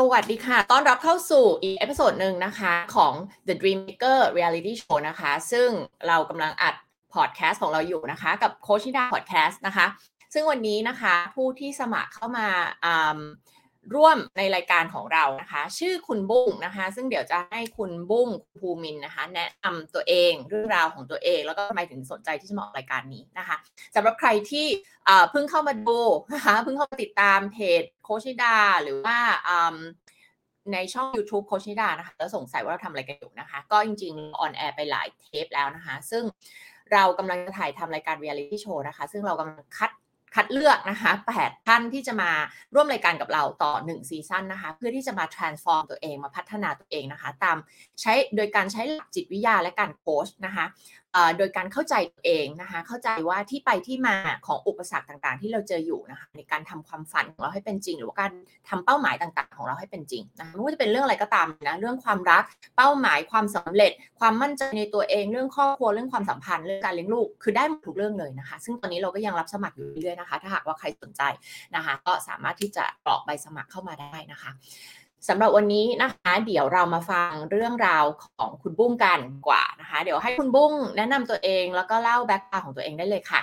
[0.00, 3.14] สวัสดีค่ะ ต้อนรับเข้าสู่อีก episode หนึ่งนะคะของ
[3.48, 5.68] The Dream Maker Reality Show นะคะ ซึ่ง
[6.06, 6.74] เรากำลังอัด
[7.14, 9.86] พอดแคสต์ของเราอยู่นะคะ กับโคชิดาพอดแคสต์นะคะ
[10.34, 12.48] ซึ่งวันนี้นะคะผู้ที่สมัครเข้ามา
[13.94, 23.56] ร่วมในรายการของเรานะคะ ชื่อคุณบุ้งนะคะ ซึ่งเดี๋ยวจะให้คุณบุ้งภูมินนะคะ แนะนำตัวเองเรื่องราวของตัวเอง แล้วก็ทำไมถึงสนใจที่จะมาออกรายการนี้นะคะ
[23.94, 24.66] สำหรับใครที่
[25.30, 26.00] เพิ่งเข้ามาดู
[26.34, 29.18] นะคะเพิ่งเข้ามาติดตามเพจโคชิดาหรือว่า
[30.72, 36.24] ในช่อง YouTube โคชิดานะคะแล้วสงสัยว่าเราทำอะไรกันอยู่นะคะ ก็จริงๆ on air ไปหลายเทปแล้วนะคะ ซึ่ง
[36.92, 39.90] เรากำลังจะถ่ายทำรายการเรียลิตี้โชว์นะคะ ซึ่งเรากำลังคัด
[40.34, 42.30] คัดเลือกนะคะ8ท่านที่จะมา
[42.74, 47.56] ร่วมรายการกับเราต่อ 1 season นะคะ เพื่อที่จะมา transform ตัวเองมาพัฒนาตัวเองนะคะ ตาม
[48.00, 50.64] ใช้โดยการใช้หลักจิตวิทยาและการโค้ชนะคะ
[51.38, 54.16] โดยการเข้าใจตัวเองนะคะ เข้าใจว่าที่ไปที่มา
[54.46, 58.30] ของอุปสรรคต่างๆ ที่เราเจออยู่นะคะในการทำความฝันของเราให้เป็นจริง หรือว่าการ
[58.68, 62.42] ทำเป้าหมายต่างๆ ของเราให้เป็นจริงนะคะไม่ว่าจะเป็นเรื่องอะไรก็ตามนะเรื่องความรัก
[62.76, 71.22] เป้าหมายความสำเร็จ ความมั่นใจในตัวเองเรื่องครอบครัวเรื่องความสัมพันธ์เรื่องการเลี้ยงลูกคือได้หมดทุกเรื่องเลยนะคะ ซึ่งตอนนี้เราก็ยังรับสมัครอยู่เรื่อยๆนะคะ ถ้าหากว่าใครสนใจ
[71.76, 74.50] นะคะ ก็สามารถที่จะกรอกใบสมัครเข้ามาได้นะคะ
[75.28, 83.42] สำหรับวันนี้นะคะ เดี๋ยวเรามาฟังเรื่องราวของคุณบุ้งกันกว่านะคะ เดี๋ยวให้คุณบุ้งแนะนำตัวเองแล้วก็เล่า background ของตัวเองได้เลยค่ะ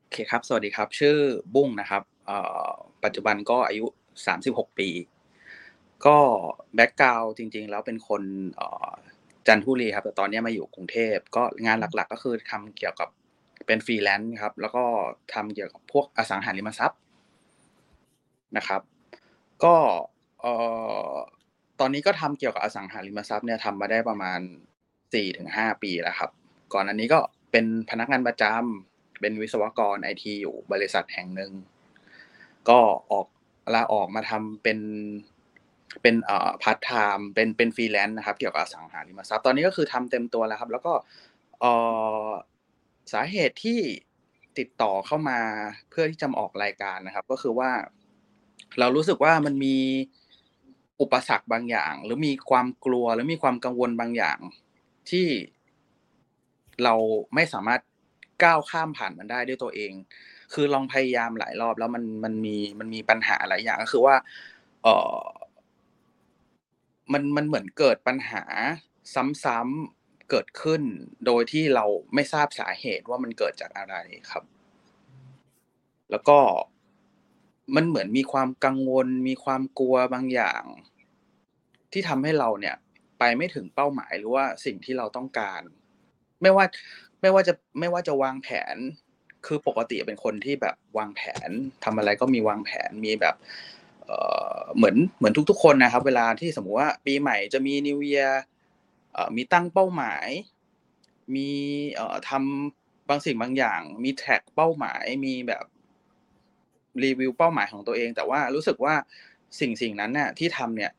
[0.00, 1.16] โอเคครับ สวัสดีครับ ชื่อ
[1.54, 2.02] บุ้งนะครับ
[3.04, 3.86] ปัจจุบันก็อายุ
[4.32, 4.88] 36 ปี
[6.06, 6.16] ก็
[6.74, 8.22] background จริง ๆ แล้วเป็นคน
[9.46, 13.08] จันทบุรีครับแต่ตอนนี้มาอยู่กรุงเทพก็งานหลักๆ ก็คือทำเกี่ยวกับ
[13.66, 14.84] เป็นฟรีแลนซ์ครับ แล้วก็
[15.34, 17.00] ทำเกี่ยวกับพวกอสังหาริมทรัพย์
[18.56, 18.82] นะครับ
[19.64, 19.76] ก็
[20.40, 20.52] เอ่
[21.12, 21.14] อ
[21.80, 24.40] ตอนนี้ก็ทำเกี่ยวกับอสังหาริมทรัพย์เนี่ยทำมาได้ประมาณ
[25.14, 26.30] สี่ถึงห้าปีแล้วครับ
[26.72, 27.18] ก่อนหน้านี้ก็
[27.52, 31.52] เป็นพนักงานประจำเป็นวิศวกรไอทีอยู่บริษัทแห่งหนึ่ง
[32.68, 32.78] ก็
[33.12, 33.26] ออก
[33.74, 34.78] ลาออกมาทำเป็น
[36.02, 40.92] เป็นเอ่อพาร์ทไทม์เป็นเป็นฟรีแลนซ์นะครับ เกี่ยวกับอสังหาริมทรัพย์ตอนนี้ก็คือทำเต็มตัวแล้วครับ แล้วก็
[41.60, 41.72] เอ่
[42.26, 42.28] อ
[43.12, 43.80] สาเหตุที่
[44.58, 45.40] ติดต่อเข้ามา
[45.90, 47.70] เพื่อที่จะมออกรายการนะครับ ก็คือว่า
[48.78, 49.76] เรารู้สึกว่ามันมี
[51.00, 54.38] อุปสรรคบางอย่าง หรือมีความกลัวหรือมีความกังวลบางอย่าง
[55.10, 55.26] ที่
[56.84, 56.94] เรา
[57.34, 57.80] ไม่สามารถ
[58.42, 59.92] ก้าวข้ามผ่านมันได้ด้วยตัวเอง
[60.52, 64.16] คือลองพยายามหลายรอบแล้วมันมันมีมันมีปัญหาหลายอย่างก็คือว่า
[64.82, 64.88] เอ
[65.18, 65.24] อ
[67.12, 68.42] มันมันเหมือนเกิดปัญหา
[69.44, 70.82] ซ้ำๆเกิดขึ้น
[71.26, 73.94] โดยที่เราไม่ทราบสาเหตุว่ามันเกิดจากอะไร
[74.30, 74.44] ครับ
[76.10, 76.38] แล้วก็
[77.74, 80.62] มันเหมือนมีความกังวล มีความกลัวบางอย่าง
[81.92, 82.76] ที่ทำให้เราเนี่ย
[83.18, 85.62] ไปไม่ถึงเป้าหมายหรือว่าสิ่งที่เราต้องการ
[86.42, 86.64] ไม่ว่า
[87.20, 88.76] ไม่ว่าจะไม่ว่าจะวางแผน
[89.46, 91.50] คือปกติเป็นคนที่แบบวางแผน
[91.84, 93.34] ทำอะไรก็มีวางแผนมีแบบ
[94.76, 98.28] เหมือนเหมือนทุก ๆ คนนะครับ เวลาที่สมมุติว่าปีใหม่จะมีนิวเยีย
[99.36, 100.26] มีตั้งเป้าหมาย
[101.34, 101.50] มี
[102.28, 105.64] ทำบางสิ่งบางอย่าง มีแท็กเป้าหมายมีแบบ
[107.04, 108.94] รีวิวเป้าหมายของตัวเอง แต่ว่ารู้สึกว่า
[109.60, 110.92] สิ่งสิ่งนั้นเนี่ยที่ทำเนี่ย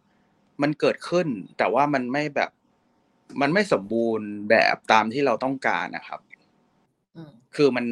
[0.62, 2.52] มันเกิดขึ้น แต่ว่ามันไม่แบบ
[3.42, 6.20] มันไม่สมบูรณ์แบบตามที่เราต้องการนะครับ
[7.56, 7.86] คือมัน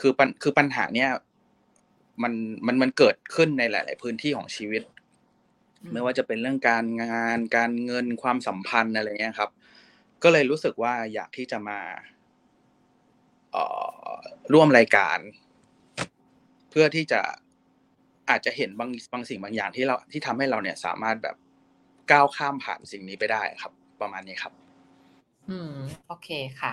[0.00, 1.10] คือปัญคือปัญหาเนี่ย
[2.22, 2.32] มัน
[2.66, 4.82] มันมันเกิดขึ้นในหลาย ๆ พื้นที่ของชีวิต
[5.92, 9.50] ไม่ว่าจะเป็นเรื่องการงาน การเงินความสัมพันธ์อะไรเงี้ยครับ
[10.22, 11.80] ก็เลยรู้สึกว่าอยากที่จะมา
[14.52, 15.18] ร่วมรายการ
[16.70, 17.20] เพื่อที่จะ
[18.30, 21.36] อาจจะเห็นบางบางสิ่งบางอย่างที่เราที่ทำให้เราเนี่ยสามารถแบบ
[22.10, 24.52] ก้าวข้ามผ่านสิ่งนี้ไปได้ครับ ประมาณนี้ครับ
[25.50, 25.72] อืม
[26.06, 26.28] โอเค
[26.60, 26.72] ค่ะ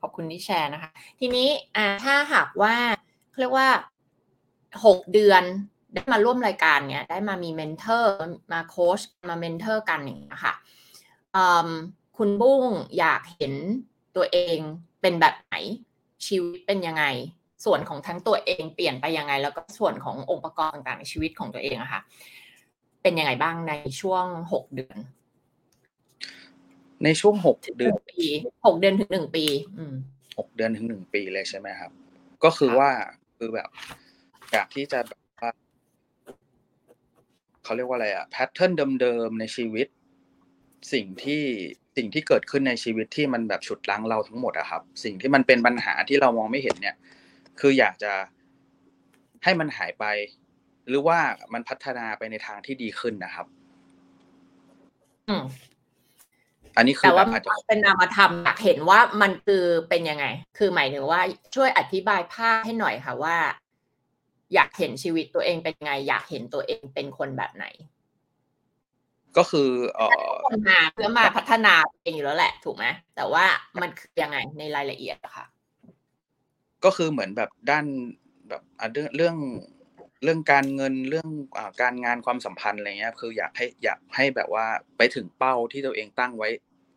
[0.00, 0.90] ขอบคุณที่แชร์นะคะ
[1.20, 2.74] ทีนี้อ่าถ้าหากว่า
[3.38, 3.68] เรียกว่า
[4.84, 5.42] หกเดือน
[5.94, 8.10] ได้มาร่วมรายการเนี้ยได้มามี mentor
[8.52, 10.54] มาโค้ชมา mentor กันอย่างเงี้ยค่ะ
[12.16, 12.64] คุณบุ้ง
[12.98, 13.54] อยากเห็น
[14.16, 14.58] ตัวเอง
[15.00, 15.54] เป็นแบบไหน
[16.26, 17.04] ชีวิตเป็นยังไง
[17.64, 22.00] ส่วนของทั้งตัวเองเปลี่ยนไปยังไง แล้วก็ส่วนขององค์ประกอบต่างๆในชีวิตของตัวเองอะค่ะ
[23.02, 24.98] เป็นยังไงบ้างในช่วงหกเดือน
[27.04, 28.24] ในช่วงหกเดือนปี
[28.66, 29.44] หกเดือนถึงหนึ่งปี
[29.78, 29.94] อืม
[30.38, 31.90] หกเดือนถึงหนึ่งปีเลยใช่ไหมครับ
[32.44, 32.90] ก็คือว่า
[33.38, 33.68] คือแบบ
[34.52, 35.50] อยากที่จะแบบว่า
[37.64, 39.86] เขาเรียกว่าอะไรอะแพทเทิร์นเดิมๆในชีวิต
[40.92, 41.42] สิ่งที่
[41.96, 46.96] สิ่งที่เกิดขึ้นในชีวิตที่มันแบบฉุดลั้งเราทั้งหมดอะครับ สิ่งที่มันเป็นปัญหาที่เรามองไม่เห็นเนี่ย
[47.60, 48.12] คืออยากจะ
[49.44, 50.04] ให้มันหายไป
[50.88, 51.18] หรือว่า
[51.52, 53.46] มันพัฒนาไปในทางที่ดีขึ้นนะครับ
[55.28, 55.44] อืม
[56.76, 57.26] อันนี้คือแต่ว่า
[57.68, 60.26] เป็นนามธรรมอยากเห็นว่ามันคือเป็นยังไง
[60.58, 61.20] คือหมายถึงว่า
[61.54, 63.36] ช่วยอธิบายภาพให้หน่อยค่ะว่า
[64.54, 67.66] อยากเห็นชีวิตตัวเองเป็นไง อยากเห็นตัวเองเป็นคนแบบไหน
[69.36, 72.84] ก็คือเออคนมาเพื่อมาพัฒนาเองอยู่แล้วแหละ ถูกไหม
[73.16, 73.44] แต่ว่า
[73.82, 75.46] มันคือยังไงในรายละเอียดอะค่ะ
[76.84, 77.86] ก็คือเหมือนแบบด้าน
[78.48, 79.36] แบบเรื่องเรื่อง
[80.22, 84.66] เรื่องการเงินเรื่องอการงานความสัมพันธ์อะไรเงี้ยคืออยากให้อยากให้แบบว่า
[84.98, 86.48] ไปถึงเป้าที่ตัวเองตั้งไว้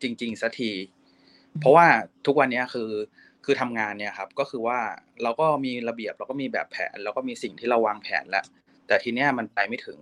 [0.02, 0.72] จริง ๆสักที
[1.60, 1.86] เพราะว่า
[2.26, 2.92] ทุกวันนี้คือ
[3.46, 4.80] คือทำงานเนี่ยครับ ก็คือว่า
[5.24, 8.46] เราก็มีระเบียบเราก็มีแบบแผนเราก็มีสิ่งที่เราวางแผนแล้ว
[8.88, 10.00] แต่ทีเนี้ยมันไปไม่ถึง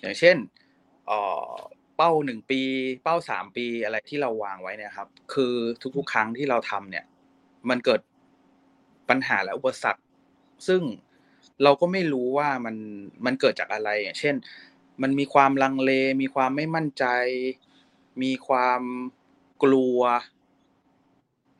[0.00, 0.36] อย่างเช่น
[1.96, 2.60] เป้าหนึ่งปี
[3.02, 5.54] เป้าสามปีอะไรที่เราวางไว้เนี่ยครับ คือ
[5.96, 7.04] ทุกๆ ครั้งที่เราทำเนี่ย
[7.70, 8.00] มันเกิด
[9.08, 10.02] ปัญหาและอุปสรรค
[10.66, 10.82] ซึ่ง
[11.62, 12.76] เราก็ไม่รู้ว่ามัน
[13.24, 14.34] มันเกิดจากอะไรอย่างเช่น
[15.02, 15.90] มันมีความลังเล
[16.22, 17.04] มีความไม่มั่นใจ
[18.22, 18.82] มีความ
[19.62, 20.00] กลัว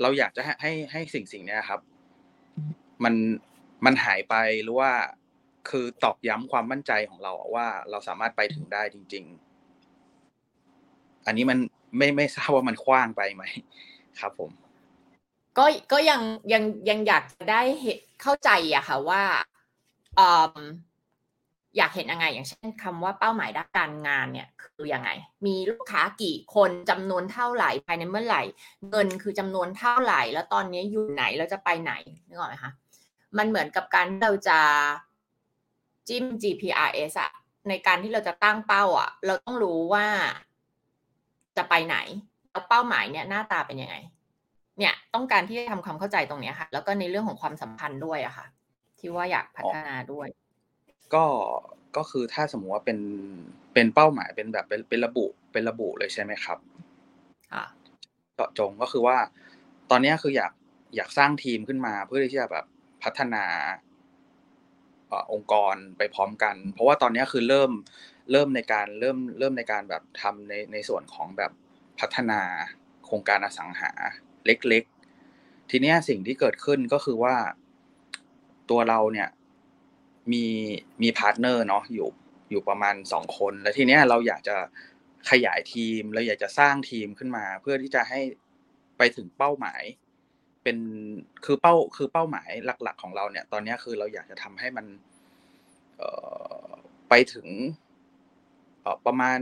[0.01, 1.81] เราอยากจะให้ให้สิ่งสิ่งนี้ครับ
[3.05, 3.15] มัน
[3.85, 4.93] มันหายไปหรือว่า
[5.69, 9.25] คือตอกย้ำความมั่นใจของเราว่าเราสามารถไปถึงได้จริง
[10.25, 11.59] ๆ อันนี้มัน
[11.97, 13.45] ไม่ไม่ทราบว่ามันคว้างไปไหม
[14.21, 14.51] ครับผม
[15.59, 16.21] ก็ก็ยัง
[16.53, 19.23] ยังยังอยากได้เห็นเข้าใจอะค่ะว่า
[21.77, 25.11] อยากเห็นยังไง อย่างเช่นคำว่าเป้าหมายด้านการงานเนี่ยคือยังไง
[25.47, 28.43] มีลูกค้ากี่คนจำนวนเท่าไหร่ภายในเมื่อไหร่
[28.91, 31.93] เงินคือจำนวนเท่าไหร่ แล้วตอนนี้อยู่ไหนเราจะไปไหน
[32.29, 32.73] นึกออกไหมคะ
[33.39, 34.61] มันเหมือนกับการเราจะ
[36.09, 37.31] จิ้ม GPRS อะ
[37.69, 40.07] ในการที่เราจะตั้งเป้าอะเราต้องรู้ว่า
[41.57, 41.97] จะไปไหน
[42.51, 43.97] แล้วเป้าหมายเนี่ยหน้าตาเป็นยังไง
[44.79, 48.47] เนี่ยต้องการที่จะทำความเข้าใจตรงนี้ค่ะ แล้วก็ในเรื่องของความสัมพันธ์ด้วยอะค่ะ
[48.99, 50.29] ที่ว่าอยากพัฒนาด้วย
[51.15, 51.25] ก็
[51.97, 52.99] ก็คือถ้าสมมติว่าเป็น
[53.75, 56.59] เป็นเป้าหมายเป็นแบบเป็นเป็นระบุเป็นระบุเลยใช่ไหมครับ
[57.53, 57.65] ค่ะ
[58.35, 59.17] เจาะจงก็คือว่า
[59.91, 60.53] ตอนนี้คืออยาก
[60.97, 62.65] อยากสร้างทีมขึ้นมาเพื่อที่จะแบบ
[63.03, 63.45] พัฒนา
[65.33, 67.71] องค์กรไปพร้อมกัน เพราะว่าตอนนี้คือเริ่ม
[68.33, 71.53] เริ่มในการเริ่มเริ่มในการแบบทำในในส่วนของแบบ
[72.01, 72.41] พัฒนา
[73.05, 73.91] โครงการอสังหา
[74.47, 74.85] เล็ก
[75.27, 77.37] ๆ ทีนี้สิ่งที่เกิดขึ้นก็คือว่า
[78.71, 79.29] ตัวเราเนี่ย
[80.33, 80.45] มี
[81.03, 82.09] มี partner เนาะอยู่
[82.51, 84.57] อยู่ประมาณสองคน แล้วทีเนี้ยเราอยากจะ
[85.31, 88.21] ขยายทีมเราอยากจะสร้างทีมขึ้นมา เพื่อที่จะให้
[88.99, 89.83] ไปถึงเป้าหมาย
[90.63, 90.79] เป็น
[91.45, 92.51] คือเป้าคือเป้าหมาย
[92.83, 94.87] หลัก ๆ ของเราเนี่ย ตอนนี้คือเราอยากจะทำให้มัน
[97.09, 97.49] ไปถึง
[99.07, 99.41] ประมาณ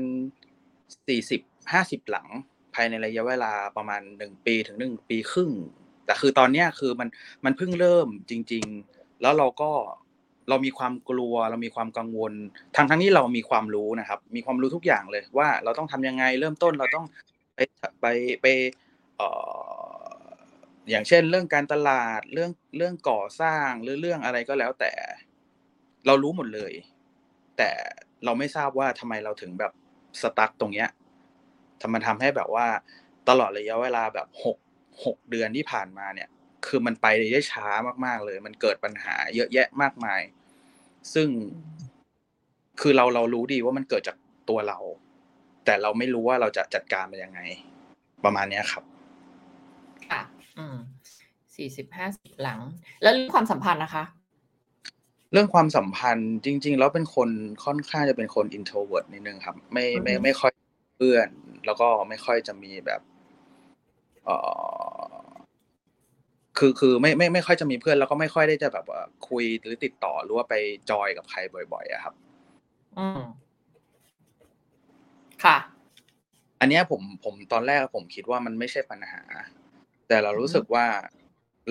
[1.08, 2.28] สี่สิบห้าสิบหลัง
[2.74, 5.50] ภายในระยะเวลาประมาณหนึ่งปีถึงหนึ่งปีครึ่ง
[6.06, 7.08] แต่คือตอนนี้คือมัน
[7.44, 9.70] มันเพิ่งเริ่มจริง ๆ แล้วเราก็
[10.48, 12.32] เรามีความกลัวเรามีความกังวล
[12.76, 17.06] ทั้งทั้งที่เรามีความรู้นะครับ มีความรู้ทุกอย่างเลยว่าเราต้องทำยังไงเริ่มต้นเราต้อง
[17.54, 17.58] ไป
[18.00, 18.06] ไป
[18.42, 18.46] ไป
[19.16, 19.28] เอ่
[20.06, 20.12] อ
[20.90, 24.92] อย่างเช่น เรื่องการตลาดเรื่องเรื่องก่อสร้างหรือเรื่องอะไรก็แล้วแต่
[26.06, 26.72] เรารู้หมดเลย
[27.58, 27.70] แต่
[28.24, 29.72] เราไม่ทราบว่าทำไมเราถึงแบบ
[30.20, 30.88] สตั๊กตรงเนี้ย
[31.82, 32.66] ทำมันทำให้แบบว่า
[33.28, 34.58] ตลอดระยะเวลาแบบหก
[35.04, 36.28] หกเดือนที่ผ่านมาเนี่ย
[36.66, 37.68] คือมันไปได้ช้า
[38.04, 40.20] มากๆเลย มันเกิดปัญหาเยอะแยะมากมาย
[41.14, 41.28] ซึ่ง
[42.80, 44.16] คือเราเรารู้ดีว่ามันเกิดจาก
[44.48, 44.78] ตัวเรา
[45.64, 47.40] แต่เราไม่รู้ว่าเราจะจัดการมันยังไง
[48.24, 48.84] ประมาณนี้ครับ
[50.58, 50.76] อืม
[51.56, 52.60] สี่สิบห้าสิบหลัง
[53.02, 54.04] แล้วเรื่องความสัมพันธ์นะคะ
[55.32, 57.28] เรื่องความสัมพันธ์จริง ๆ แล้วเป็นคน
[57.64, 60.52] ค่อนข้างจะเป็นคน introvert นิดนึงครับ ไม่ไม่ไม่ค่อย
[60.96, 61.28] เพื่อน
[61.66, 63.00] แล้วก็ไม่ค่อยจะมีแบบ
[64.24, 64.30] เอ
[65.10, 65.12] อ
[66.58, 68.86] คือคือไม่ไม่ไม่ค่อยจะมีเพื่อนแล้วก็ไม่ค่อยได้จะแบบ
[69.28, 70.54] คุยหรือติดต่อหรือว่าไป
[70.90, 71.38] จอยกับใคร
[71.72, 72.14] บ่อยๆอะครับ
[72.98, 73.20] อืม
[75.44, 75.56] ค่ะ
[76.60, 79.22] อันนี้ผมผมตอนแรกผมคิดว่ามันไม่ใช่ปัญหา
[80.08, 80.86] แต่เรารู้สึกว่า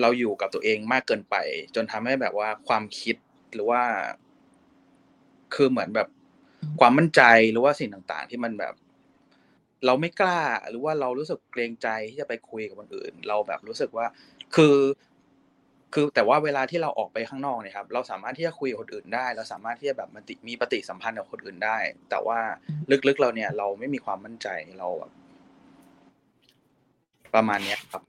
[0.00, 1.36] เราอยู่กับตัวเองมากเกินไป
[1.74, 3.16] จนทำให้แบบว่าความคิด
[3.54, 3.82] หรือว่า
[5.54, 6.08] คือเหมือนแบบ
[6.80, 8.74] ความมั่นใจหรือว่าสิ่งต่าง ๆ ที่มันแบบ
[9.86, 14.06] เราไม่กล้าหรือว่าเรารู้สึกเกรงใจที่จะไปคุยกับคนอื่น เราแบบรู้สึกว่า
[14.56, 14.76] คือ
[15.94, 21.76] คือแต่ว่าเวลาที่เราออกไปข้างนอกเนี่ยครับ เราสามารถที่จะคุยกับคนอื่นได้ เราสามารถที่จะแบบมันมีปฏิสัมพันธ์กับคนอื่นได้
[22.10, 22.38] แต่ว่า
[23.08, 24.48] ลึกๆเราเนี่ย เราไม่มีความมั่นใจ
[24.78, 25.12] เราแบบ
[27.34, 28.02] ประมาณเนี้ยครับ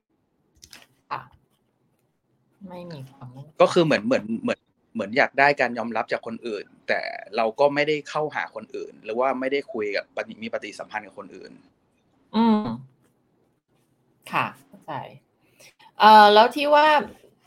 [2.70, 3.27] ไม่มีความ
[3.62, 4.60] ก็คือเหมือนเหมือนเหมือน
[4.93, 7.01] เหมือนอยากได้การยอมรับจากคนอื่น แต่
[7.35, 10.05] เราก็ไม่ได้เข้าหาคนอื่น หรือว่าไม่ได้คุยกับ
[10.41, 11.51] มีปฏิสัมพันธ์กับคนอื่น
[12.35, 12.62] อืม
[14.31, 14.93] ค่ะเข้าใจ
[16.00, 16.88] เอ่อแล้วที่ว่า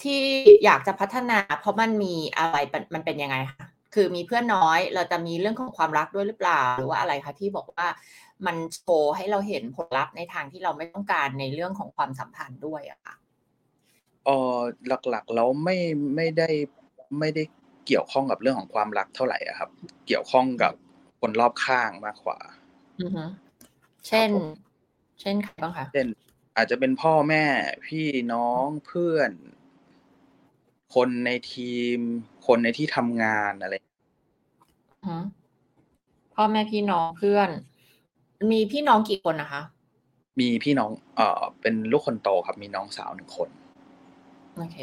[0.02, 0.20] ที่
[0.64, 2.56] อยากจะพัฒนา เพราะมันมีอะไร
[2.94, 7.86] มันเป็นยังไงคะคือมีเพื่อนน้อยเราจะมีเรื่องของความรักด้วยหรือเปล่า หรือว่าอะไรคะที่บอกว่า
[8.46, 13.14] มันโชว์ให้เราเห็นผลลัพธ์ในทางที่เราไม่ต้องการในเรื่องของความสัมพันธ์ด้วยอะค่ะ
[14.24, 14.58] เออ
[15.08, 15.78] หลักๆแล้วไม่
[16.16, 16.48] ไม่ได้
[17.18, 17.42] ไม่ได้
[17.86, 19.70] เกี่ยวข้องกับเรื่องของความรักเท่าไหร่อะครับ
[20.06, 20.72] เกี่ยวข้องกับ
[21.20, 22.38] คนรอบข้างมากกว่า
[23.00, 23.25] อือฮึ
[24.06, 24.48] เช่นครับผม
[25.20, 26.06] เช่นใครบ้างคะเช่น
[26.56, 27.44] อาจจะเป็นพ่อแม่
[27.86, 29.30] พี่น้องเพื่อน
[30.94, 31.98] คนในทีม
[32.46, 35.18] คนในที่ทำงานอะไรอือฮึ
[36.34, 37.48] พ่อแม่พี่น้องเพื่อน
[38.52, 39.62] มีพี่น้องกี่คนนะคะ
[40.40, 43.48] มีพี่น้อง เอ่อ เป็นลูกคนโตครับ มีน้องสาวหนึ่งคน
[44.56, 44.76] โอเค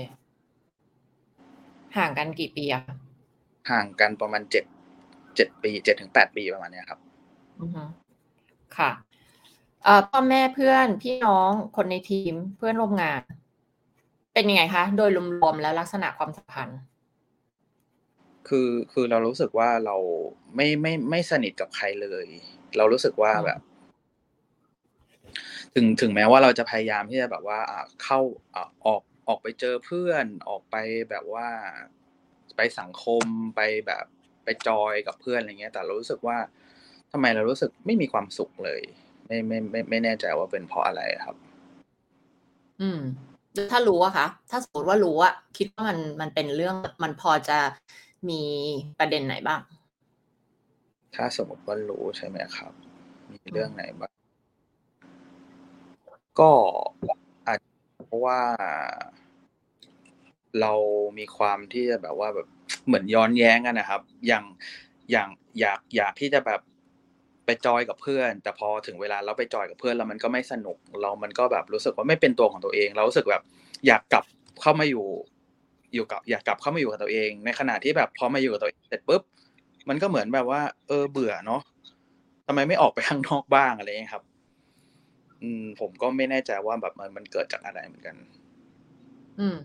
[1.97, 2.83] ห่างกันกี่ปีอะ
[3.71, 4.65] ห่างกันประมาณเจ็ด
[5.35, 6.99] เจ็ดปีเจ็ดถึงแปดปีประมาณเนี้ยครับ
[7.61, 7.83] อือฮึ
[8.77, 8.91] ค่ะ
[9.83, 13.21] เอ่อพ่อแม่เพื่อนพี่น้องคนในทีมเพื่อนร่วมงาน
[14.33, 16.79] เป็นยังไงคะ โดยรวมๆแล้วลักษณะความสัมพันธ์
[18.47, 19.97] คือคือเรารู้สึกว่าเรา
[20.55, 22.25] ไม่ไม่ไม่สนิทกับใครเลย
[22.77, 23.59] เรารู้สึกว่าอืมแบบ
[25.75, 28.19] ถึงถึงแม้ว่าเราจะพยายามที่จะแบบว่าอ่าเข้า
[28.55, 30.75] อ่าออก ออกไปเจอเพื่อนออกไป
[31.09, 31.49] แบบว่า
[32.57, 33.25] ไปสังคม
[33.55, 34.05] ไปแบบ
[34.43, 36.37] ไปจอยกับเพื่อนอะไรเงี้ย แต่เรารู้สึกว่า
[37.11, 38.81] ทำไมเรารู้สึกไม่มีความสุขเลย
[39.25, 41.35] ไม่ไม่ไม่ไม่แน่ใจว่าเป็นเพราะอะไรครับ
[42.81, 42.99] อืม
[43.53, 47.59] แล้วถ้ารู้อะคะถ้าสมมติว่ารู้อะคิดว่ามันมันเป็นเรื่องมันพอจะ
[48.29, 48.41] มี
[48.99, 49.59] ประเด็นไหนบ้าง
[51.15, 52.73] ถ้าสมมติว่ารู้ใช่ไหมครับ
[53.31, 54.11] มีเรื่องไหนบ้าง
[56.39, 56.51] ก็
[57.07, 57.22] อาจ
[58.05, 58.39] เพราะว่า
[60.61, 60.73] เรา
[61.17, 62.47] มีความที่จะแบบว่าแบบ
[62.85, 64.43] เหมือนย้อนแย้งกันนะครับ อย่าง
[65.11, 65.29] อย่าง
[65.59, 66.61] อยากอยากที่จะแบบ
[67.45, 73.43] ไปจอยกับเพื่อน แต่พอถึงเวลาเราไปจอยกับเพื่อนแล้วมันก็ไม่สนุก เรามันก็แบบรู้สึกว่าไม่เป็นตัวของตัวเอง เรารู้สึกแบบ
[73.87, 74.23] อยากกลับ
[74.61, 75.05] เข้ามาอยู่
[75.93, 79.21] อยู่กับ อยากกลับเข้ามาอยู่กับตัวเอง ในขณะที่แบบพอมาอยู่กับตัวเองเสร็จปุ๊บ
[79.89, 81.61] มันก็เหมือนแบบว่า เออเบื่อเนาะ
[82.47, 84.23] ทำไมไม่ออกไปข้างนอกบ้างอะไรอย่างเงี้ยครับ
[85.43, 88.15] อืม ผมก็ไม่แน่ใจว่าแบบมันมันเกิดจากอะไรเหมือนกัน
[89.39, 89.55] อืม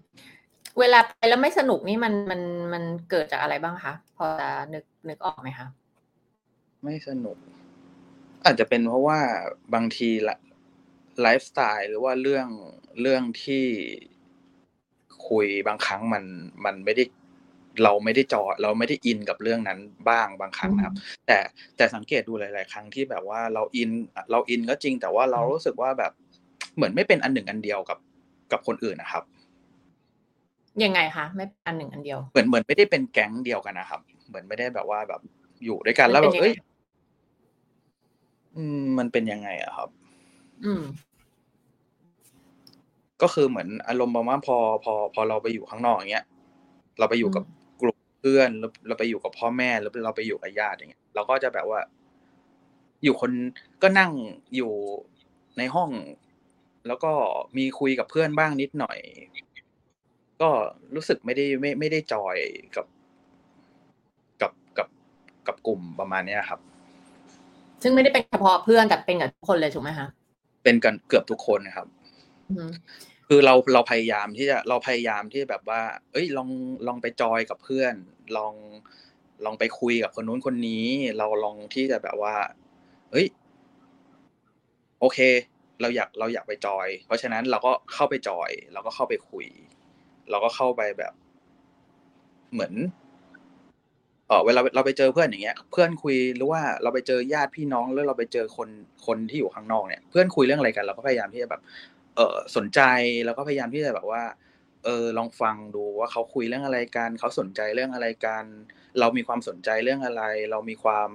[0.78, 2.40] เวลาไปแล้วไม่สนุกนี่มันมัน
[2.72, 5.66] มันเกิดจากอะไรบ้างคะพอจะนึกนึกออกไหมคะ
[6.84, 7.36] ไม่สนุก
[8.44, 9.18] อาจจะเป็นเพราะว่า
[9.74, 10.36] บางทีละ
[11.20, 12.48] ไลฟ์สไตล์หรือว่าเรื่อง
[13.00, 13.64] เรื่องที่
[15.28, 16.24] คุยบางครั้งมัน
[16.64, 17.04] มันไม่ได้
[17.84, 20.94] เราไม่ได้จอเราไม่ได้อินกับเรื่องนั้นบ้างบางครั้งนะครับ
[21.26, 21.38] แต่
[21.76, 23.90] แต่สังเกตดูหลาย ๆ ครั้งที่แบบว่าเราอิน
[24.30, 26.12] เราอินก็จริง แต่ว่าเรารู้สึกว่าแบบ
[26.76, 27.98] เหมือนไม่เป็นอันหนึ่งอันเดียวกับ
[28.52, 29.24] กับคนอื่นนะครับ
[30.84, 35.20] ยังไงคะไม่เป็นอันหนึ่งอันเดียว เหมือนเหมือนไม่ได้เป็นแก๊งเดียวกันนะครับ เหมือนไม่ได้แบบว่าแบบ
[35.64, 36.54] อยู่ด้วยกันแล้วแบบมันเป็นยังไงเอ้ย
[38.56, 39.88] อืมมันเป็นยังไงอะครับ
[40.64, 40.82] อืม
[43.22, 46.26] ก็คือเหมือนอารมณ์ประมาณพอพอ พอเราไปอยู่ข้างนอกอย่างเงี้ย
[46.98, 47.57] เราไปอยู่กับกลุ่ม
[48.20, 51.80] เพื่อนเราเราไปอยู่กับพ่อแม่หรือเราไปอยู่กับญาติอย่างเงี้ยเราก็จะแบบว่า
[53.04, 53.30] อยู่คน
[53.82, 54.10] ก็นั่ง
[54.56, 54.72] อยู่
[55.58, 55.90] ในห้อง
[56.86, 57.12] แล้วก็
[57.56, 58.98] มีคุยกับเพื่อนบ้างนิดหน่อย
[60.40, 60.50] ก็
[60.94, 62.36] รู้สึกไม่ได้ไม่ไม่ได้จอย
[62.76, 62.86] กับ
[64.40, 64.88] กับกับ
[65.46, 66.60] กับกลุ่มประมาณเนี้ยครับ
[67.82, 70.06] ซึ่งไม่ได้เป็นเฉพาะเพื่อนแต่เป็นกับทุกคนเลยถูกไหมคะ
[70.64, 71.86] เป็นกันเกือบทุกคนนะครับ
[72.50, 72.68] อืม
[73.28, 75.80] คือเราเราพยายามที่จะเราพยายามที่แบบว่า
[76.12, 76.50] เอ้ยลอง
[76.86, 77.94] ลองไปจอยกับเพื่อน
[78.36, 78.54] ลอง
[79.44, 80.86] ลองไปคุยกับคนนู้นคนนี้
[81.18, 82.34] เราลองที่จะแบบว่า
[83.12, 83.26] เอ้ย
[85.00, 85.18] โอเค
[85.80, 89.46] เราอยากเราอยากไปจอย เพราะฉะนั้นเราก็เข้าไปจอย เราก็เข้าไปคุย
[90.30, 91.12] เราก็เข้าไปแบบ
[92.52, 92.72] เหมือน
[94.28, 98.68] เออเวลาเราไปเจอเพื่อนอย่างเงี้ย เพื่อนคุยหรือว่าเราไปเจอญาติพี่น้องแล้วเราไปเจอคน
[99.06, 101.60] คนที่อยู่ข้างนอกเนี่ย เพื่อนคุยเรื่องอะไรกัน เราก็พยายามที่จะแบบ
[102.18, 102.80] เออสนใจ
[103.24, 104.22] แล้วก็พยายามที่จะแบบว่า
[104.84, 108.44] เออลองฟังดูว่าเขาคุยเรื่องอะไรกันเขาสนใจเรื่องอะไรกัน
[109.00, 111.10] เรามีความสนใจเรื่องอะไร เรามีความ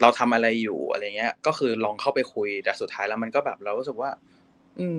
[0.00, 4.10] เราทำอะไรอยู่อะไรเงี้ย ก็คือลองเข้าไปคุยแต่สุดท้ายแล้วมันก็แบบเรารู้สึกว่า
[4.78, 4.98] อืม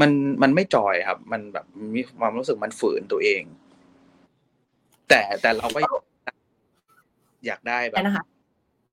[0.00, 0.10] มัน
[0.42, 3.42] มันไม่จอยครับ มันแบบมีความรู้สึกมันฝืนตัวเอง
[5.08, 5.80] แต่แต่เราก็
[7.46, 8.24] อยากได้แบได้บนะคะ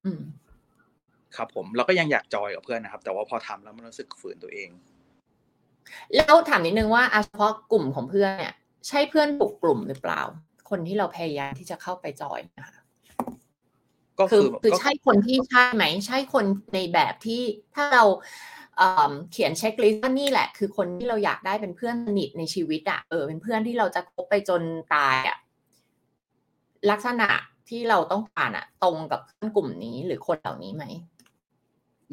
[0.05, 0.21] อืม
[1.37, 4.69] ครับผมเราก็ยังอยากจอยกับเพื่อนนะครับ แต่ว่าพอทำแล้วมันรู้สึกฝืนตัวเอง
[6.15, 8.53] แล้วถามนิดนึงว่าอะเฉพาะกลุ่มของเพื่อนเนี่ย
[8.87, 10.21] ใช่เพื่อนถูกกลุ่มหรือเปล่า
[10.69, 12.81] คนที่เราพยายามที่จะเข้าไปจอยนะคะ
[14.19, 17.41] ก็คืคืออคือก็ใช่คนที่ใช่ไหม ใช่คนในแบบที่
[17.75, 18.05] ถ้าเรา
[18.77, 24.61] เอ่อเขียนเช็คลิสต์ว่านี่แหละ คือคนที่เราอยากได้เป็นเพื่อนสนิทในชีวิตอะเออเป็นเพื่อนที่เราจะคบไปจน
[24.93, 25.37] ตายอะ
[26.91, 27.29] ลักษณะ
[27.69, 30.85] ที่เราต้องการอะตรงกับเพื่อนกลุ่มนี้หรือคนเหล่านี้ไหม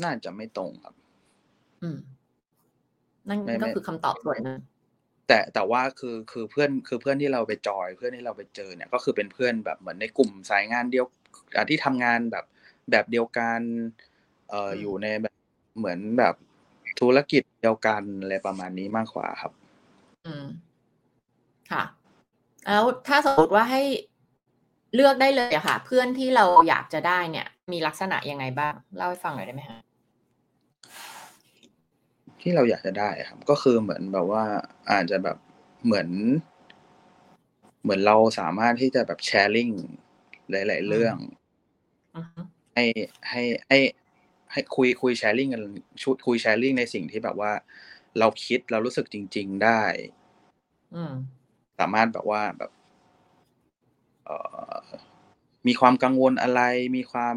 [0.02, 0.94] น่าจะไม่ตรงครับ
[1.82, 1.98] อืม
[3.28, 4.58] นั่นไม่ก็ไม่คือคำตอบส่วนหนึ่ง
[5.28, 11.04] แต่แต่ว่าคือคือเพื่อนคือเพื่อนที่เราไปจอย เพื่อนที่เราไปเจอเนี่ยก็คือเป็นเพื่อนแบบเหมือนในกลุ่มสายงานเดียว
[11.56, 12.44] อ่าที่ทำงานแบบ
[12.90, 13.60] แบบเดียวกัน
[14.50, 15.34] เอ่ออยู่ในแบบ
[15.78, 16.34] เหมือนแบบ
[17.00, 19.52] ธุรกิจเดียวกันอะไรประมาณนี้มากกว่าครับ
[20.26, 20.46] อืม
[21.72, 21.82] ค่ะ
[22.66, 23.82] แล้วถ้าสมมติว่าให้
[24.94, 29.78] เลือกได้เลยอะค่ะ เพื่อนที่เราอยากจะได้เนี่ย มีลักษณะยังไงบ้าง เล่าให้ฟังหน่อยได้ไหมคะ
[32.40, 34.44] ที่เราอยากจะได้ครับ ก็คือเหมือนแบบว่า
[34.90, 35.36] อาจจะแบบ
[35.84, 36.08] เหมือน
[37.82, 39.70] เหมือนเราสามารถที่จะแบบแชร์ลิง
[40.50, 41.16] หลาย ๆ เรื่อง
[42.74, 42.84] ให้
[43.30, 43.78] ให้ให้
[44.52, 45.62] ให้คุยคุยแชร์ลิงกัน
[46.02, 47.52] ชุดคุยแชร์ลิงในสิ่งที่แบบว่า
[48.18, 49.82] เราคิดเรารู้สึกจริง ๆ ได้
[51.78, 52.70] สามารถแบบว่าแบบ
[54.24, 54.36] เอ่
[54.74, 54.76] อ
[55.66, 56.62] มีความกังวลอะไร
[56.96, 57.36] มีความ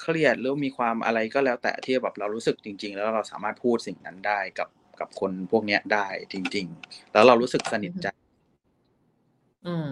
[0.00, 4.68] เครียดหรือมีความอะไรก็แล้วแต่ที่แบบเรารู้สึกจริง ๆ แล้วเราสามารถพูดสิ่งนั้นได้กับ
[5.00, 8.06] กับคนพวกเนี้ยได้จริง ๆ แล้วเรารู้สึกสนิทใจ
[9.66, 9.88] อืม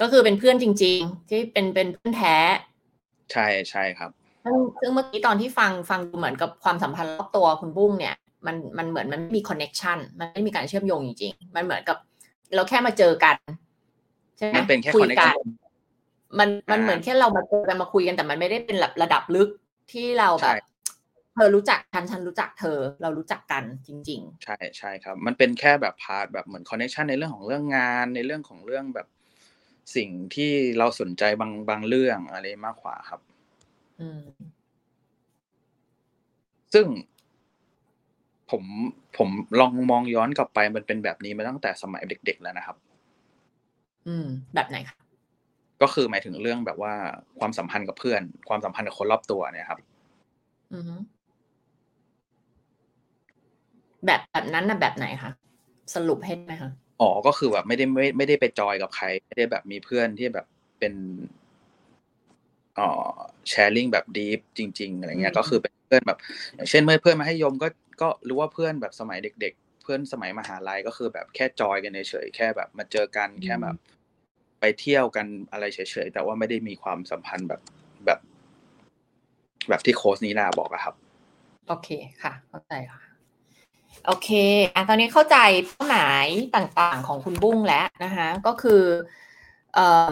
[0.00, 2.36] ก็คือเป็นเพื่อนจริง ๆ ที่เป็นเป็นเพื่อนแท้
[3.32, 4.10] ใช่ใช่ครับ
[4.80, 8.14] ซึ่งเมื่อกี้ตอนที่ฟังฟังเหมือนกับความสัมพันธ์รอบตัวคุณบุ้งเนี่ย
[8.46, 11.96] มันมันเหมือนมันไม่มี connection มันไม่มีการเชื่อมโยงจริงๆ มันเหมือนกับ
[12.54, 13.36] เราแค่มาเจอกัน
[14.38, 15.34] ใช่ไหมมันเป็นแค่คุยกัน
[16.38, 19.48] มันมันเหมือนแค่เรามาเจอกันมาคุยกันแต่มันไม่ได้เป็นระดับลึก
[19.92, 20.54] ที่เราแบบ
[21.34, 29.06] เธอรู้จักฉันฉันรู้จักเธอเรารู้จักกันจริง ๆ ใช่ใช่ครับ มันเป็นแค่แบบ part แบบเหมือน connection ในเรื่องของเรื่องงาน ในเรื่องของเรื่องแบบ
[29.96, 33.20] สิ่งที่เราสนใจบางบางเรื่องอะไรมากกว่าครับ
[34.00, 34.22] อืม
[36.74, 36.86] ซึ่ง
[38.50, 38.62] ผม
[39.16, 39.28] ผม
[39.60, 42.76] ลองมองย้อนกลับไปมันเป็นแบบนี้มาตั้งแต่สมัยเด็ก ๆ แล้วนะครับ
[44.06, 44.96] อืม แบบไหนครับ
[45.82, 46.94] ก็คือหมายถึงเรื่องแบบว่า
[47.38, 49.80] ความสัมพันธ์กับเพื่อน ความสัมพันธ์กับคนรอบตัวเนี่ยครับ
[50.72, 50.92] อือ
[54.06, 55.30] แบบแบบนั้นนะแบบไหนคะ
[55.94, 56.70] สรุปให้ไหมคะ
[57.00, 60.46] อ๋อก็คือแบบไม่ได้ไม่ไม่ได้ไปจอยกับใคร ไม่ได้แบบมีเพื่อนที่แบบ
[60.78, 60.94] เป็น
[62.78, 62.88] อ๋อ
[63.48, 66.18] แชร์ลิงแบบดีฟจริง ๆอะไรเงี้ย ก็คือเป็นเพื่อนแบบ
[66.54, 67.68] อย่างเช่นเมื่อเพื่อนมาให้ยมก็
[68.02, 73.76] ก็รู้ว่าเพื่อนแบบสมัยเด็ก ๆ เพื่อนสมัยมหาลัยก็คือแบบแค่จอยกันเฉยๆแค่แบบมาเจอกันแค่แบบ
[74.60, 77.60] ไปเที่ยวกันอะไรเฉยๆแต่ว่าไม่ได้มีความสัมพันธ์แบบ
[78.04, 78.18] แบบ
[79.68, 80.94] แบบที่โค้ชนี้นาบอกอะครับ
[81.68, 81.88] โอเค
[82.22, 83.00] ค่ะ เข้าใจค่ะ
[84.06, 84.28] โอเค
[84.74, 88.82] อะตอนนี้เข้าใจเป้าหมายต่างๆของคุณบุ้งแล้วนะคะ ก็คือ
[89.74, 89.78] เอ
[90.08, 90.10] อ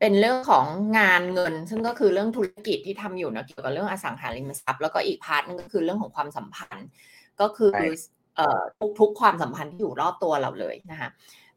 [0.00, 0.64] เป็นเรื่องของ
[0.98, 6.88] งานเงิน ซึ่งก็คือเรื่องธุรกิจที่ทำอยู่เนาะเกี่ยวกับเรื่องอสังหาริมทรัพย์แล้วก็อีกพาร์ทนึงก็คือเรื่องของความสัมพันธ์
[7.40, 7.70] ก็คือ
[8.36, 8.60] เอ่อ
[9.00, 11.08] ทุกๆความสัมพันธ์ที่อยู่รอบตัวเราเลยนะคะ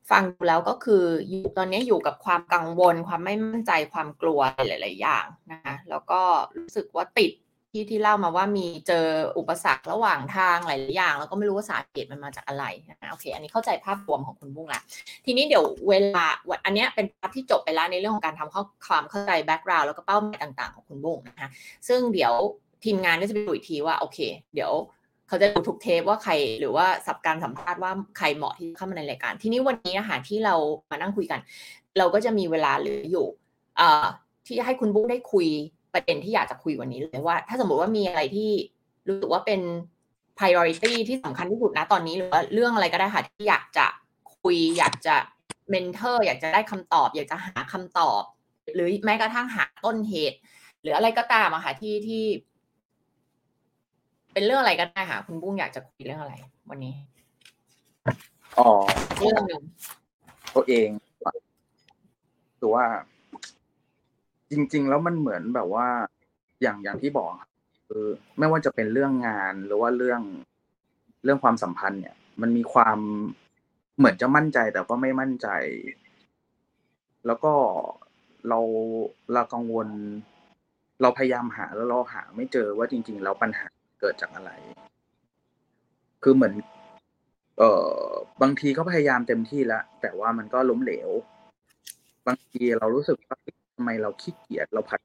[0.09, 6.21] ฟังดูแล้วก็คืออยู่ตอนนี้อยู่กับความกังวล ความไม่มั่นใจความกลัวหลาย ๆ อย่างนะคะแล้วก็
[6.57, 7.31] รู้สึกว่าติด
[7.71, 9.05] ที่ที่เล่ามาว่ามีเจอ
[9.37, 14.81] อุปสรรคระหว่างทางหลายอย่าง แล้วก็ไม่รู้ว่าสาเหตุมันมาจากอะไรนะโอเค อันนี้เข้าใจภาพรวมของคุณบุ้งละ
[15.25, 16.25] ทีนี้เดี๋ยวเวลา
[16.65, 21.49] อันนี้เป็น part ที่จบไปแล้วในเรื่องของการทำความเข้าใจ background แล้วก็เป้าหมายต่าง ๆ ของคุณบุ้งนะคะ
[21.87, 22.33] ซึ่งเดี๋ยว
[22.83, 24.19] ทีมงานก็จะไปดูอีกทีว่าโอเค
[24.53, 24.71] เดี๋ยว
[25.31, 30.55] เขาจะดูทุกเทปว่าใครหรือว่าสับการสัมภาษณ์ว่าใครเหมาะที่เข้ามาในรายการ ทีนี้วันนี้นะคะที่เรา
[30.91, 31.39] มานั่งคุยกัน
[31.97, 33.27] เราก็จะมีเวลาเหลืออยู่
[34.45, 35.47] ที่จะให้คุณบุ๊กได้คุย
[35.93, 38.51] ประเด็นที่อยากจะคุยวันนี้เลยว่า ถ้าสมมติว่ามีอะไรที่
[39.07, 39.61] รู้สึกว่าเป็น
[40.37, 43.85] priority ที่สำคัญที่สุดนะตอนนี้หรือว่าเรื่องอะไรก็ได้ค่ะที่อยากจะ
[44.41, 45.15] คุย อยากจะ
[45.69, 48.21] เมนเทอร์อยากจะได้คำตอบ อยากจะหาคำตอบ
[48.73, 50.37] หรือแม้กระทั่งหาต้นเหตุ
[50.81, 52.23] หรืออะไรก็ตามอะค่ะที่ที่
[54.33, 56.33] เป็นเรื่องอะไรก็ได้ค่ะ คุณบุ้งอยากจะคุยเรื่องอะไร
[56.69, 56.93] วันนี้
[58.59, 58.69] อ๋อ
[59.17, 59.61] เรื่องหนึ่ง
[60.55, 60.89] ตัวเอง
[62.59, 62.85] คือว่า
[64.51, 65.87] จริง ๆ แล้วมันเหมือนแบบว่า
[66.61, 67.31] อย่างอย่างที่บอก
[67.87, 68.05] คือ
[68.39, 70.21] ไม่ว่าจะเป็นเรื่องงานหรือว่าเรื่อง
[71.23, 72.97] เรื่องความสัมพันธ์ เนี่ย มันมีความ
[73.97, 75.47] เหมือนจะมั่นใจแต่ก็ไม่มั่นใจ
[77.25, 77.53] แล้วก็
[78.49, 78.59] เรา
[79.33, 79.87] เรากังวล
[81.01, 83.67] เราพยายามหาแล้วเราหาไม่เจอว่าจริง ๆ แล้วปัญหา
[84.01, 84.51] เกิดจากอะไร
[86.23, 86.53] คือเหมือน
[87.57, 88.09] เออ
[88.41, 91.09] บางทีก็พยายามเต็มที่แล้วแต่ว่ามันก็ล้มเหลว
[92.27, 93.37] บางทีเรารู้สึกว่า
[93.75, 94.99] ทำไมเราขี้เกียจเราผัด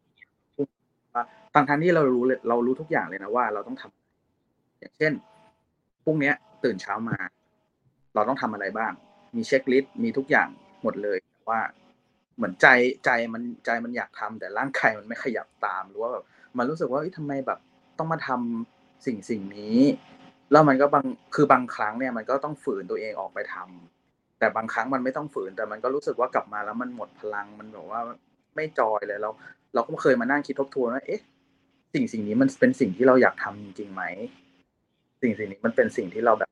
[1.54, 5.12] บางครั้งที่เรารู้เรารู้ทุกอย่างเลยนะว่า เราต้องทำอย่างเช่น
[6.04, 6.32] พรุ่งนี้
[6.64, 7.16] ตื่นเช้ามา
[8.14, 8.92] เราต้องทำอะไรบ้าง
[9.36, 10.48] มีเช็คลิสต์มีทุกอย่าง
[10.82, 11.60] หมดเลยแต่ว่า
[12.36, 12.66] เหมือนใจ
[13.04, 16.24] ใจมันใจมันอยากทำแต่ร่างกายมันไม่ขยับตามหรือว่าแบบ
[16.58, 17.58] มันรู้สึกว่าทำไมแบบ
[17.98, 18.75] ต้องมาทำ
[19.06, 19.78] สิ่งสิ่งนี้
[20.52, 28.00] แล้วมันก็บางคือบางครั้งเนี่ยมันก็ต้องฝืนตัวเองออกไปทำแต่บางครั้งมันไม่ต้องฝืนแต่มันก็รู้สึกว่ากลับมาแล้วมันหมดพลังมันแบบว่า
[28.56, 29.30] ไม่จอยเลยเรา
[29.74, 31.20] เราก็เคยมานั่งคิดทบทวนว่าเอ๊ะ
[31.94, 34.02] สิ่งสิ่งนี้มันเป็นสิ่งที่เราอยากทำจริงไหม
[35.22, 36.50] สิ่งสิ่งนี้มันเป็นสิ่งที่เราแบบ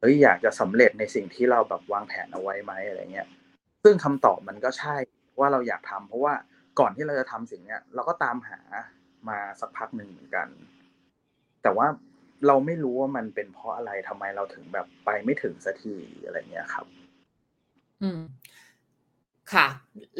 [0.00, 3.28] เฮ้ยอยากจะสำเร็จในสิ่งที่เราแบบวางแผนเอาไว้ไหมอะไรเงี้ย
[3.84, 4.96] ซึ่งคำตอบมันก็ใช่
[5.40, 6.34] ว่าเราอยากทำเพราะว่า
[6.80, 8.60] ก่อนที่เราจะทำสิ่งเนี้ยเราก็ตามหา
[9.28, 10.48] มาสักพักหนึ่งเหมือนกัน
[11.64, 11.86] แต่ว่า
[12.46, 16.86] เราไม่รู้ว่ามันเป็นเพราะอะไรทำไมเราถึงแบบไปไม่ถึงสักทีอะไรเงี้ยครับ
[18.02, 18.20] อืม
[19.52, 19.66] ค่ะ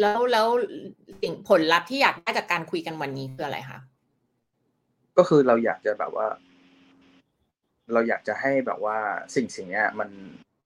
[0.00, 0.46] แล้วแล้ว
[1.22, 3.80] สิ่งผลลัพธ์ที่อยากได้จากการคุยกันวันนี้คืออะไรคะ
[5.18, 6.26] ก็คือเราอยากจะแบบว่า
[7.92, 8.98] เราอยากจะให้แบบว่า
[9.34, 10.10] สิ่งสิ่งเนี้ย มัน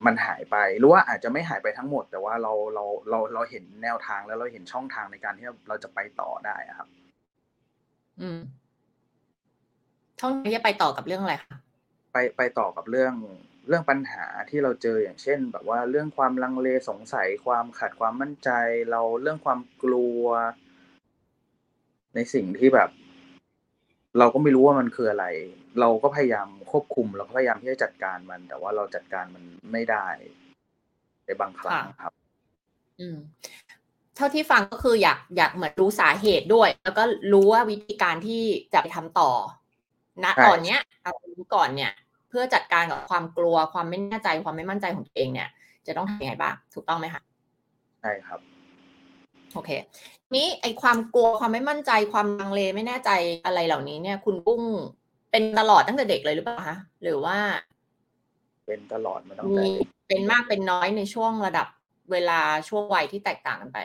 [0.06, 6.88] มันหายไปหรือว่าอาจจะไม่หายไปทั้งหมด แต่ว่าเราเราเราเราเห็นแนวทางแล้วเราเห็นช่องทางในการที่เราจะไปต่อได้อะครับ
[8.20, 8.38] อืม
[10.20, 11.56] ช่องทางที่จะไปต่อกับเรื่องอะไรคะ
[12.12, 13.14] ไปไปต่อกับเรื่อง
[13.68, 18.50] เรื่องปัญหาที่เราเจออย่างเช่น แบบว่าเรื่องความลังเลสงสัยความขาดความมั่นใจ
[18.90, 20.24] เราเรื่องความกลัว
[22.14, 22.90] ในสิ่งที่แบบ
[24.18, 25.26] เราก็ไม่รู้ว่ามันคืออะไร
[25.80, 30.06] เราก็พยายามควบคุมเราก็พยายามที่จะจัดการมัน แต่ว่าเราจัดการมันไม่ได้
[31.24, 32.12] ในบางครั้งครับ
[33.00, 33.18] อืม
[34.16, 37.02] เท่าที่ฟังก็คืออยากอยากเหมือนรู้สาเหตุด้วย แล้วก็
[37.32, 39.30] รู้ว่าวิธีการที่จะไปทำต่อ
[40.24, 41.92] ณใช่ตอนเนี้ยเอารู้ก่อนเนี่ย
[42.28, 45.48] เพื่อจัดการกับความกลัวความไม่แน่ใจความไม่มั่นใจของตัวเองเนี่ย
[45.86, 47.22] จะต้องทำยังไงบ้างถูกต้องไหมคะ
[48.00, 48.40] ใช่ครับ
[49.54, 49.70] โอเค
[50.36, 53.10] นี้ไอความกลัวความไม่มั่นใจความลังเลไม่แน่ใจ
[53.44, 54.62] อะไรเหล่านี้เนี่ย คุณกุ้ง
[55.30, 57.38] เป็นตลอดตั้งแต่เด็กเลยหรือเปล่าคะหรือว่า
[58.66, 59.64] เป็นตลอดมาตั้งมีแต่
[60.08, 61.66] เป็นมากเป็นน้อยในช่วงระดับ
[62.12, 63.78] เวลาช่วงวัยที่แตกต่างกันไป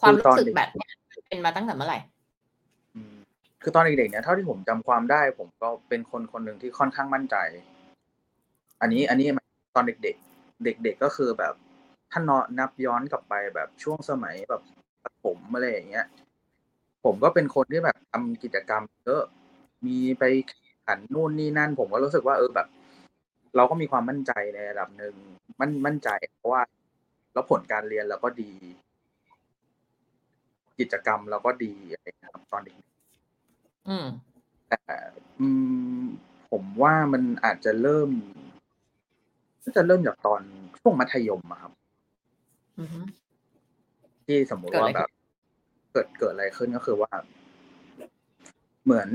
[0.00, 0.90] ความรู้สึกแบบเนี้ย
[1.28, 2.15] เป็นมาตั้งแต่เมื่อไหร่อืม
[3.62, 7.36] คือตอนเด็กๆเนี่ยเท่าที่ผมจำความได้ ผมก็เป็นคนคนหนึ่งที่ค่อนข้างมั่นใจ
[8.80, 9.28] อันนี้อันนี้
[9.74, 11.54] ตอนเด็กๆ เด็ก ๆก็คือแบบ
[12.12, 14.62] ถ้านอนับย้อนกลับไปแบบช่วงสมัยแบบ
[15.02, 16.06] ประถมอะไรอย่างเงี้ย
[17.04, 19.22] ผมก็เป็นคนที่แบบทำกิจกรรมเยอะ
[19.86, 22.68] มีไปแข่งขันนู่นนี่นั่น ผมก็รู้สึกว่าเออแบบ
[23.56, 25.14] เราก็มีความมั่นใจในระดับหนึ่ง
[25.60, 26.62] มั่นมั่นใจ เพราะว่า
[27.32, 28.52] แล้วผลการเรียนเราก็ดี
[30.78, 32.76] กิจกรรมเราก็ดีอะไรครับตอนเด็ก
[33.88, 34.06] อืม
[34.68, 34.80] แต่
[35.40, 35.48] อื
[35.98, 36.02] ม
[36.50, 38.10] ผมว่ามันอาจจะเริ่ม
[39.62, 40.40] น่าจะเริ่มจากตอน
[40.80, 41.72] ช่วงมัธยมอะครับ
[42.80, 43.00] อือฮึ
[44.26, 45.10] ที่สมมุติเกิดอะไรว่าแบบ
[45.92, 47.10] เกิดเกิดอะไรขึ้นก็คือว่า
[48.84, 49.08] เหมือน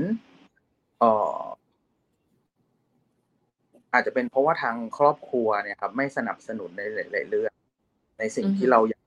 [0.98, 1.04] เอ
[1.34, 1.36] อ
[3.92, 7.52] อาจจะเป็นเพราะว่าทางครอบครัวเนี่ยครับ ไม่สนับสนุนในหลายๆเรื่อง
[8.18, 9.02] ในสิ่งที่เราอยาก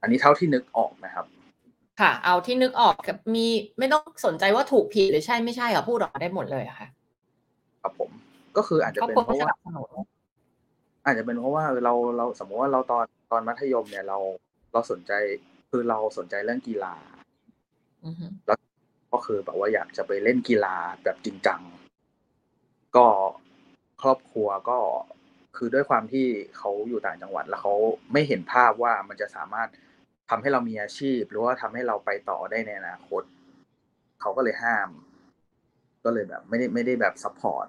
[0.00, 1.26] อันนี้เท่าที่นึกออกนะครับ
[1.98, 3.46] ค่ะ เอาที่นึกออกกับมี
[3.78, 6.88] ไม่ต้องสนใจว่าถูกผิดหรือใช่ไม่ใช่ค่ะพูดออกมาได้หมดเลยอะค่ะ
[7.82, 8.10] ครับผม
[8.56, 9.90] ก็คืออาจจะครอบเป็นครัวเพไม่ราะสว่านับสนุน
[11.04, 14.18] อาจจะเป็นเพราะว่าเราเราสมมติว่าเราตอนตอนมัธยมเนี่ยเรา
[14.72, 15.12] เราสนใจ
[15.70, 16.94] คือเราสนใจเรื่องกีฬา
[18.04, 18.26] อือฮึ
[19.12, 21.60] ก็คือแบบว่าอยากจะไปเล่นกีฬาแบบจริงจัง
[22.96, 23.06] ก็
[24.02, 24.78] ครอบครัวก็
[25.56, 26.26] คือด้วยความที่
[26.58, 27.74] เขาอยู่ต่างจังหวัด แล้วเขา
[28.12, 29.68] ไม่เห็นภาพว่ามันจะสามารถ
[30.30, 33.22] ทำให้เรามีอาชีพ หรือว่าทำให้เราไปต่อได้ในอนาคต
[34.20, 34.88] เขาก็เลยห้าม
[36.04, 37.66] ก็เลยแบบ ไม่ได้ไม่ได้แบบ support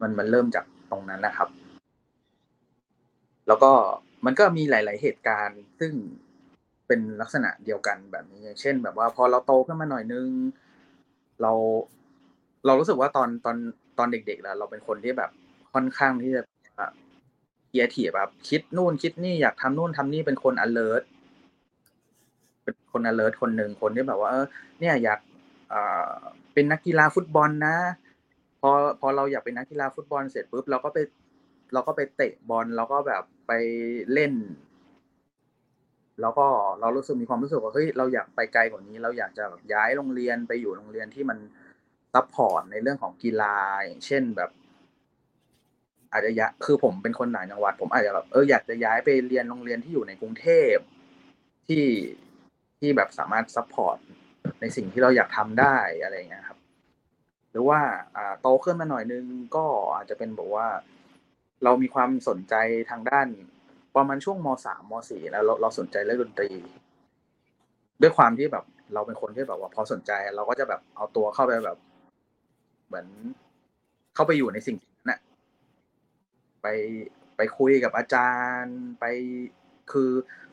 [0.00, 1.48] มันมันเริ่มจากตรงนั้นนะครับ
[3.48, 3.72] แล้วก็
[4.24, 5.92] มันก็มีหลาย ๆ เหตุการณ์ ซึ่ง
[6.86, 10.28] เป็นลักษณะเดียวกันแบบนี้อย่างเช่น แบบว่าพอเราโตขึ้นมาหน่อยนึง
[11.42, 11.52] เรา
[12.66, 13.56] เรารู้สึกว่าตอนตอน
[13.98, 15.30] ตอนเด็ก ๆ แล้ว เราเป็นคนที่แบบ
[15.72, 16.42] ค่อนข้างที่จะ
[17.68, 21.04] เคียทีแบบคิดนู่นคิดนี่อยากทำนู่นทำนี่เป็นคน alert
[22.64, 24.46] เป็นคน alert คนหนึ่งคนที่แบบว่าเออ
[24.80, 25.20] เนี่ยอยาก
[26.54, 27.76] เป็นนักกีฬาฟุตบอลนะ
[28.60, 30.98] พอพอเราอยากเป็นนักกีฬาฟุตบอลเสร็จปุ๊บเราก็ไป
[31.72, 33.52] เราก็ไปเตะบอลเราก็แบบไป
[34.12, 34.34] เล่น
[36.20, 36.46] แล้วก็
[36.80, 41.38] เรารู้สึกมีความรู้สึกว่าเฮ้ยเราอยากไปไกลกว่านี้ เราอยากจะย้ายโรงเรียนไปอยู่โรงเรียนที่มัน
[42.14, 44.50] support ในเรื่องของกีฬาอย่างเช่นแบบ
[46.12, 50.76] อาจจะยะคือผมเป็นคนต่างจังหวัด ผมอาจจะแบบเอออยากจะย้ายไปเรียนโรงเรียนที่อยู่ในกรุงเทพ
[51.68, 51.84] ที่
[52.84, 53.98] ที่แบบสามารถ support
[54.60, 56.58] ในสิ่งที่เราอยากทำได้อะไรเงี้ยครับ
[57.50, 57.80] หรือว่า
[58.40, 59.24] โตขึ้นมาหน่อยนึง
[59.56, 60.68] ก็อาจจะเป็นบอกว่า
[61.64, 62.54] เรามีความสนใจ
[62.90, 63.26] ทางด้าน
[63.96, 66.50] ประมาณช่วงมสามมสี่แล้วเราเราสนใจเรื่องดนตรี
[68.00, 71.78] ด้วยความที่แบบ เราเป็นคนที่แบบว่าพอสนใจ เราก็จะแบบเอาตัวเข้าไปแบบ
[72.86, 73.06] เหมือน
[74.14, 75.20] เข้าไปอยู่ในสิ่งนั้นนะ
[76.62, 76.66] ไป
[77.36, 79.04] ไปคุยกับอาจารย์ไป
[79.92, 80.10] คือ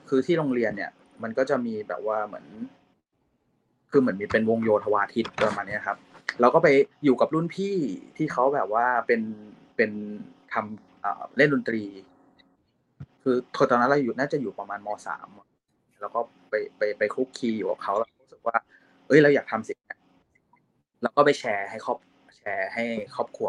[0.09, 0.91] คือที่โรงเรียนเนี่ย
[1.23, 2.45] มันก็จะมีแบบว่าเหมือน
[3.91, 5.97] คือเหมือนมีเป็นวงโยธวาทิตประมาณนี้ครับ
[6.41, 6.67] เราก็ไป
[7.03, 7.75] อยู่กับรุ่นพี่
[8.17, 9.21] ที่เขาแบบว่าเป็น
[9.75, 9.91] เป็น
[10.53, 11.83] ทำเล่นดนตรี
[13.23, 13.35] คือ
[13.69, 15.27] ตอนนั้นเราอยู่น่าจะอยู่ประมาณมสาม
[16.01, 18.55] แล้วก็ไปไปไปคุกคีอยู่กับเขาแล้วรู้สึกว่า
[19.07, 19.95] เอ้ยเราอยากทำสิ่งนี้
[21.01, 21.97] แล้วก็ไปแชร์ให้ครอบ
[22.37, 22.83] แชร์ให้
[23.15, 23.47] ครอบครัว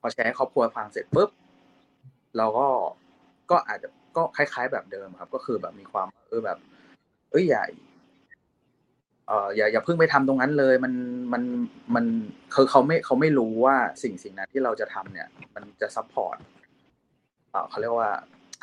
[0.00, 1.30] พอแชร์ให้ครอบครัวฟังเสร็จปุ๊บ
[2.36, 2.68] เราก็
[3.50, 6.58] ก็อาจจะ ก็คล้ายๆแบบเดิมครับ ก็คือแบบมีความเออแบบ
[7.30, 7.62] เอ้ยอย่า
[9.26, 10.92] เอ่ออย่าอย่าเพิ่งไปทำตรงนั้นเลย มัน
[11.32, 11.42] มัน
[11.94, 12.04] มัน
[12.54, 16.36] คือเขาไม่เขาไม่รู้ว่าสิ่งสิ่งนั้นที่เราจะทำเนี่ย มันจะ support
[17.68, 18.10] เขาเรียกว่า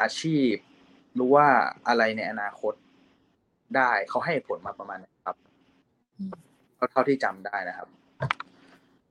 [0.02, 0.54] อาชีพห
[1.20, 1.48] รือว่า
[1.88, 2.74] อะไรในอนาคต
[3.76, 5.38] ได้เขาให้ผลมาประมาณนี้ครับ
[6.92, 7.88] เท่าที่จำได้นะครับ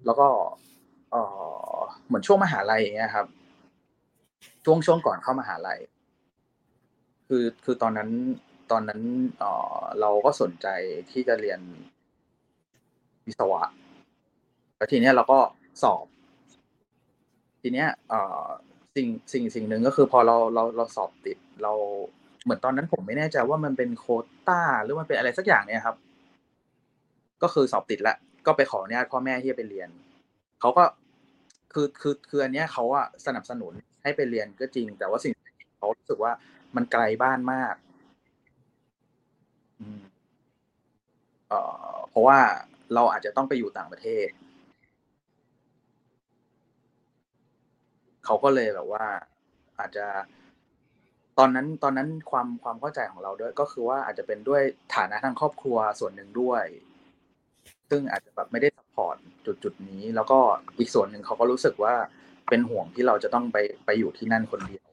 [0.07, 0.29] แล้วก็
[1.11, 1.16] เอ
[1.76, 3.26] อเหมือนช่วงมหาลัยอย่างเงี้ยครับ
[4.64, 5.79] ช่วงช่วงก่อนเข้ามหาลัย
[7.33, 8.11] คือคือตอนนั้น
[8.71, 9.01] ตอนนั้น
[9.38, 9.45] เอ
[9.77, 10.66] อเราก็สนใจ
[11.11, 11.61] ที่จะเรียน
[13.27, 13.62] วิศวะ
[14.77, 15.38] แล้วทีเนี้ยเราก็
[15.83, 16.05] สอบ
[17.62, 18.14] ทีเนี้ยเอ
[18.45, 18.47] อ
[18.97, 21.73] สิ่งสิ่งสิ่งหนึ่งก็คือพอเราเราเราสอบติดเรา
[22.43, 24.07] เหมือนตอนนั้นผมไม่แน่ใจว่ามันเป็นโค
[24.49, 25.97] ต้าหรือมันเป็นอะไรสักอย่างเนี่ยครับ
[27.43, 28.16] ก็คือสอบติดแล้ว
[28.47, 29.88] ก็ไปขออนุญาตพ่อแม่ที่จะไปเรียน
[30.61, 30.85] เขาก็
[31.73, 35.33] คือคือคืออันเนี้ยเขาอะสนับสนุนให้ไปเรียนก็จริง แต่ว่าสิ่ง
[35.79, 36.33] เขารู้สึกว่า
[36.77, 37.75] มันไกลบ้านมาก
[41.49, 41.61] เอ่
[41.93, 42.39] อเพราะว่า
[42.95, 44.29] เราอาจจะต้องไปอยู่ต่างประเทศ
[48.25, 49.07] เขาก็เลยแบบว่า
[49.79, 50.07] อาจจะ
[51.39, 54.63] ตอนนั้นตอนนั้นความความเข้าใจของเราด้วย ก็คือว่าอาจจะเป็นด้วย
[54.95, 56.65] ฐานะทางครอบครัวส่วนหนึ่งด้วย
[57.91, 59.16] ซึ่งอาจจะแบบไม่ได้ support
[59.47, 60.39] จุดจุดนี้ แล้วก็
[60.79, 61.95] อีกส่วนหนึ่งเขาก็รู้สึกว่า
[62.49, 64.89] เป็นห่วงที่เราจะต้องไปไปอยู่ที่นั่นคนเดียว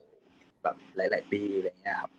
[0.67, 2.11] แบบหลาย ๆ ปีอะไรเงี้ยครับ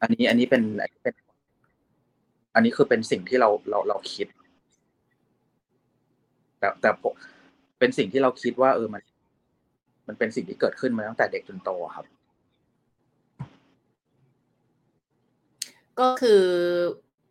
[0.00, 1.14] อันนี้อันนี้เป็นอันนี้เป็น
[2.54, 4.26] อันนี้คือเป็นสิ่งที่เราเราเราคิด
[6.58, 7.14] แต่แต่ผม
[7.78, 9.02] เป็นสิ่งที่เราคิดว่า เออมัน
[10.08, 12.06] มันเป็นสิ่งที่เกิดขึ้นมาตั้งแต่เด็กจนโตครับ
[16.00, 16.44] ก็คือ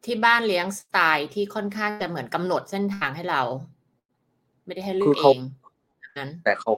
[0.06, 3.42] ที่บ้านเลี้ยงสไตล์ที่ค่อนข้างจะเหมือนกำหนดเส้นทางให้เรา
[4.66, 5.38] ไม่ได้ให้เลืคืออกเอเขาง
[6.20, 6.72] นั้นแต่เขา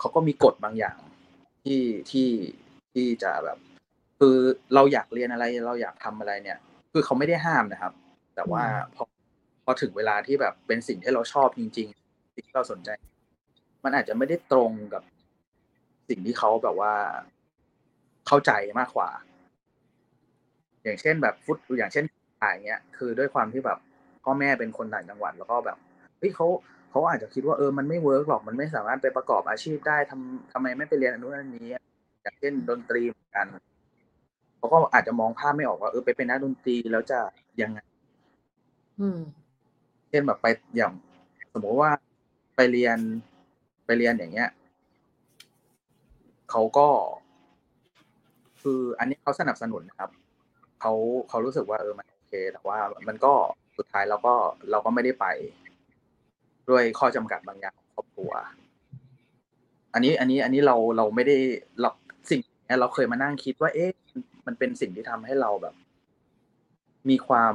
[0.00, 0.96] เขาก็มีกฎบางอย่าง
[1.64, 2.28] ที่ที่
[2.92, 3.58] ที่จะแบบ
[4.18, 4.36] คือ
[4.74, 6.58] เราอยากเรียนอะไร เราอยากทำอะไรเนี่ย
[6.92, 7.92] คือเขาไม่ได้ห้ามนะครับ
[8.34, 8.62] แต่ว่า
[8.94, 9.04] พอ
[9.64, 12.90] พอถึงเวลาที่แบบเป็นสิ่งที่เราชอบจริง ๆ สิ่งที่เราสนใจ
[13.84, 15.02] มันอาจจะไม่ได้ตรงกับ
[16.08, 16.92] สิ่งที่เขาแบบว่า
[18.26, 19.10] เข้าใจมากกว่า
[20.82, 22.04] อย่างเช่นแบบฟุตอย่างเช่น
[22.40, 23.78] อ่าอย่างเงี้ย คือด้วยความที่แบบ
[24.24, 25.78] พ่อแม่เป็นคนต่างจังหวัด แล้วก็แบบ
[26.18, 26.46] เฮ้ยเขา
[26.92, 31.68] เขาอาจจะคิดว่าเออมันไม่เวิร์กหรอกมันไม่สามารถไปประกอบอาชีพได้ทำทำไมไม่ไปเรียนอันนู้นอันนี้
[32.22, 33.46] อย่างเช่นดนตรีเหมือนกัน
[34.56, 37.18] เขาก็อาจจะมองภาพไม่ออกว่าเออไปเป็นนักดนตรีแล้วจะ
[37.62, 37.78] ยังไง
[39.00, 39.18] อืม
[40.08, 40.92] เช่นแบบไปอย่าง
[41.54, 41.90] สมมติว่า
[42.56, 42.98] ไปเรียน
[43.86, 44.48] ไปเรียนอย่างเงี้ย
[46.50, 46.88] เขาก็
[48.62, 50.10] คืออันนี้เขาสนับสนุนนะครับ
[50.80, 50.92] เขา
[51.28, 52.78] เขารู้สึกว่าเออมันโอเค แต่ว่า
[53.08, 53.32] มันก็
[53.78, 54.34] สุดท้ายเราก็
[54.70, 55.26] เราก็ไม่ได้ไป
[56.70, 58.32] ด้วยข้อจำกัดบางอย่างของครอบครัว
[59.94, 61.36] อันนี้อันนี้อันนี้เราเราไม่ได้
[61.80, 61.90] เรา
[62.30, 63.90] สิ่งนี้เราเคยมานั่งคิดว่า เอ๊ะ
[64.46, 65.74] มันเป็นสิ่งที่ทำให้เราแบบ
[67.10, 67.54] มีความ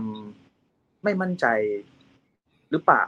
[1.03, 1.45] ไม่มั่นใจ
[2.71, 3.05] หรือเปล่า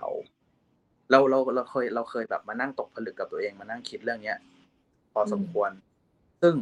[1.11, 4.37] เราเราเราเคยเราเคยแบบมานั่งตกผลึกกับตัวเองมานั่งคิดเรื่องเนี้ย
[5.13, 5.71] พอสมควร
[6.41, 6.55] ซึ่ง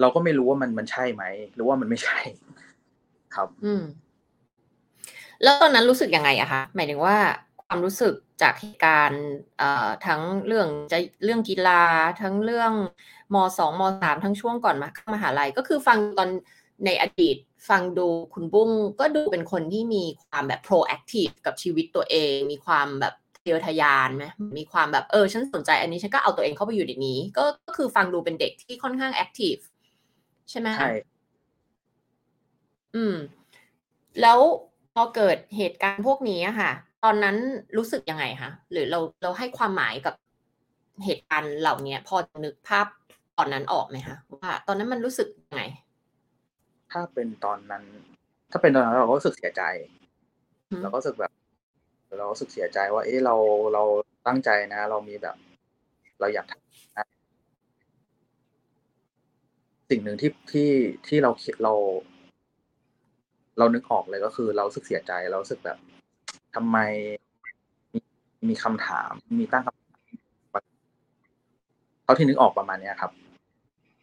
[0.00, 2.18] เราก็ไม่รู้ว่ามันมันใช่ไหมหรือว่ามันไม่ใช่
[3.34, 3.82] ครับ อืม
[5.42, 7.16] แล้วตอนนั้นรู้สึกยังไงอะคะหมายถึงว่า
[7.66, 9.24] ความรู้สึกจากเหตุการณ์
[9.58, 11.82] เอ่อทั้งเรื่องจะเรื่องกีฬา
[12.22, 12.72] ทั้งเรื่อง
[13.34, 16.28] มสองมสามทั้งช่วงก่อนมาเข้ามหาลัยก็คือฟังตอน
[16.84, 17.36] ในอดีต
[17.68, 24.24] ฟังดูคุณบุ้งก็ดูเป็นคนที่มีความแบบ proactive กับชีวิตตัวเอง มีความแบบทะเยอทะยานไหม
[24.58, 29.60] มีความแบบเออฉันสนใจอันนี้ฉันก็เอาตัวเองเข้าไปอยู่ในนี้ ก็ก็คือฟังดูเป็นเด็กที่ค่อนข้าง active
[30.50, 30.92] ใช่ไหมคะใช่
[32.94, 33.14] อืม
[34.22, 34.38] แล้ว
[34.94, 36.72] พอเกิดเหตุการณ์พวกนี้อะค่ะ
[37.08, 37.36] ตอนนั้น
[37.76, 40.14] รู้สึกยังไงคะหรือเราเราให้ความหมายกับ
[41.04, 42.86] เหตุการณ์เหล่านี้พอจะนึกภาพ
[43.38, 45.62] ตอนนั้นออกไหมคะว่าตอนนั้นมันรู้สึกยังไง
[46.92, 47.84] ถ้าเป็นตอนนั้น
[48.50, 49.62] ถ้าเป็นตอนนั้นเราก็รู้สึกเสียใจ
[50.70, 51.32] อืมเราก็รู้สึกแบบ
[52.18, 53.34] เรารู้สึกเสียใจว่า เอ๊ะเรา
[53.74, 53.82] เรา
[54.26, 55.36] ตั้งใจนะ เรามีแบบ
[56.20, 57.06] เราอยากทำนะ
[59.90, 60.70] สิ่งหนึ่งที่ที่
[61.08, 61.74] ที่เราคิดเรา
[63.58, 65.78] เรานึกออกเลยก็คือ เรารู้สึกเสียใจเรารู้สึกแบบ
[66.56, 66.78] ทำไม
[67.92, 67.98] มี
[68.48, 70.00] มีคำถาม มีตั้งคำถาม
[72.04, 73.10] เขาที่นึกออกประมาณเนี้ยครับ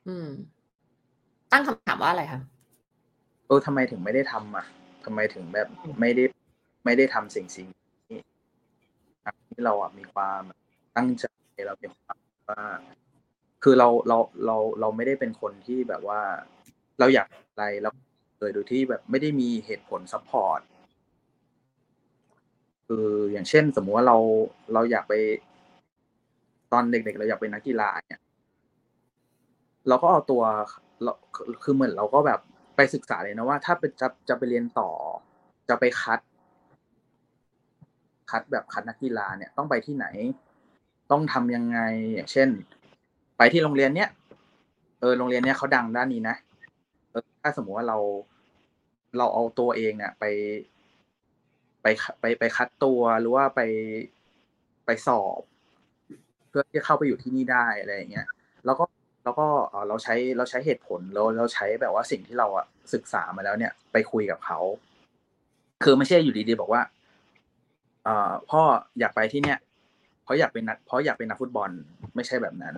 [0.07, 0.27] อืม
[1.51, 2.41] ตั้งคำถามว่าอะไรคะ
[3.47, 4.65] เออทำไมถึงไม่ได้ทำอะ
[5.05, 5.67] ทำไมถึงแบบ
[5.99, 6.23] ไม่ได้
[6.85, 7.67] ไม่ได้ทำสิ่งสิ่ง
[8.09, 8.19] นี้
[9.49, 10.41] ที่เราอะมีความ
[10.97, 11.25] ตั้งใจ
[11.67, 12.17] เรามีความ
[12.49, 12.63] ว่า
[13.63, 16.21] คือเราเราเราเราไม่ได้เป็นคนที่แบบว่า
[16.99, 17.93] เราอยากอะไรแล้ว
[18.39, 20.60] เลยโดยที่แบบไม่ได้มีเหตุผล support
[22.93, 24.17] คืออย่างเช่น สมมุติว่าเรา
[24.73, 25.13] เราอยากไป
[26.71, 28.21] ตอนเด็กๆเราอยากเป็นนักกีฬาเนี่ย
[29.88, 30.43] เราก็เอาตัว
[31.03, 31.12] เรา
[31.63, 32.39] คือเหมือนเราก็แบบ
[32.75, 34.89] ไปศึกษาเลยนะว่า ถ้าเป็นจะจะไปเรียนต่อ
[35.69, 36.19] จะไปคัด
[38.32, 40.06] คัดแบบคัดนักกีฬาเนี่ยต้องไปที่ไหน
[41.12, 41.79] ต้องทำยังไง
[42.15, 42.49] อย่างเช่น
[43.38, 44.10] ไปที่โรงเรียนเนี้ย
[44.99, 46.36] เออโรงเรียนเนี้ยเขาดังด้านนี้นะ
[47.12, 47.97] เออถ้าสมมุติว่าเรา
[49.17, 50.23] เราเอาตัวเองเนี่ยไป
[51.84, 51.88] ไป
[52.22, 53.62] ไปไปคัดตัวหรือว่าไป
[54.86, 55.41] ไปสอบ
[56.50, 58.28] เพื่อที่เข้าไปอยู่ที่นี่ได้อะไรอย่างเงี้ย
[58.65, 58.86] แล้วก็
[59.24, 59.48] แล้วก็
[59.88, 64.60] เราใช้เราใช้เหตุผลเราเราใช้แบบว่าสิ่งที่เราอะศึกษามาแล้วเนี่ย ไปคุยกับเขา
[65.84, 66.82] คือไม่ใช่อยู่ดีๆบอกว่า
[68.04, 68.62] เอ่อพ่อ
[69.00, 69.60] อยากไปที่เนี่ย
[70.24, 71.69] เพราะอยากเป็นนักเพราะอยากเป็นนักฟุตบอล
[72.15, 72.76] ไม่ใช่แบบนั้น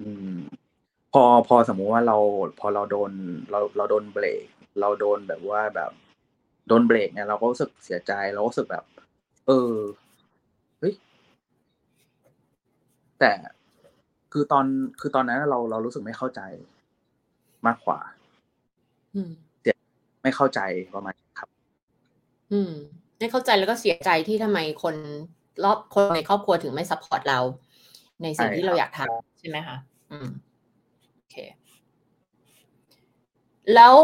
[0.00, 0.36] อืม
[1.12, 2.16] พอพอสมมุติว่าเรา
[2.60, 3.12] พอเราโดน
[3.50, 4.46] เราเราโดนเบรก
[4.80, 5.92] เราโดนแบบว่าแบบ
[6.68, 8.84] โดนเบรกเนี่ยเราก็รู้สึกเสียใจเราก็รู้สึกแบบ
[9.46, 9.74] เออ
[10.78, 10.94] เฮ้ย
[13.20, 13.32] แต่
[14.32, 14.64] คือตอน
[15.00, 16.40] คือตอนนั้นเราเรารู้สึกไม่เข้าใจ
[17.66, 18.00] มากกว่า
[19.14, 19.30] อืม
[20.22, 20.60] ไม่เข้าใจ
[20.94, 21.48] ประมาณนี้ครับ
[22.52, 22.72] อืม
[23.18, 24.94] ไม่เข้าใจแล้วก็เสียใจที่ทำไมคน
[25.64, 27.40] รอบคนในครอบครัวถึงไม่ support เรา
[28.22, 29.76] ในสิ่งที่เราอยากทำใช่ไหมคะ
[30.12, 30.28] อืม
[31.14, 31.36] โอเค
[33.74, 33.94] แล้ว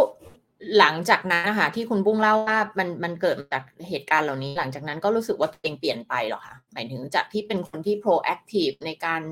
[0.79, 9.23] หลังจากนั้นนะคะที่คุณบุ้งเล่าว่ามันมันเกิดจากเหตุการณ์เหล่านี้ หลังจากนั้นก็รู้สึกว่าตัวเองเปลี่ยนไปหรอคะหมายถึงจากที่เป็นคนที่ proactive ในการ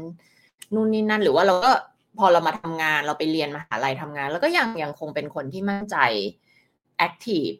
[0.75, 1.73] นู่นนี่นั่น หรือว่าเราก็
[2.19, 5.97] พอเรามาทำงานเราไปเรียนมหาลัยทำงาน แล้วก็ยังยังคงเป็นคนที่มั่นใจ
[7.07, 7.57] active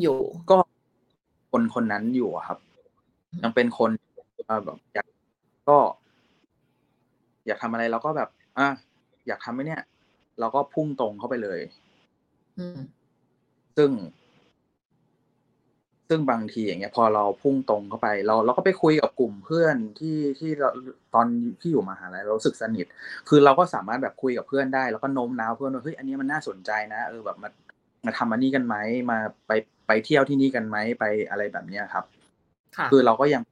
[0.00, 0.18] อยู่
[0.50, 0.56] ก็
[1.50, 2.58] คนคนนั้นอยู่ครับ
[3.42, 3.90] ยังเป็นคน
[4.64, 5.06] แบบอยาก
[5.68, 5.78] ก็
[7.46, 8.68] อยากทำอะไรเราก็แบบอะ
[9.26, 9.82] อยากทำไหมเนี่ย
[10.40, 11.60] เราก็พุ่งตรงเข้าไปเลย
[13.76, 13.90] ซึ่ง
[16.08, 20.68] ซึ่งบางทีอย่างเงี้ย พอเราพุ่งตรงเข้าไป เราเราก็ไปคุยกับกลุ่มเพื่อนที่ที่เรา
[21.14, 21.26] ตอน
[21.60, 22.86] ที่อยู่มหาลัยเรารู้สึกสนิท
[23.28, 27.48] คือเราก็สามารถแบบคุยกับเพื่อนได้ แล้วก็โน้มน้าวเพื่อนว่าเฮ้ยอันนี้มันน่าสนใจนะเออแบบมา
[28.06, 28.76] มาทำอันนี้กันไหม
[29.10, 29.52] มาไป
[29.86, 32.04] ไปเที่ยวที่นี่กันไหมไปอะไรแบบเนี้ยครับ
[32.76, 33.42] ค่ะคือเราก็ยัง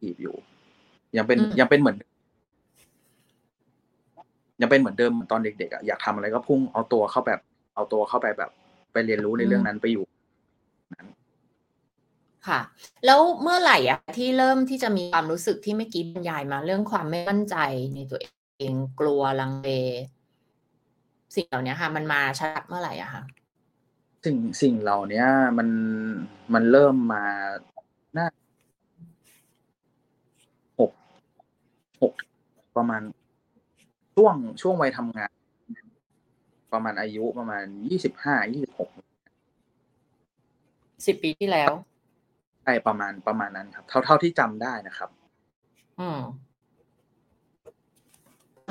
[0.00, 0.34] จีบอยู่
[1.16, 1.96] ยังเป็นอืมยังเป็นเหมือน
[4.60, 7.40] ยังเป็นเหมือนเดิมตอนเด็กๆอะอยากทำอะไรก็พุ่งเอาตัวเข้าแบบ
[7.76, 8.50] เอาตัวเข้าไปแบบ
[8.92, 10.04] ไปเรียนรู้ในเรื่องนั้นไปอยู่
[12.48, 12.60] ค่ะ
[13.06, 17.56] แล้วเมื่อไหร่อะที่เริ่มที่จะมีความรู้สึกที่เมื่อกี้บรรยายมาเรื่องความไม่มั่นใจ
[17.94, 18.28] ในตัวเอ
[18.70, 19.70] งกลัวลังเล
[21.34, 23.22] สิ่งเหล่านี้ค่ะ มันมาชัดเมื่อไหร่อะคะ
[24.24, 25.26] สิ่งสิ่งเหล่าเนี้ย
[25.58, 25.68] มัน
[26.54, 27.24] มันเริ่มมา
[28.16, 28.26] น่า
[30.80, 30.92] หก
[32.02, 32.12] หก
[32.76, 33.02] ประมาณ
[34.14, 35.30] ช่วงช่วงวัยทำงาน
[36.76, 38.90] ประมาณอายุประมาณยี่สิบห้ายี่สิบหก
[41.06, 41.72] สิบปีที่แล้ว
[42.62, 45.10] ใช่ประมาณประมาณนั้นครับ เท่าเท่าที่จำได้นะครับ
[46.00, 46.20] อืม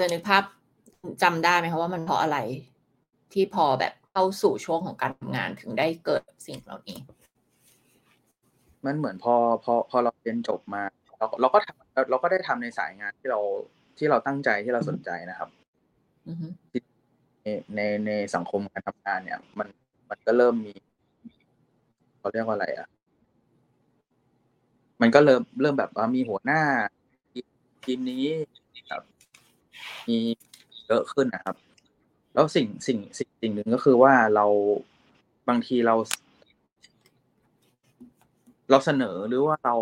[0.02, 0.44] จะนึกภาพ
[1.24, 2.38] จำได้ไหมคะว่ามันเพราะอะไร
[3.34, 7.00] ที่พอแบบเข้าสู่ช่วงของการทำงานถึงได้เกิดสิ่งเหล่านี้
[8.86, 10.84] มันเหมือนพอพอพอเราเรียนจบมา
[11.18, 13.40] เราเราก็ทำเราก็ได้ทำในสายงานที่เรา
[13.98, 15.50] ที่เราตั้งใจที่เราสนใจนะครับ
[16.28, 16.48] อือฮึ
[17.46, 19.68] ในในในสังคมการทำงานเนี่ย มัน
[20.10, 20.74] มันก็เริ่มมี
[22.20, 22.88] เขาเรียกว่าอะไรอะ
[25.02, 26.62] มันก็เริ่มเริ่มแบบว่ามีหัวหน้า
[27.84, 28.26] ทีมนี้
[28.90, 29.04] ครับ
[30.08, 30.18] มี
[30.88, 31.56] เยอะขึ้นนะครับ
[32.34, 34.46] แล้วสิ่งสิ่งสิ่งสิ่งหนึ่งก็คือว่าเรา
[35.50, 35.96] บางทีเรา
[38.70, 39.76] เราเสนอหรือว่าเรา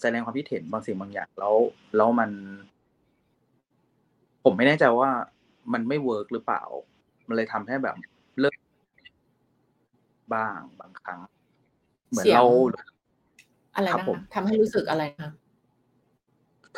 [0.00, 1.56] แสดงความคิดเห็นบางสิ่งบางอย่างแล้ว
[1.96, 2.30] แล้วมัน
[4.44, 5.10] ผมไม่แน่ใจว่า
[5.72, 6.62] มันไม่เวิร์กหรือเปล่า
[7.30, 7.96] มันเลยทำให้แบบ
[8.40, 8.56] เลิก
[10.34, 11.20] บ้างบางครั้ง
[12.10, 12.44] เหมือนเสียงเรา
[13.74, 15.30] อะไรครับนะผมคะทำให้รู้สึกอะไรนะคะ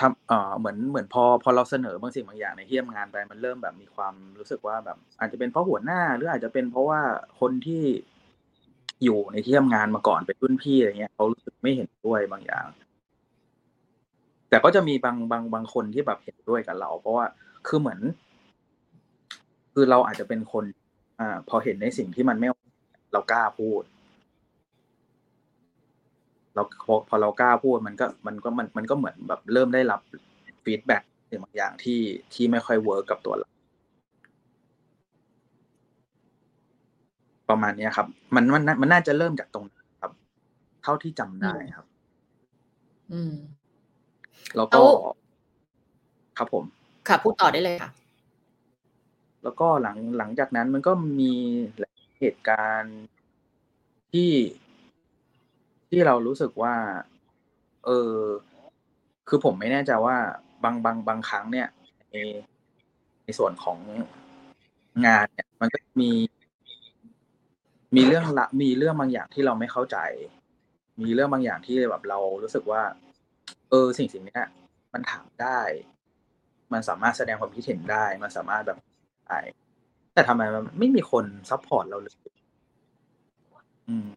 [0.00, 7.00] ทำเอ่อเหมือนเหมือนพอพอเราเสนอบางสิ่งบางอย่างในที่ทำงานไปมันเริ่มแบบมีความรู้สึกว่าแบบ อาจจะเป็นเพราะหัวหน้า หรืออาจจะเป็นเพราะว่า
[7.40, 7.84] คนที่
[9.04, 12.66] อยู่ในที่ทำงานมาก่อนเป็นรุ่นพี่อะไรเงี้ยเขารู้สึกไม่เห็นด้วยบางอย่าง
[14.48, 17.26] แต่ก็จะมีบางบางบางคนที่แบบเห็นด้วยกับเรา เพราะว่า
[17.66, 18.00] คือเหมือน
[19.74, 20.64] คือเราอาจจะเป็นคน
[21.20, 22.64] อ่า พอเห็นในสิ่งที่มันไม่โอเค
[23.12, 23.82] เรากล้าพูด
[26.54, 30.00] เราพอพอเรากล้าพูดมันก็มันก็มันมันก็เหมือนแบบเริ่มได้รับ
[30.64, 32.00] feedback สิ่งบางอย่างที่
[32.34, 33.48] ที่ไม่ค่อย work กับตัวเรา
[37.48, 40.12] ประมาณเนี้ยครับ มันมันมันน่าจะเริ่มจากตรงนั้นครับ
[40.82, 41.86] เท่าที่จำได้ครับ
[43.12, 43.34] อืม
[44.56, 44.86] แล้วแล้ก็ว
[46.38, 46.64] ครับผม
[47.08, 47.90] ค่ะพูดต่อได้เลยค่ะ
[49.42, 51.32] แล้วก็หลังหลังจากนั้นมันก็มี
[52.18, 52.98] เหตุการณ์
[54.12, 54.32] ที่
[55.90, 56.74] ที่เรารู้สึกว่า
[57.84, 58.16] เออ
[59.28, 60.16] คือผมไม่แน่ใจว่า
[60.64, 61.68] บางบางบางครั้งเนี่ย
[62.12, 62.16] ใน
[63.24, 63.78] ในส่วนของ
[65.06, 66.10] งานเนี่ย มันก็มี
[67.96, 69.98] มีเรื่องละมีเรื่องบางอย่างที่เราไม่เข้าใจ
[71.02, 72.82] มีเรื่องบางอย่างที่แบบเรารู้สึกว่า
[73.70, 74.40] เออ สิ่งสิ่งนี้
[74.92, 75.60] มันถามได้
[76.72, 78.78] มันสามารถแสดงความคิดเห็นได้ มันสามารถแบบ
[79.40, 79.46] ไอ
[80.14, 82.14] แต่ทำไมมันไม่มีคน support เราเลย
[83.88, 84.08] อืม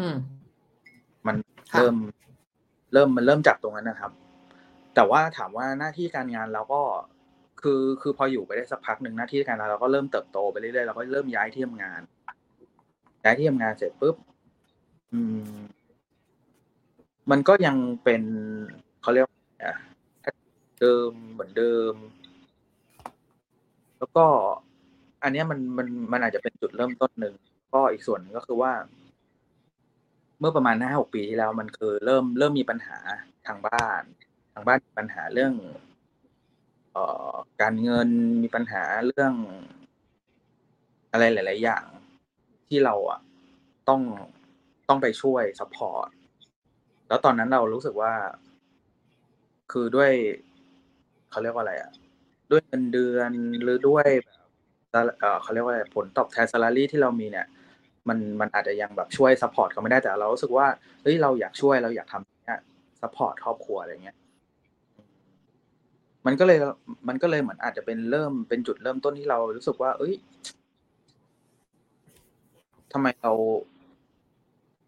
[0.00, 0.16] อืม
[1.26, 1.36] มัน
[1.72, 1.96] ค่ะเริ่ม
[2.92, 4.12] เริ่มมันเริ่มจากตรงนั้นนะครับ
[4.94, 6.80] แต่ว่าถามว่าหน้าที่การงานเราก็
[7.62, 12.00] คือคือพออยู่ไปได้สักพักหนึ่งหน้าที่การงานเราก็เริ่มเติบโตไปเรื่อยๆเราก็เริ่มย้ายที่ทำงาน
[13.24, 14.16] ย้ายที่ทำงานเสร็จปุ๊บ
[15.12, 15.56] อืม
[17.30, 18.22] มันก็ยังเป็น
[19.02, 19.76] เขาเรียกว่าไงอะ
[20.80, 21.92] เดิมเหมือนเดิม
[24.02, 24.26] แล้วก็
[25.22, 27.34] อันนี้มันมันมันอาจจะเป็นจุดเริ่มต้นหนึ่ง
[27.74, 28.72] ก็อีกส่วนหนึ่งก็คือว่า
[30.38, 32.98] เมื่อประมาณห้าหกปีที่แล้ว มันคือเริ่มเริ่มมีปัญหา
[33.46, 34.02] ทางบ้าน
[34.52, 35.52] ทางบ้านมีปัญหาเรื่อง
[36.92, 37.32] เอ่อ
[37.62, 38.08] การเงิน
[38.42, 39.32] มีปัญหาเรื่อง
[41.12, 41.84] อะไรหลาย ๆ อย่าง
[42.68, 43.20] ที่เราอะ
[43.88, 44.00] ต้อง
[44.88, 46.08] ต้องไปช่วย support
[47.08, 48.12] แล้วตอนนั้นเรารู้สึกว่า
[49.72, 50.10] คือด้วย
[51.30, 51.92] เขาเรียกว่าอะไรอะ
[52.52, 53.30] ด้วยเงินเดือน
[53.62, 54.38] หรือด้วยแบบ
[55.20, 57.46] เอ่อเขาเรียกว่าอะไรผลตอบแทน salary ที่เรามีเนี่ย
[58.08, 60.66] มันมันอาจจะยังแบบช่วย support เขาไม่ได้แต่เรารู้สึกว่า
[61.02, 62.60] เฮ้ยเราอยากช่วยเราอยากทำเนี้ย
[63.00, 64.16] support ครอบครัวอะไรเงี้ย
[66.26, 66.58] มันก็เลย
[67.08, 70.14] มันก็เลยเหมือนอาจจะเป็นเริ่มเป็นจุดเริ่มต้นที่เรารู้สึกว่า เอ้ย
[72.92, 73.32] ทำไมเรา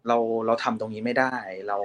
[0.07, 1.35] เราเราทำตรงนี้ไม่ได้
[1.67, 1.77] เรา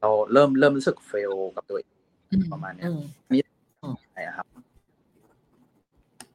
[0.00, 1.90] เราเริ่มเริ่มรู้สึก fail กับตัวเอง
[2.30, 2.86] อืมประมาณเนี้ย
[3.30, 4.46] อืมใช่ครับ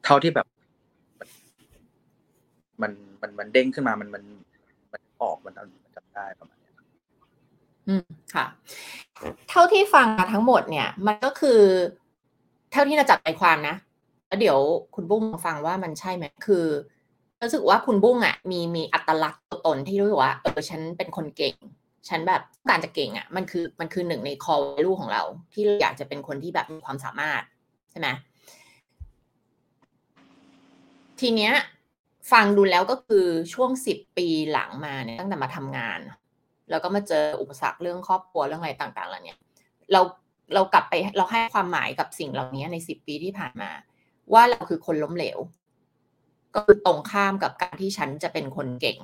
[0.04, 0.46] เท่าที่แบบ
[2.82, 2.92] มัน
[3.22, 4.24] มันมันเด้งขึ้นมามันมัน
[4.92, 6.72] มันออกมันมันจำได้ประมาณนี้
[7.88, 8.46] อืมค่ะ
[9.50, 11.60] เท่าที่ฟังมาทั้งหมดเนี่ย มันก็คือ
[12.72, 13.76] เท่าที่เราจับใจความนะ
[14.28, 14.58] แล้วเดี๋ยว
[14.94, 16.64] คุณบุ้งฟังว่ามันใช่ไหมคือ
[17.42, 21.54] รู้สึกว่าคุณบุ้งอะมีมีอัตลักษณ์ตัวตนที่รู้สึกว่าเออฉันเป็นคนเก่ง
[22.08, 27.42] ฉันแบบต้องการจะเก่งอะ มันคือมันคือหนึ่งในคอลูของเรา ที่อยากจะเป็นคนที่แบบมีความสามารถ
[27.90, 28.08] ใช่ไหม
[31.20, 31.52] ทีเนี้ย
[32.32, 36.00] ฟังดูแล้วก็คือช่วงสิบปีหลังมาเนี่ยตั้งแต่มาทำงาน
[36.70, 39.36] แล้วก็มาเจออุปสรรคเรื่องครอบครัวเรื่องอะไรต่างๆเหล่านี้
[39.92, 40.00] เรา
[40.54, 43.70] เรากลับไปเราให้ความหมายกับสิ่งเหล่านี้ในสิบปีที่ผ่านมา
[44.32, 45.38] ว่าเราคือคนล้มเหลว
[46.54, 48.98] ก็คือตรงข้ามกับการที่ฉันจะเป็นคนเก่ง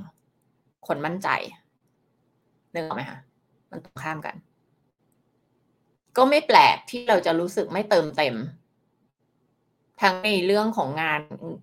[0.86, 1.28] คนมั่นใจ
[2.74, 3.18] นึกออกไหมคะ
[3.70, 4.34] มันตรงข้ามกัน
[6.16, 8.34] ก็ไม่แปลกที่เราจะรู้สึกไม่เติมเต็ม
[10.00, 11.20] ทั้งในเรื่องของงาน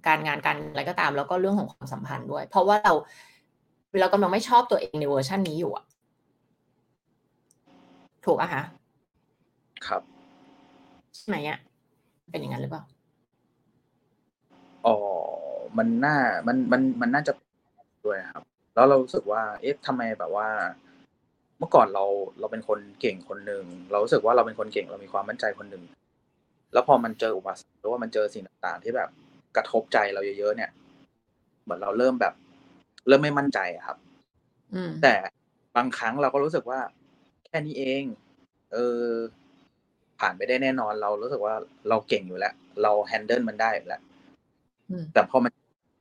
[0.07, 2.93] การงานการอะไรก็ตาม แล้วก็เรื่องของความสัมพันธ์ด้วย เพราะว่าเรา
[3.99, 5.85] เรากำลังไม่ชอบตัวเองในเวอร์ชันนี้อยู่อะ
[8.25, 8.63] ถูกอะคะ
[9.87, 10.01] ครับ
[11.15, 11.57] ใช่ไหมอะ
[12.29, 12.83] เป็นอย่างนั้นหรือเปล่า
[14.85, 14.95] อ๋อ
[15.77, 16.15] มันน่า
[16.47, 17.33] มันมันมันน่าจะ
[18.05, 18.43] ด้วยครับ
[18.75, 20.47] แล้วเรารู้สึกว่า เอ๊ะทำไมแบบว่า
[21.59, 22.05] เมื่อก่อนเรา
[22.39, 25.83] เราเป็นคนเก่งคนหนึ่งเรารู้สึกว่าเราเป็นคนเก่งเรามีความมั่นใจคนหนึ่ง
[26.73, 29.09] แล้วพอมันเจออุปสรรคหรือว่ามันเจอสิ่งต่างๆ ที่แบบ
[29.55, 30.71] กระทบใจเราเยอะๆเนี่ย
[31.63, 32.33] เหมือนเราเริ่มแบบ
[33.07, 33.97] เริ่มไม่มั่นใจอะครับ
[34.75, 35.15] อืมแต่
[35.75, 36.79] บางครั้งเราก็รู้สึกว่า
[37.45, 38.03] แค่นี้เอง
[38.73, 39.03] เออ
[40.19, 41.55] ผ่านไปได้แน่นอนเรารู้สึกว่า
[41.89, 42.53] เราเก่งอยู่แล้ว
[42.83, 44.01] เราแฮนเดิลมันได้อยู่แล้ว
[44.89, 45.51] อืมแต่พอมัน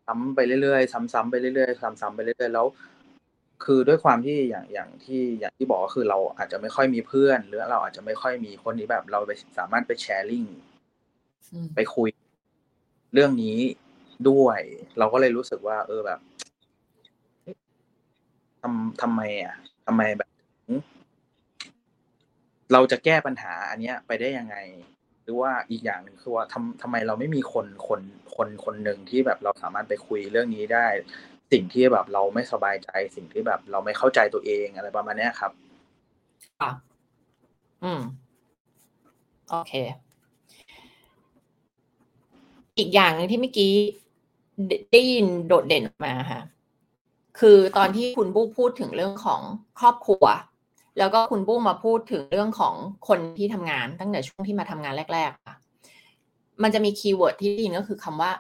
[0.07, 2.67] ซ้ำไปเรื่อยๆซ้ำๆไปเรื่อยๆซ้ำๆไปเรื่อยๆแล้ว
[3.65, 10.45] คือด้วยความที่อย่างอย่างที่อย่างที่บอกก็คือเราอาจจะไม่ค่อยมีเพื่อน หรือเราอาจจะไม่ค่อยมีคนที่แบบ เราไปสามารถไปแชร์ลิง
[11.53, 12.09] อืมไปคุย
[13.13, 13.59] เรื่องนี้
[14.29, 14.61] ด้วย
[14.99, 16.21] เราก็เลยรู้สึกว่า เออแบบ
[17.43, 17.57] เอ๊ะ
[18.61, 19.55] ทำทำไมอะ
[19.87, 20.31] ทำไมแบบ
[20.67, 20.79] ถึง
[22.73, 24.57] เราจะแก้ปัญหา อันเนี้ย ไปได้ยังไง
[25.23, 28.01] หรือว่าอีกอย่างหนึ่งคือว่าทำทำไมเราไม่มีคนคน
[28.37, 30.87] คนคนหนึ่งที่แบบเราสามารถไปคุยเรื่องนี้ได้
[31.53, 35.53] สิ่งที่แบบเราไม่สบายใจสิ่งที่แบบ เราไม่เข้าใจตัวเองอะไรประมาณนี้ครับ
[36.61, 36.71] ค่ะ
[37.85, 38.01] อืม
[39.51, 39.73] โอเค
[42.79, 43.73] อีกอย่างหนึงที่เมื่อกี้
[44.93, 46.41] ได้ยินโดดเด่นมาค่ะ
[47.39, 49.41] คือตอนที่คุณบู้พูดถึงเรื่องของ
[49.81, 50.25] ครอบครัว
[50.99, 52.75] แล้วก็คุณบู้มาพูดถึงเรื่องของ
[53.09, 55.57] คนที่ทำงานตั้งแต่ช่วงที่มาทำงานแรกๆค่ะ
[56.63, 58.31] มันจะมี keyword ที่ได้ยินก็คือคำว่า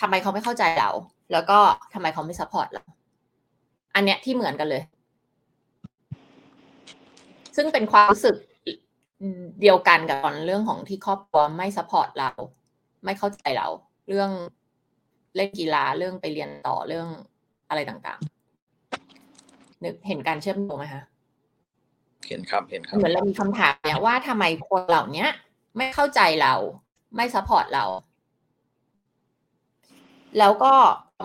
[0.00, 0.90] ทำไมเขาไม่เข้าใจเรา
[1.32, 1.58] แล้วก็
[1.94, 2.82] ทำไมเขาไม่ support เรา
[3.94, 4.82] อันเนี้ยที่เหมือนกันเลย
[7.56, 8.36] ซึ่งเป็นความรู้สึก
[9.60, 12.30] เดียวกันกับตอนเรื่องของที่ครอบครัวไม่ support เรา
[13.04, 13.68] ไม่เข้าใจเรา
[14.08, 14.30] เรื่อง
[15.36, 17.08] เล่นกีฬาเรื่องไปเรียนต่อเรื่อง
[17.68, 21.02] อะไรต่างๆ นึกเห็นการเชื่อมโยงไหมคะ
[22.28, 25.30] เห็นครับเห็นครับ เหมือนเรามีคำถามเนี่ยว่าทำไมคนเหล่าเนี้ย
[25.76, 26.54] ไม่เข้าใจเรา
[27.16, 27.84] ไม่ support เรา
[30.38, 30.72] แล้วก็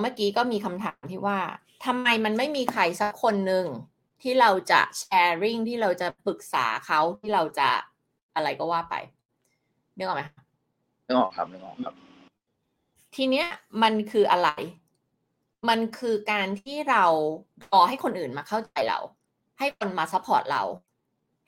[0.02, 1.40] เมื่อกี้ก็มีคำถามที่ว่า
[1.86, 3.66] ทำไมมันไม่มีใครสักคนหนึ่ง
[4.22, 7.70] ที่เราจะ sharing ที่เราจะปรึกษาเขาที่เราจะ
[8.36, 8.96] อะไรก็ว่าไป
[9.98, 10.24] นึกออกไหม
[11.06, 11.94] นึกออกครับนึกออกครับ
[13.16, 13.48] ทีเนี้ย
[13.84, 14.50] มันคืออะไร
[15.70, 17.06] มันคือการที่เรา
[17.72, 19.00] รอให้คนอื่นมาเข้าใจเรา
[19.60, 20.64] ให้คนมา support เรา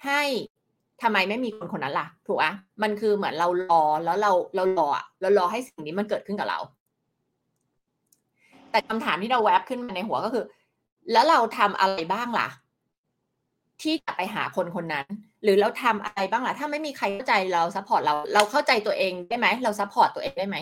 [0.05, 0.21] ให้
[1.01, 2.45] ทำไมไม่มีคนคนนั้นล่ะ ถูกไหม
[2.81, 6.59] มันคือเหมือนเรารอแล้วเราเรารออะเรารอให้สิ่งนี้มันเกิดขึ้นกับเรา
[8.71, 10.45] แต่คำถามที่เราแวบขึ้นมาในหัวก็คือ
[11.11, 12.49] แล้วเราทำอะไรบ้างล่ะ
[13.81, 15.05] ที่จะไปหาคนคนนั้น
[15.43, 20.57] หรือเราทำอะไรบ้างล่ะ ถ้าไม่มีใครเข้าใจเรา support เรา เราเข้าใจตัวเองได้ไหม เรา support ตัวเองได้ไหม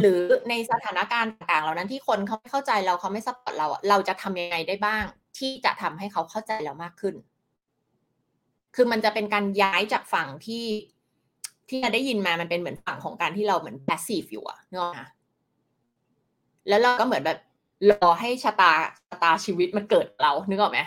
[0.00, 5.04] หรือในสถานการณ์ต่างๆเหล่านั้นที่คนเขาไม่เข้าใจเราเขาไม่ support เราอะเราจะทำยังไงได้บ้าง
[5.38, 7.14] ที่จะทำให้เขาเข้าใจเรามากขึ้น
[8.74, 10.64] คือมันจะเป็นการย้ายจากฝั่งที่
[11.68, 14.90] ที่เราได้ยินมามันเป็นเหมือนฝั่งของการที่เราเหมือน passive อยู่อะเนาะ
[16.68, 17.38] แล้วเราก็เหมือนแบบ
[17.90, 18.72] รอให้ชะตา
[19.08, 20.80] ชะตาชีวิตมันเกิดกับเรานึกออกไหม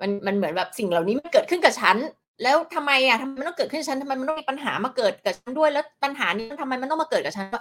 [0.00, 1.96] มันมันเหมือนแบบสิ่งเหล่านี้มันเกิดขึ้นกับฉัน
[2.42, 7.58] แล้วทำไมอะทำไมมันต้องเกิดขึ้นกับฉันทำไมมันต้องมีปัญหามาเกิดกับฉันด้วย แล้วปัญหานี้ทำไมมันต้องมาเกิดกับฉันก็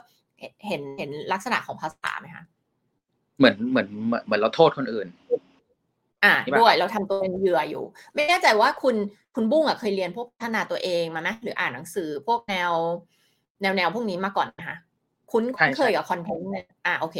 [0.67, 2.43] เห็นเห็นลักษณะของภาษาไหมคะ
[3.37, 5.07] เหมือนเหมือนเหมือนเหมือนเราโทษคนอื่น
[6.23, 7.83] อ่านี่ปะด้วยเราทำตัวเป็นเหยื่ออยู่
[8.15, 8.95] ไม่แน่ใจว่าคุณ
[9.35, 12.71] คุณบุ้งอะเคยเรียนพวกพัฒนาตัวเองมาไหมหรืออ่านหนังสือพวกแนว
[13.61, 14.77] แนวแนวพวกนี้มาก่อนนะคะ
[15.31, 17.17] คุ้นใช่คุ้นเคยกับคอนเทนต์เนี่ยอ่าโอเค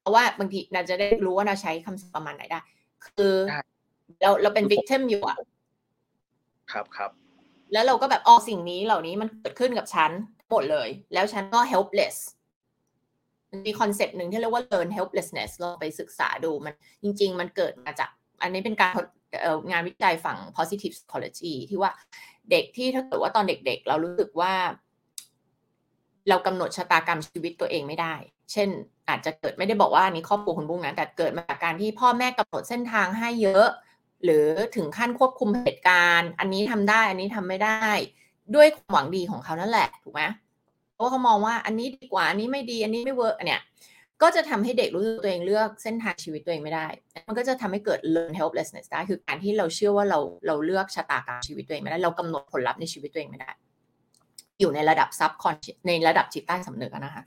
[0.00, 2.60] เพราะว่าบางทีเราจะได้รู้ว่าเราใช้คำศัพท์ประมาณไหนได้
[3.06, 3.34] คือ
[4.20, 5.36] เราเราเป็น victim อยู่อะ
[6.72, 7.10] ครับครับ
[7.72, 10.10] แล้วเราก็แบบอ๋อสิ่งนี้เหล่านี้มันเกิดขึ้นกับฉัน
[10.50, 12.16] หมดเลย แล้วฉันก็ helpless
[13.50, 18.10] มันมีคอนเซปต์หนึ่งที่เรียกว่า learn helplessness เราไปศึกษาดูมันจริง ๆ มันเกิดมาจาก
[18.42, 18.92] อันนี้เป็นการ
[19.42, 21.92] เอ่องานวิจัยฝั่ง positive psychology ที่ว่า
[22.50, 24.52] เด็กที่ถ้าเกิดว่าตอนเด็กๆ เรารู้สึกว่า
[26.28, 28.14] เรากำหนดชะตากรรมชีวิตตัวเองไม่ได้
[28.52, 28.68] เช่น
[29.08, 33.66] อาจจะเกิดไม่ได้บอกว่าอันนี้ครอบครัวคุณบุ้งนะแต่เกิดมาจากการที่พ่อแม่กำหนดเส้นทางให้เยอะ
[34.24, 34.46] หรือ
[34.76, 37.86] ถึงขั้นควบคุมเหตุการณ์ อันนี้ทำได้ อันนี้ทำไม่ได้
[38.54, 40.22] ด้วยความหวังดีของเขานั่นแหละถูกไหม
[40.94, 43.60] เพราะเขามองว่าอันนี้ดีกว่าอันนี้ไม่ดี อันนี้ไม่ work เนี่ย
[44.22, 46.86] ก็จะทำให้เด็กรู้สึกตัวเองเลือกเส้นทางชีวิตตัวเองไม่ได้
[47.26, 53.50] มันก็จะทำให้เกิด learned helplessness ได้ คือการที่เราเชื่อว่าเราเราเลือกชะตากรรมชีวิตตัวเองไม่ได้ เรากำหนดผลลัพธ์ในชีวิตตัวเองไม่ได้
[54.60, 57.22] อยู่ในระดับ subconscious ในระดับจิตใต้สำนึกนะคะ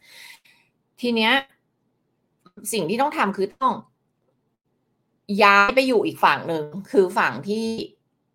[1.01, 1.33] ทีเนี้ย
[2.73, 3.73] สิ่งที่ต้องทำคือต้อง
[5.43, 7.65] ย้ายไปอยู่อีกฝั่งหนึ่ง คือฝั่งที่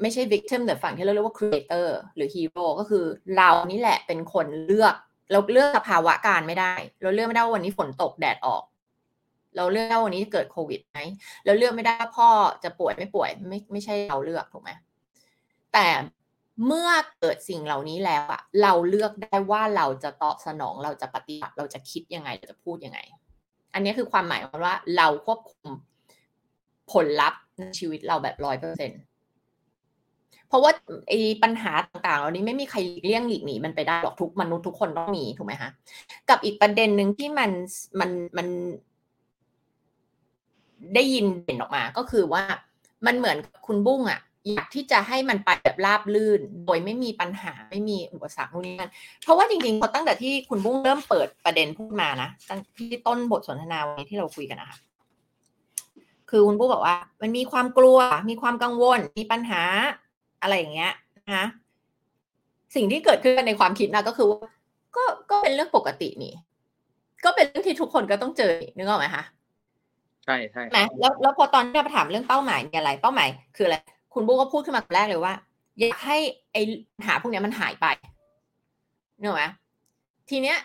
[0.01, 3.05] ไม่ใช่ victim แต่ฝั่งที่เราเรียกว่า creator หรือ hero ก็คือ
[3.37, 4.95] เรานี่แหละเป็นคนเลือก
[5.33, 8.63] เราเลือกสภาวะการไม่ได้ เราเลือกไม่ได้ว่าวันนี้ฝนตกแดดออก
[9.57, 10.99] เราเลือกว่าวันนี้เกิดโควิดไหม
[11.45, 12.29] เราเลือกไม่ได้ว่าพ่อ
[12.65, 14.71] จะป่วยไม่ป่วยไม่ไม่ใช่เราเลือกถูกไหม
[15.73, 15.87] แต่
[16.67, 16.89] เมื่อ
[17.21, 22.99] เกิดสิ่งเหล่านี้แล้วอะเราเลือกได้ว่าเราจะตอบสนองเราจะปฏิบัติเราจะคิดยังไงเราจะพูดยังไง
[23.75, 25.71] อันนี้คือความหมายของว่าเราควบคุม
[26.93, 28.91] ผลลัพธ์ในชีวิตเราแบบร้อยเปอร์เซ็น
[30.49, 30.73] เพราะว่า
[31.09, 35.71] ไอ้ปัญหาต่างๆ เหล่านี้ไม่มีใครหลีกเลี่ยงหลีกหนีมันไปได้หรอกทุกมนุษย์ทุกคนต้องมีถูกไหมคะ
[36.29, 37.51] กับอีกประเด็นหนึ่งที่มัน
[38.01, 38.49] มันมัน
[40.95, 42.43] ได้ยินเด่นออกมาก็คือว่า
[43.07, 43.37] มันเหมือน
[43.67, 44.21] คุณบุ้งอะ
[44.53, 48.93] อยากที่จะให้มันไปแบบราบลื่น โดยไม่มีปัญหาไม่มีอุปสรรคนู่นนี่นั่น
[49.23, 54.79] เพราะว่าจริงๆพอตั้งแต่ที่คุณบุ้งเริ่มเปิดประเด็นพูดมานะตั้งที่ต้นบทสนทนาวันนี้ที่เราคุยกันนะคะ
[56.31, 57.99] คือคุณบุ้งบอกว่า มันมีความกลัว
[58.31, 59.63] มีความกังวล มีปัญหา
[60.43, 61.47] อะไรอย่างเงี้ยนะคะ
[62.75, 64.41] สิ่งที่เกิดขึ้นในความคิดนะก็คือว่า
[64.97, 66.35] ก็ก็เป็นเรื่องปกตินี่
[67.25, 69.25] ก็เป็นเรื่องที่ทุกคนก็ต้องเจอนึกออกไหมคะ
[70.25, 73.77] ใช่ใช่ไหมแล้วแล้วพอตอนที่เราถามเรื่องเป้าหมายมีอะไร เป้าหมายคืออะไร
[74.15, 75.35] คุณบุ๊กก็พูดขึ้นมาแรกเลยว่า
[75.79, 76.19] อยากให้
[76.53, 76.57] ไอ
[76.97, 77.87] ปัญหาพวกนี้มันหายไป
[79.21, 79.45] เนอะไหม
[80.31, 80.59] ทีเนี้ย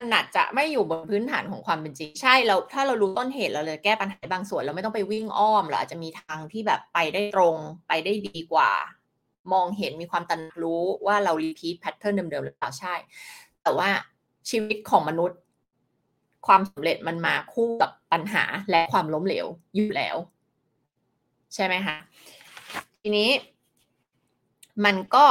[0.00, 7.56] มันอาจจะไม่อยู่บนพื้นฐานของความเป็นจริงใช่เราถ้าเรารู้ต้นเหตุเราเลยแก้ปัญหาบางส่วนเราไม่ต้องไปวิ่งอ้อมเราอาจจะมีทางที่แบบไปได้ตรง
[7.88, 8.70] ไปได้ดีกว่า
[9.52, 12.94] มองเห็นมีความตันรู้ว่าเรา repeat pattern เดิมๆหรือเปล่าใช่
[13.62, 13.88] แต่ว่า
[14.50, 15.38] ชีวิตของมนุษย์
[16.46, 20.16] ความสำเร็จมันมาคู่กับปัญหาและความล้มเหลวอยู่แล้ว
[21.54, 21.96] ใช่ไหมคะ
[23.10, 23.32] ทีนี้
[24.84, 25.26] มันก็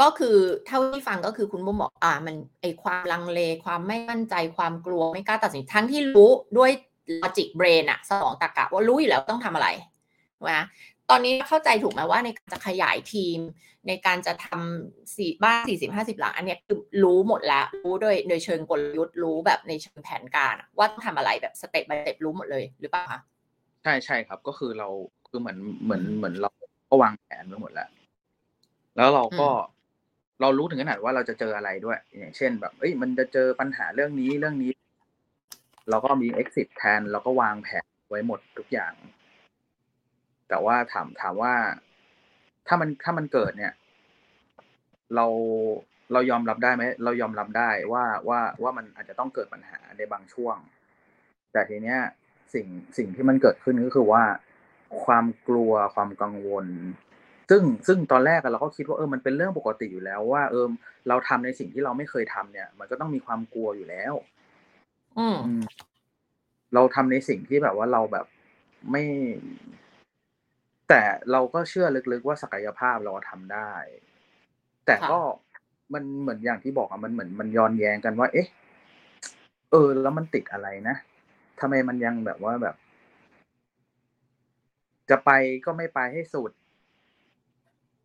[0.00, 6.70] ก็คือเท่าที่ฟังก็คือคุณบุ้งบอกอ่า มันไอความลังเลความไม่มั่นใจความกลัวไม่กล้าตัดสินทั้งที่รู้ด้วย
[7.22, 9.68] logic brain อะสมองตรรกะว่ารู้อยู่แล้วต้องทำอะไร
[10.50, 10.64] นะ
[11.10, 13.38] ตอนนี้เข้าใจถูกไหมว่าในการจะขยายทีม
[13.88, 23.20] ในการจะทำสี่บ้านสี่สิบห้าสิบหลัง อันเนี้ยคือรู้หมดแล้ว รู้โดยโดยเชิงกลยุทธ์รู้แบบในเชิงแผนการ ว่าต้องทำอะไรแบบสเต็ป by สเต็ปรู้หมดเลยหรือเปล่าคะ
[23.82, 24.88] ใช่ใช่ครับก็คือเรา
[25.28, 26.50] คือเหมือนเหมือนเหมือนเรา
[26.88, 27.88] ก็วางแผนไว้หมดแล้ว
[28.96, 29.48] แล้วเราก็
[30.40, 34.72] เรารู้ถึงขนาดว่าเราจะเจออะไรด้วย อย่างเช่น แบบเอ้ยมันจะเจอปัญหาเรื่องนี้เรื่องนี้
[35.90, 38.92] เราก็มี exit plan เราก็วางแผนไว้หมดทุกอย่าง
[40.48, 41.54] แต่ว่าถามถามว่า
[42.66, 43.72] ถ้ามันถ้ามันเกิดเนี่ย
[45.14, 45.26] เรา
[46.12, 50.56] เรายอมรับได้ไหมเรายอมรับได้ว่าว่าว่ามันอาจจะต้องเกิดปัญหาในบางช่วง
[51.52, 51.98] แต่ทีเนี้ย
[52.54, 52.66] สิ่ง
[52.96, 54.22] สิ่งที่มันเกิดขึ้นก็คือว่า
[55.04, 56.66] ความกลัวความกังวล
[57.50, 60.66] ซึ่งซึ่งตอนแรกเราก็คิดว่าเออมันเป็นเรื่องปกติอยู่แล้วว่า เออ
[61.08, 64.14] เราทำในสิ่งที่เราไม่เคยทำเนี่ย มันก็ต้องมีความกลัวอยู่แล้ว
[65.18, 65.38] อืม
[66.74, 68.26] เราทำในสิ่งที่แบบว่าเราแบบ
[68.90, 69.04] ไม่
[70.88, 71.00] แต่
[71.32, 73.72] เราก็เชื่อลึกๆว่าศักยภาพเราทำได้
[74.86, 75.18] แต่ก็
[75.94, 78.46] มันเหมือนอย่างที่บอกอะมันเหมือนมันย้อนแย้งกันว่า เอ๊ะ
[79.70, 80.96] เออ แล้วมันติดอะไรนะ
[81.60, 82.76] ทำไมมันยังแบบว่าแบบ
[85.10, 85.30] จะไป
[85.64, 86.50] ก็ไม่ไปให้สุด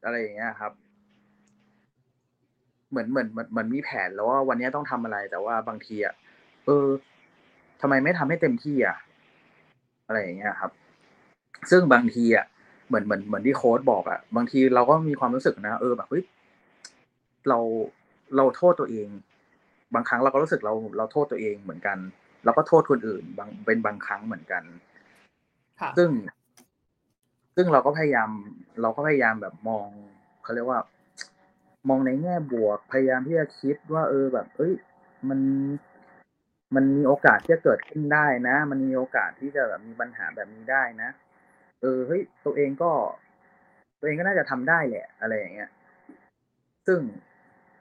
[0.04, 0.72] อะไรอย่างเงี้ยครับ
[2.89, 6.14] เหมือนเหมือนเหมือนเหมือนมีแผนแล้วว่าวันนี้ต้องทำอะไร แต่ว่าบางทีอะ
[6.66, 6.88] เออ
[7.82, 8.97] ทำไมไม่ทำให้เต็มที่อะ
[10.08, 10.72] อะไรอย่างเงี้ยครับ
[11.72, 12.45] ซึ่งบางทีอะ
[12.88, 16.24] เหมือนเหมือนเหมือนที่โค้ดบอกอะ บางทีเราก็มีความรู้สึกนะเออแบบเฮ้ย
[17.49, 17.60] เรา
[18.36, 19.08] เราโทษตัวเอง
[19.93, 21.97] บางครั้งเราก็รู้สึกเราเราโทษตัวเองเหมือนกัน
[22.43, 24.64] แล้วก็โทษคนอื่น บางเป็นบางครั้งเหมือนกัน
[25.82, 26.10] ค่ะซึ่ง
[27.56, 28.30] ซึ่งเราก็พยายาม
[28.82, 29.88] เราก็พยายามแบบมอง
[30.43, 30.80] เขาเรียกว่า
[31.89, 34.74] มองในแง่บวก พยายามที่จะคิดว่า เออแบบ เอ้ย
[35.30, 35.39] มัน
[36.76, 41.10] มันมีโอกาสที่จะเกิดขึ้นได้นะ มันมีโอกาสที่จะแบบมีปัญหาแบบนี้ได้นะ
[41.82, 42.91] เออเฮ้ยตัวเองก็
[43.99, 45.70] ตัวเองก็น่าจะทำได้แหละ อะไรอย่างเงี้ย
[46.88, 46.99] ซึ่ง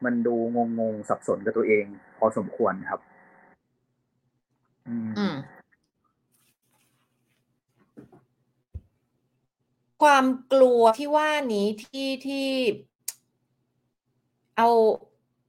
[0.04, 1.84] มันดูงงงสับสนกับตัวเอง
[2.18, 3.00] พอสมควรครับ
[4.88, 5.34] อืม อืม
[10.03, 12.48] ความกลัวที่ว่านี้ที่ที่
[14.57, 14.68] เอา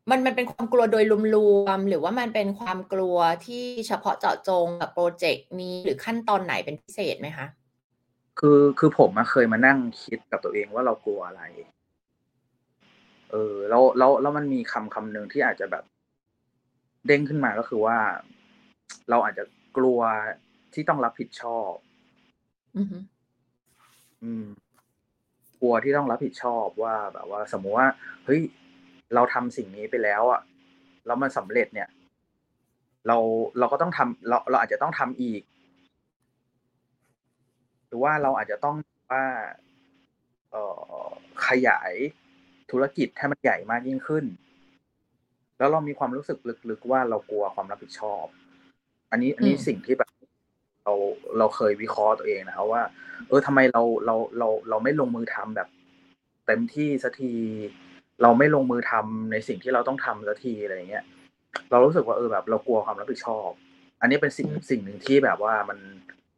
[0.09, 1.03] มันมันเป็นความกลัวโดย
[1.35, 7.47] รวมๆหรือว่ามันเป็นความกลัวที่เฉพาะเจาะจงกับโปรเจกต์นี้หรือขั้นตอนไหนเป็นพิเศษไหมคะ
[8.39, 11.43] คือคือผมอะเคยมานั่งคิดกับตัวเองว่าเรากลัวอะไร
[13.31, 15.83] เออ แล้วแล้วแล้วมันมีคำคำหนึ่งที่อาจจะแบบ
[17.07, 17.97] เด้งขึ้นมาก็คือว่า
[19.09, 19.43] เราอาจจะ
[19.77, 19.99] กลัว
[20.73, 21.71] ที่ต้องรับผิดชอบ
[24.23, 24.45] อืม
[25.61, 27.87] กลัวที่ต้องรับผิดชอบว่า แบบว่า สมมุติว่า
[28.25, 28.41] เฮ้ย
[29.15, 30.41] เราทำสิ่งนี้ไปแล้วอะ
[31.05, 31.89] แล้วมันสำเร็จเนี่ย
[33.07, 33.17] เรา
[33.59, 35.41] เราก็ต้องทำเราเราอาจจะต้องทำอีก
[37.87, 38.75] หรือว่าเราอาจจะต้อง
[39.11, 39.25] ว่า
[40.51, 40.63] เอ่
[41.05, 41.07] อ
[41.47, 41.93] ขยาย
[42.71, 44.25] ธุรกิจให้มันใหญ่มากยิ่งขึ้น
[45.57, 46.37] แล้วเรามีความรู้สึก
[46.69, 48.25] ลึกๆว่าเรากลัวความรับผิดชอบ
[49.11, 50.09] อันนี้ อันนี้สิ่งที่แบบ
[50.83, 50.93] เรา
[51.37, 52.83] เราเคยวิเคราะห์ตัวเองนะครับว่า
[53.27, 55.67] เออทำไมเราเราเราเราไม่ลงมือทำแบบ
[56.47, 57.33] เต็มที่สักที
[58.21, 61.03] เราไม่ลงมือทำในสิ่งที่เราต้องทำสักทีอะไรอย่างเงี้ย
[61.71, 63.49] เรารู้สึกว่าเออแบบเรากลัวความรับผิดชอบ
[64.01, 65.79] อันนี้เป็นสิ่งสิ่งหนึ่งที่แบบว่ามัน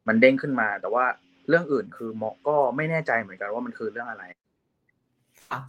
[0.08, 1.06] มันเด้งขึ้นมา แต่ว่า
[1.50, 4.24] เรื่องอื่นคือมอก็ไม่แน่ใจเหมือนกันว่ามันคือเรื่องอะไร
[5.50, 5.60] ค่ะ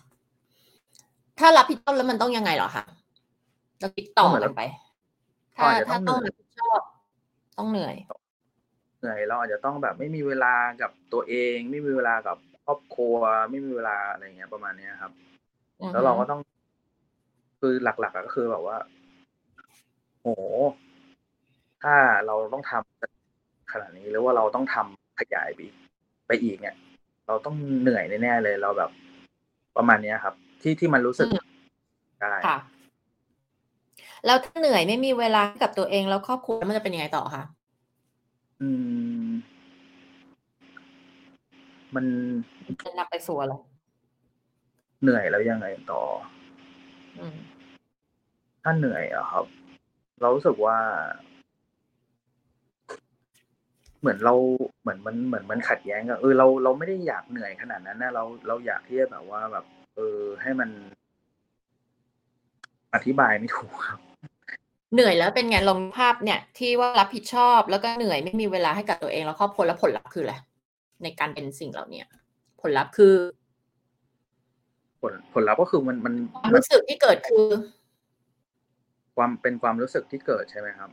[1.38, 2.84] ถ้ารับผิดชอบแล้วมันต้องยังไงเหรอคะ
[3.80, 4.62] เราคิดต่อกันไป
[5.56, 6.80] ถ้าก็อาจจะต้ถ้าองต้องเหนื่อยรับผิดชอบ
[7.58, 7.94] ต้องเหนื่อย
[8.98, 13.16] เหนื่อยเราอาจจะต้องแบบไม่มีเวลากับตัวเอง ไม่มีเวลากับครอบครัว
[13.50, 15.12] ไม่มีเวลาอะไรเงี้ยประมาณเนี้ยครับ
[15.80, 16.40] อือฮึแล้วเราก็ต้อง
[17.60, 18.76] คือหลักๆอะก็คือแบบว่า
[20.20, 20.28] โห
[21.82, 21.94] ถ้า
[22.26, 25.74] เราต้องทำขนาดนี้หรือว่าเราต้องทำขยายไปอีก
[26.26, 26.76] ไปอีกเนี่ย
[27.26, 28.90] เราต้องเหนื่อยแน่ๆเลยเราแบบ
[29.76, 31.44] ประมาณเนี้ยครับ ที่ที่มันรู้สึกอืม
[32.20, 32.56] ได้ค่ะ
[34.26, 37.42] แล้วถ้าเหนื่อยไม่มีเวลาให้กับตัวเองแล้วครอบครัวมันจะเป็นยังไงต่อคะ
[38.60, 38.68] อื
[39.26, 39.28] ม
[41.94, 42.04] มัน
[42.84, 43.54] จะนำไปสู่อะไร
[45.02, 46.02] เหนื่อยแล้วยังไงต่อ
[47.18, 47.36] อืม
[48.62, 49.44] ถ้าเหนื่อยอะครับ
[50.20, 50.78] เรารู้สึกว่า
[54.00, 54.34] เหมือนเรา
[54.80, 59.64] เหมือนมันเหมือนมันขัดแย้งกันเออเราเราไม่ได้อยากเหนื่อยขนาดนั้นนะเราเราอยากที่จะแบบว่าแบบ
[59.96, 60.70] เออ ให้มัน
[62.94, 64.00] อธิบายไม่ถูกครับ
[64.92, 70.34] เหนื่อยแล้วเป็นไงลองภาพเนี่ย ที่ว่ารับผิดชอบแล้วก็เหนื่อยไม่มีเวลาให้กับตัวเองแล้วครอบครัวแล้วผลลัพธ์คืออะไร
[71.02, 72.06] ในการเป็นสิ่งเหล่าเนี้ย
[72.60, 73.14] ผลลัพธ์คือ
[75.00, 77.46] ผลผลลัพธ์ก็คือมันมันความมันรู้สึกที่เกิดคือ
[79.16, 80.90] ความเป็นความรู้สึกที่เกิดใช่ไหมครับ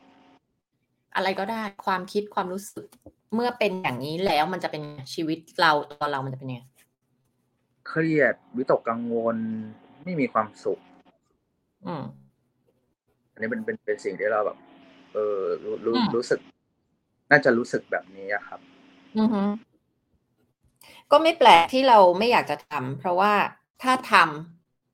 [1.16, 2.88] อะไรก็ได้ความคิดความรู้สึก
[3.36, 4.84] เมื่อเป็นอย่างนี้แล้วมันจะเป็น
[5.14, 6.62] ชีวิตเราตัวเรามันจะเป็นยังไง
[7.88, 9.38] เครียดวิตกกังวล
[10.04, 10.80] ไม่มีความสุข
[11.88, 12.04] อืม
[13.34, 14.58] อันนี้เป็นเป็นเป็นสิ่งที่เราแบบ
[15.14, 16.40] เออรู้รู้อืมรู้สึก
[17.32, 18.60] น่าจะรู้สึกแบบนี้อะครับ
[19.18, 19.42] อือฮึ
[21.12, 23.34] ก็ไม่แปลกที่เราไม่อยากจะทำเพราะว่า
[23.84, 24.14] ถ้าท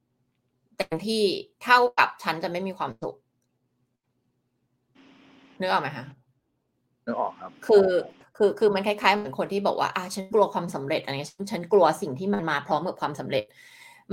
[0.04, 1.24] ำเต็มที่
[1.64, 3.16] เท่ากับฉันจะไม่มีความสุข
[5.60, 6.06] นึกออกไหมคะ
[7.06, 7.88] นึกออกครับ คือ
[8.38, 13.44] คือคือมันคล้ายๆเหมือนคนที่บอกว่าอ่าฉันกลัวความสำเร็จอะไรเงี้ยฉันฉันกลัวสิ่งที่มันมาพร้อมกับความสำเร็จ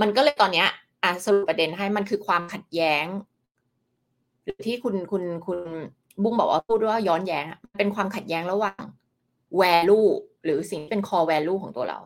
[0.01, 0.67] มันก็เลยตอนเนี้ย
[1.03, 3.05] อ่าสรุปประเด็นให้มันคือความขัดแย้ง
[4.47, 5.59] หรือที่คุณคุณคุณ
[6.23, 7.45] บุ้งบอกว่าพูดว่าย้อนแย้ง
[7.77, 8.83] เป็นความขัดแย้งระหว่าง
[9.61, 10.07] value
[10.43, 11.99] หรือสิ่งที่เป็น core value ของตัวเรา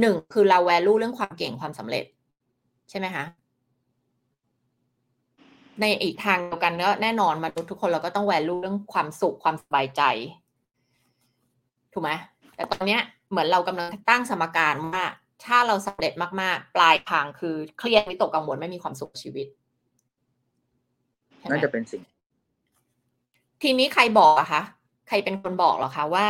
[0.00, 2.04] หนึ่งคือเรา value เรื่องความเก่งความสำเร็จ
[2.90, 3.24] ใช่ไหมคะ
[5.80, 10.02] ในอีกทางเดียวกันก็แน่นอนมนุษย์ทุกคนเราก็ต้อง value เรื่องความสุขความสบายใจ
[11.92, 12.10] ถูกไหม
[12.56, 15.04] แต่ตอนเนี้ยเหมือนเรากำลังตั้งสมการว่า
[15.44, 19.46] ถ้าเราสำเร็จมากๆ ปลายทางคือเครียดวิตกกังวลไม่มีความสุขชีวิต
[21.50, 22.02] น่าจะเป็นสิ่ง
[23.62, 24.62] ทีนี้ใครบอกอะคะ
[25.08, 26.26] ใครเป็นคนบอกหรอคะว่า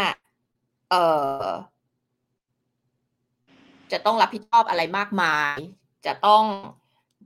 [0.91, 0.95] เอ
[1.41, 1.45] อ
[3.93, 5.57] จะต้องรับผิดชอบอะไรมากมาย
[6.07, 6.43] จะต้อง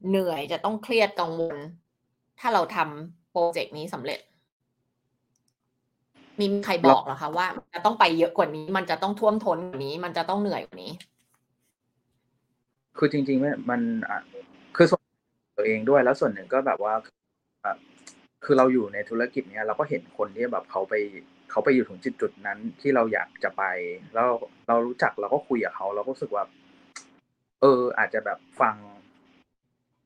[0.08, 1.56] เหนื่อยจะต้องเครียดกังวล
[2.40, 4.20] ถ้าเราทำโปรเจกต์นี้สำเร็จ
[6.40, 10.92] มีใครบอกหรอคะว่าจะต้องไปเยอะกว่านี้ มันจะต้องท่วมท้นกว่านี้ มันจะต้องเหนื่อยกว่านี้
[12.98, 13.80] คือจริงๆมัน
[14.76, 15.02] คือส่วน
[15.58, 16.94] ตัวเองด้วยแล้วส่วนหนึ่งก็แบบว่า
[18.44, 20.94] คือเราอยู่ในธุรกิจเนี้ยเราก็เห็นคนที่แบบเขาไป
[21.50, 23.64] เขาไปอยู่ถึงจุดจุดนั้นที่เราอยากจะไป
[24.14, 24.28] แล้ว
[24.68, 26.44] เรารู้จักเราก็คุยกับเขาเราก็รู้สึกว่า
[27.60, 28.74] เออ อาจจะแบบฟัง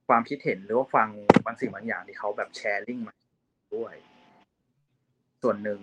[0.09, 1.09] ความคิดเห็นหรือว่าฟัง
[1.45, 3.15] บางสิ่งบางอย่างที่เขาแบบแชร์ลิงมา
[3.77, 3.95] ด้วย
[5.43, 5.81] ส่วนหนึ่ง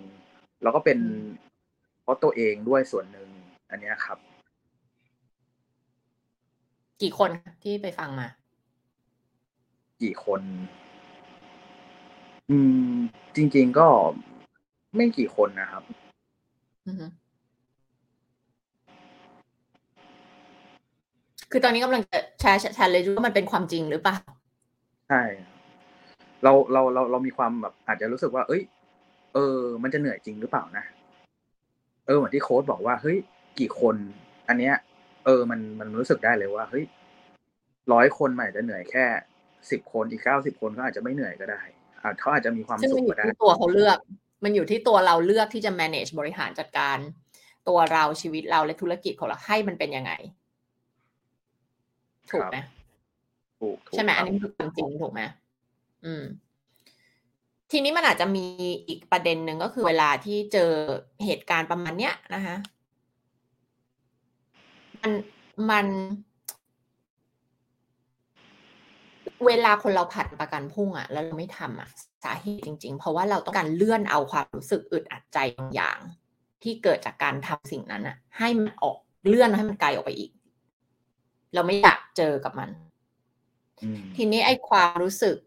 [0.63, 0.99] เราก็เป็น
[2.01, 3.29] เพราะตัวเองด้วยส่วนหนึ่ง
[3.71, 4.17] อันนี้ครับ
[7.01, 7.31] กี่คน
[7.63, 8.27] ที่ไปฟังมา
[10.01, 10.41] กี่คน
[12.49, 12.57] อื
[12.91, 12.93] ม
[13.35, 13.87] จริง ๆ ก็
[14.95, 15.83] ไม่กี่คนนะครับ
[21.51, 24.17] คือตอนนี้กำลังจะแชร์แชร์เลยว่ามันเป็นความจริงหรือเปล่า
[25.09, 25.23] ใช่
[26.43, 28.61] เราเราเราเรามีความแบบอาจจะรู้สึกว่า เอ้ย
[29.33, 30.83] เออ มันจะเหนื่อยจริงหรือเปล่านะ
[32.05, 33.17] เออเหมือนที่โค้ดบอกว่าเฮ้ย
[33.59, 33.95] กี่คน
[34.47, 34.75] อันเนี้ย
[35.25, 36.85] เออ มันมันรู้สึกได้เลยว่าเฮ้ย
[37.93, 39.05] ร้อยคนมันอาจจะเหนื่อยแค่
[39.71, 41.82] สิบคนอีกเก้าสิบคนก็อาจจะไม่เหนื่อยก็ได้อาจ
[42.19, 43.97] เขาอาจจะมีความสุขก็ได้ที่ตัวเขาเลือก
[44.43, 46.97] มันอยู่ที่ตัวเราเลือกที่จะ manage บริหารจัดการ
[47.67, 50.11] ตัวเราชีวิตเราและธุรกิจของเราให้มันเป็นยังไง
[52.31, 52.57] ถูกไหม
[53.59, 55.21] ถูกใช่ไหมอันนี้คือความจริงถูกไหม
[56.05, 56.23] อืม
[57.71, 58.45] ทีนี้มันอาจจะมี
[58.87, 60.71] อีกประเด็นหนึ่งก็คือเวลาที่เจอ
[61.25, 62.55] เหตุการณ์ประมาณเนี้ยนะคะ
[65.01, 65.11] มัน
[65.69, 65.85] มัน
[69.47, 71.89] เวลาคนเราผัดประกันพุ่งอะแล้วเราไม่ทำอะ
[72.23, 75.97] สาเหตุจริง ๆ เพราะว่าเราต้องการเลื่อนเอาความรู้สึกอึดอัดใจบางอย่าง
[76.63, 80.31] ที่เกิดจากการทำสิ่งนั้นอะให้มันออกเลื่อนให้มันไกลออกไปอีก
[81.53, 82.69] เราไม่อยากเจอกับมัน
[84.15, 85.37] ทีนี้ไอ้ความรู้สึก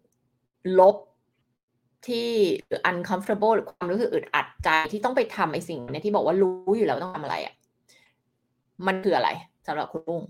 [0.81, 0.97] ลบ
[2.07, 2.31] ที่
[2.67, 7.55] หรือ uncomfortable หรือความรู้สึกอึดอัดใจที่ต้องไปทำไอ้สิ่งนี้ที่บอกว่ารู้อยู่แล้วต้องทำอะไรอะ่ะ
[8.87, 9.31] มันคืออะไร
[9.67, 10.23] สำหรับคุณลุง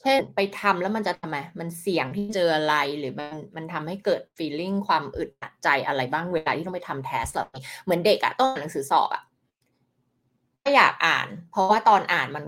[0.00, 9.22] เช่นไปทำแล้วมันจะทำไมมันเสี่ยงที่เจออะไรหรือมันมันทำให้เกิดฟีลลิ่งความอึดอัดใจอะไรบ้างเวลาที่ต้องไปทำแทสเหล่นี้เหมือนเด็กอะต้องอ่านหนังสือสอบอะ
[10.62, 12.44] ไม่อยากอ่าน เพราะว่าตอนอ่านมัน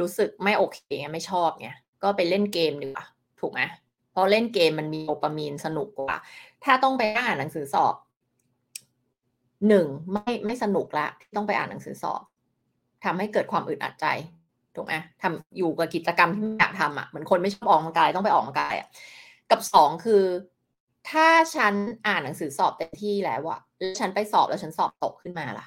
[0.00, 0.78] รู้สึกไม่โอเค
[1.12, 1.68] ไม่ชอบไง
[2.02, 3.06] ก็ไปเล่นเกมดีกว่า
[3.40, 3.60] ถูกไหม
[4.12, 6.16] เพราะเล่นเกมมันมีโดปามีนสนุกกว่า
[6.64, 7.94] ถ้าต้องไปอ่านหนังสือสอบ
[9.68, 12.22] หนึ่งไม่ไม่สนุกละต้องไปอ่านหนังสือสอบ
[13.04, 14.06] ทำให้เกิดความอึดอัดใจ
[14.74, 18.88] ถูกไหมทำอยู่กับกิจกรรมที่ไม่อยากทำอะเหมือนคนไม่ชอบออกกำลังกายต้องไปออกกำลังกายอะ
[19.50, 20.22] กับสองคือ
[21.10, 21.74] ถ้าฉัน
[22.06, 25.66] อ่านหนังสือสอบเต็มที่แล้วอะแล้วฉันไปสอบแล้วฉันสอบตกขึ้นมาล่ะ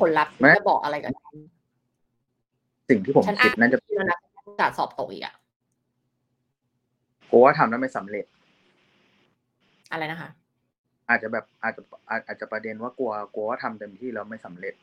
[0.00, 1.12] ผลลัพธ์จะบอกอะไรกัน
[2.88, 4.18] สิ่งที่ผมคิดนั่นจะแล้วนะ
[4.60, 5.34] จะสอบตกอีกอะ
[7.30, 8.24] กลัวว่าทำแล้วไม่สำเร็จ
[9.92, 10.30] อะไรนะคะ
[11.08, 11.82] อาจจะแบบอาจจะ
[12.28, 14.74] อาจจะประเด็นว่ากลัวกลัวว่าทำเต็มที่แล้วไม่สำเร็จ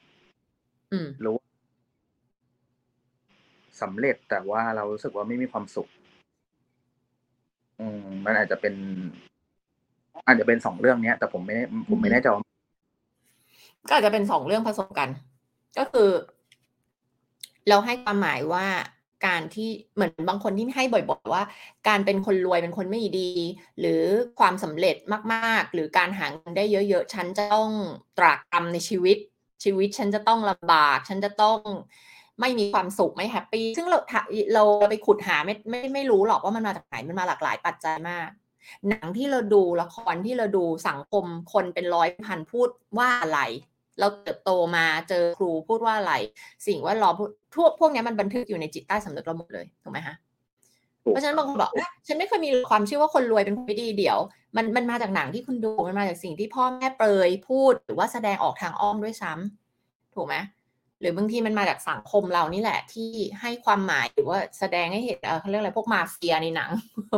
[1.25, 1.37] รู้
[3.81, 5.87] สำเร็จแต่ว่าเรารู้สึกว่าไม่มีความสุข
[7.79, 8.73] อืม มันอาจจะเป็น
[10.25, 12.27] อาจจะเป็นสองเรื่องเนี้ย แต่ผมไม่ได้ผมไม่แน่ใจ
[13.87, 15.09] ก็อาจจะเป็นสองเรื่องผสมกัน
[15.77, 16.09] ก็คือ
[17.69, 18.65] เราให้ความหมายว่า
[19.27, 21.43] การที่เหมือนบางคนที่ให้บ่อยๆว่า
[21.87, 23.29] การเป็นคนรวยเป็นคนไม่ดี
[23.79, 24.03] หรือ
[24.39, 24.95] ความสำเร็จ
[25.33, 27.69] มาก ๆ หรือการหาเงินได้เยอะ ๆ ฉันจะต้อง
[28.17, 29.17] ตรากตรำในชีวิต
[29.63, 31.57] ชีวิตฉันจะต้องลำบาก ฉันจะต้อง
[32.39, 33.99] ไม่มีความสุขไม่แฮปปี้ซึ่งเรา
[34.53, 38.29] เราไปขุดหาไม่ไม่ไม่รู้หรอกว่ามันมาจากไหนมันมาหลากหลายปัจจัยมาก
[38.89, 43.39] หนังที่เราดูละครที่เราดูสังคมคนเป็นร้อยพันพูดว่าอะไร
[43.99, 46.13] เราเติบโตมาเจอครูพูดว่าอะไร
[46.67, 50.15] สิ่งว่าเราพูดทั่วพวกนี้มันบันทึกอยู่ในจิตใต้สำนึกเราหมดเลยถูกไหมคะ
[51.01, 54.17] เพราะฉะนั้นบางคนบอกว่าฉันไม่เคยมีความเชื่อว่าคนรวยเป็นคนไม่ดีเดี๋ยว
[54.55, 60.35] มันมันมาจากหนังที่คุณดูมันมาจากสิ่งที่พ่อแม่เปรยพูดหรือว่าแสดงออกทางอ้อมด้วยซ้ำถูกไหม
[60.99, 63.09] หรือบางทีมันมาจากสังคมเรานี่แหละ ที่
[63.41, 66.69] ให้ความหมายหรือว่าแสดงให้เห็นเขาเรียกอะไรพวกมาเฟียในหนัง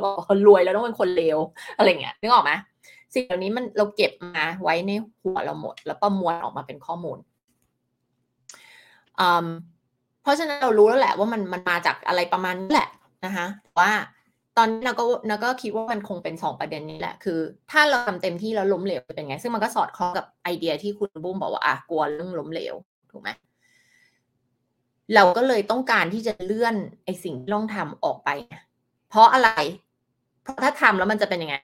[0.03, 1.39] บอกคนรวยแล้วต้องเป็นคนเลว
[1.77, 2.51] อะไรเงี้ยนึกออกไหม
[3.13, 7.17] สิ่งเหล่านี้มันเราเก็บมาไว้ในหัวเราหมด แล้วประมวลออกมาเป็นข้อมูล
[10.23, 12.89] เพราะฉะนั้นเรารู้แล้วแหละว่ามันมันมาจากอะไรประมาณนี้แหละ
[13.25, 13.47] นะคะ
[13.79, 13.91] ว่า
[14.57, 17.39] ตอนนี้เราก็เราก็คิดว่ามันคงเป็นสองประเด็นนี้แหละ คือ
[17.71, 22.75] ถ้าเราทำเต็มที่แล้วล้มเหลวเป็นไง ซึ่งมันก็สอดคล้องกับไอเดียที่คุณบุ้มบอกว่าอะกลัวเรื่องล้มเหลว
[23.11, 23.29] ถูกไหม
[25.15, 28.29] เราก็เลยต้องการที่จะเลื่อนไอสิ่งที่ต้องทำออกไป
[29.09, 29.49] เพราะอะไร
[30.43, 31.55] เพราะถ้าทำแล้วมันจะเป็นยังไง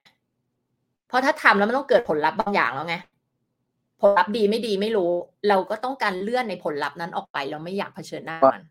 [1.07, 2.95] เพราะถ้าทำแล้วมันต้องเกิดผลลัพธ์บางอย่างแล้วไง
[4.01, 5.11] ผลลัพธ์ดีไม่ดีไม่รู้
[5.49, 8.61] เราก็ต้องการเลื่อนในผลลัพธ์นั้นออกไป เราไม่อยากเผชิญหน้ามัน ก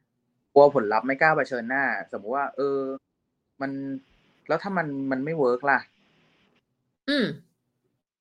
[0.59, 2.79] ลัวผลลัพธ์ไม่กล้าเผชิญหน้า สมมติว่า เออ
[3.61, 3.71] มัน
[4.49, 5.79] แล้วถ้ามันมันไม่ work ล่ะ
[7.09, 7.27] อืม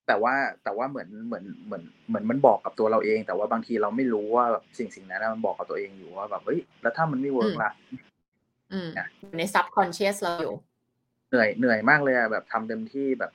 [0.08, 0.34] แต่ว่า
[0.64, 7.72] แต่ว่าเหมือนเหมือนเหมือนเหมือนมันบอกกับตัวเราเอง แต่ว่าบางทีเราไม่รู้ว่าแบบสิ่งสิ่งนั้นมันบอกกับตัวเองอยู่ว่าแบบเฮ้ยแล้วถ้ามันไม่ work ล่ะ
[8.74, 8.90] อืม
[9.38, 10.56] ในซับคอนเชียสเราอยู่
[11.30, 13.32] เหนื่อยเหนื่อยมากเลยอะแบบทำเต็มที่แบบ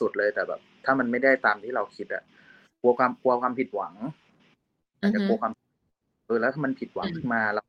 [0.00, 2.22] สุดๆเลยแต่แบบ ถ้ามันไม่ได้ตามที่เราคิดอะ
[2.80, 3.94] กลัวความกลัวความผิดหวัง
[5.00, 5.52] อาจจะกลัวความ
[6.26, 7.64] เออแล้วถ้ามันผิดหวังขึ้นมาแล้ว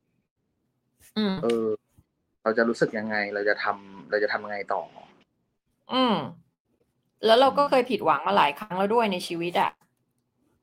[1.42, 1.66] เออ
[2.42, 4.82] เราจะรู้สึกยังไง เราจะทำเราจะทำยังไงต่อ
[5.92, 6.16] อืม
[7.24, 9.70] แล้วเราก็เคยผิดหวังมาหลายครั้งแล้วด้วยในชีวิตอะ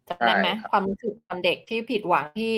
[0.10, 2.54] จำได้ไหมความรู้สึกตอนเด็กที่ผิดหวังที่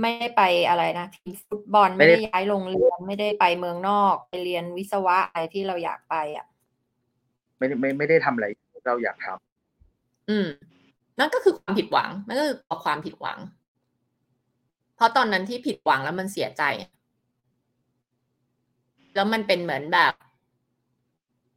[0.00, 6.46] ไม่ได้ไปอะไรนะทีมฟุตบอลไม่ได้ย้ายโรงเรียนไม่ได้ไปเมืองนอกไปเรียนวิศวะอะไรที่เราอยากไปอะ
[7.58, 8.46] ไม่ไม่ไม่ได้ทำอะไร
[8.86, 10.46] เราอยากทำอืม
[11.18, 13.38] นั่นก็คือความผิดหวังนั่นก็คือความผิดหวัง
[14.96, 16.62] เพราะตอนนั้นที่ผิดหวังแล้วมันเสียใจ
[19.14, 20.12] แล้วมันเป็นเหมือนแบบ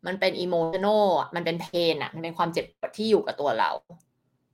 [0.08, 1.06] มันเป็นอิโมชันอล
[1.36, 3.72] มันเป็นเพนอะมันเป็นความเจ็บปวดที่อยู่กับตัวเรา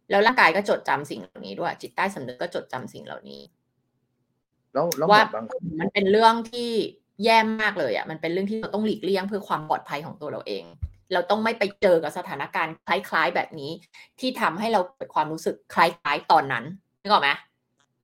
[0.09, 3.41] แล้วร่างกายก็จดจำสิ่งเหล่านี้ด้วย จิตใต้สำนึกก็จดจำสิ่งเหล่านี้
[4.97, 5.21] แล้วว่า
[5.79, 6.71] มันเป็นเรื่องที่
[7.23, 10.63] แย่มากเลยอะมันเป็นเรื่องที่เราต้องหลีกเลี่ยงเพื่อความปลอดภัยของตัวเราเอง
[11.13, 13.71] เราต้องไม่ไปเจอกับสถานการณ์คล้ายๆแบบนี้
[14.19, 16.63] ที่ทำให้เราเกิดความรู้สึกคล้ายๆตอนนั้น
[17.01, 17.29] นึกออกไหม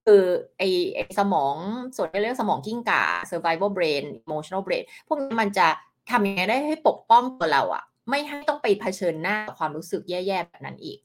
[0.09, 0.63] คือไอ
[0.95, 1.55] ไอสมอง
[1.95, 5.67] ส่วนที่เรียกสมองกิ้งก่า survival brain emotional brain พวกนี้มันจะ
[6.11, 10.99] ทำยังไงได้ให้ปกป้องตัวเราอะไม่ให้ต้องไปเผชิญหน้าความรู้สึกแย่ๆแบบนั้นอีก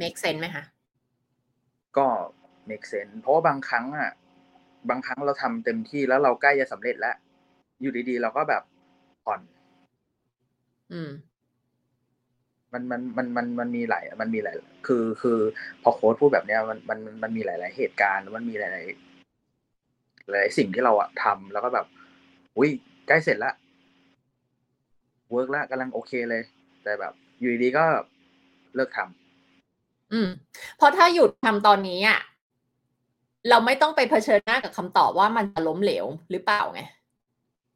[0.00, 0.64] make sense ไหมคะ
[1.96, 2.06] ก็
[2.68, 4.10] make sense เพราะว่าบางครั้งอะ
[4.90, 7.16] บางครั้งเราทำเต็มที่แล้วเราใกล้จะสำเร็จแล้ว
[7.80, 8.62] อยู่ดีๆ เราก็แบบ
[9.24, 9.40] ผ่อน
[10.92, 11.10] อืม
[12.74, 14.56] มันมันมันมันมันมีหลายมันมีหลาย
[14.86, 15.38] คือคือ
[15.82, 21.86] พอโค้ดพูดแบบเนี้ยมันมันมันมีหลาย ๆ เหตุการณ์มันมีหลาย ๆ หลายสิ่งที่เราอะทำแล้วก็แบบ
[22.56, 22.70] อุ้ย
[23.06, 23.52] ใกล้เสร็จละ
[25.30, 26.42] เวิร์กแล้วกำลังโอเคเลย
[26.82, 27.84] แต่แบบ อยู่ดีก็
[28.74, 30.28] เลิกทำอืม
[30.76, 32.20] เพราะถ้าหยุดทำตอนนี้อะ
[33.48, 36.80] เราไม่ต้องไปเผชิญหน้ากับคำตอบว่ามันจะล้มเหลวหรือเปล่าไง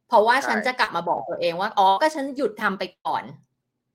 [0.09, 3.25] เพราะว่าฉันจะกลับมาบอกตัวเองว่าอ๋อก็ฉันหยุดทำไปก่อน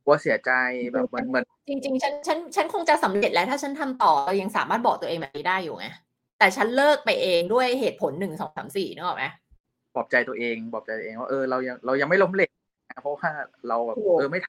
[0.06, 0.52] กลัวเสียใจ
[0.94, 5.88] แบบมันมันจริง ๆ ฉันฉันฉันคงจะสำเร็จแล้ว ถ้าฉันทำต่อเรายังสามารถบอกตัวเองแบบนี้ได้อยู่ไง
[6.40, 9.26] แต่ฉันเลิกไปเองด้วยเหตุผลหนึ่งสองสามสี่นึกออกไหม
[9.96, 12.52] ปลอบใจตัวเองปลอบใจตัวเองว่าเออเรายังเรายังไม่ล้มเหลว
[13.04, 13.32] เพราะว่า
[13.68, 14.40] เราแบบเออไม่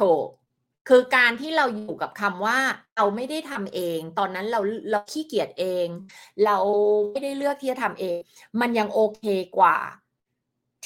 [0.00, 0.26] ถูก
[0.88, 2.58] คือการที่เราอยู่กับคำว่า
[2.96, 5.86] เราไม่ได้ทำเอง ตอนนั้นเราเราขี้เกียจเอง
[6.44, 6.56] เรา
[7.10, 8.18] ไม่ได้เลือกที่จะทำเอง
[8.60, 9.22] มันยังโอเค
[9.58, 9.76] กว่า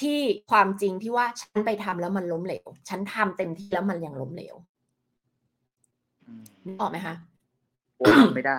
[0.01, 0.19] ที่
[0.51, 4.55] ความจริงที่ว่าฉันไปทำแล้วมันล้มเหลว ฉันทำเต็มที่แล้วมันยังล้มเหลว
[6.67, 7.15] นึกออกไหมคะ
[7.99, 8.59] กลัวไม่ได้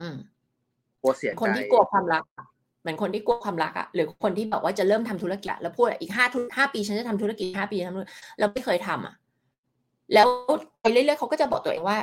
[0.00, 0.16] อืม
[1.02, 2.22] กลัวเสียใจคนที่กลัวความรัก
[2.80, 9.14] เหมือนคนที่กลัวความรักอะหรือคนที่บอกว่าจะเริ่มทำธุรกิจ แล้วพูดอีกห้าห้าปีฉันจะทำธุรกิจห้าปีทำแล้วไม่เคยทำอะ
[10.14, 10.28] แล้ว
[10.80, 11.98] ไปเรื่อยๆเขาก็จะบอกตัวเองว่า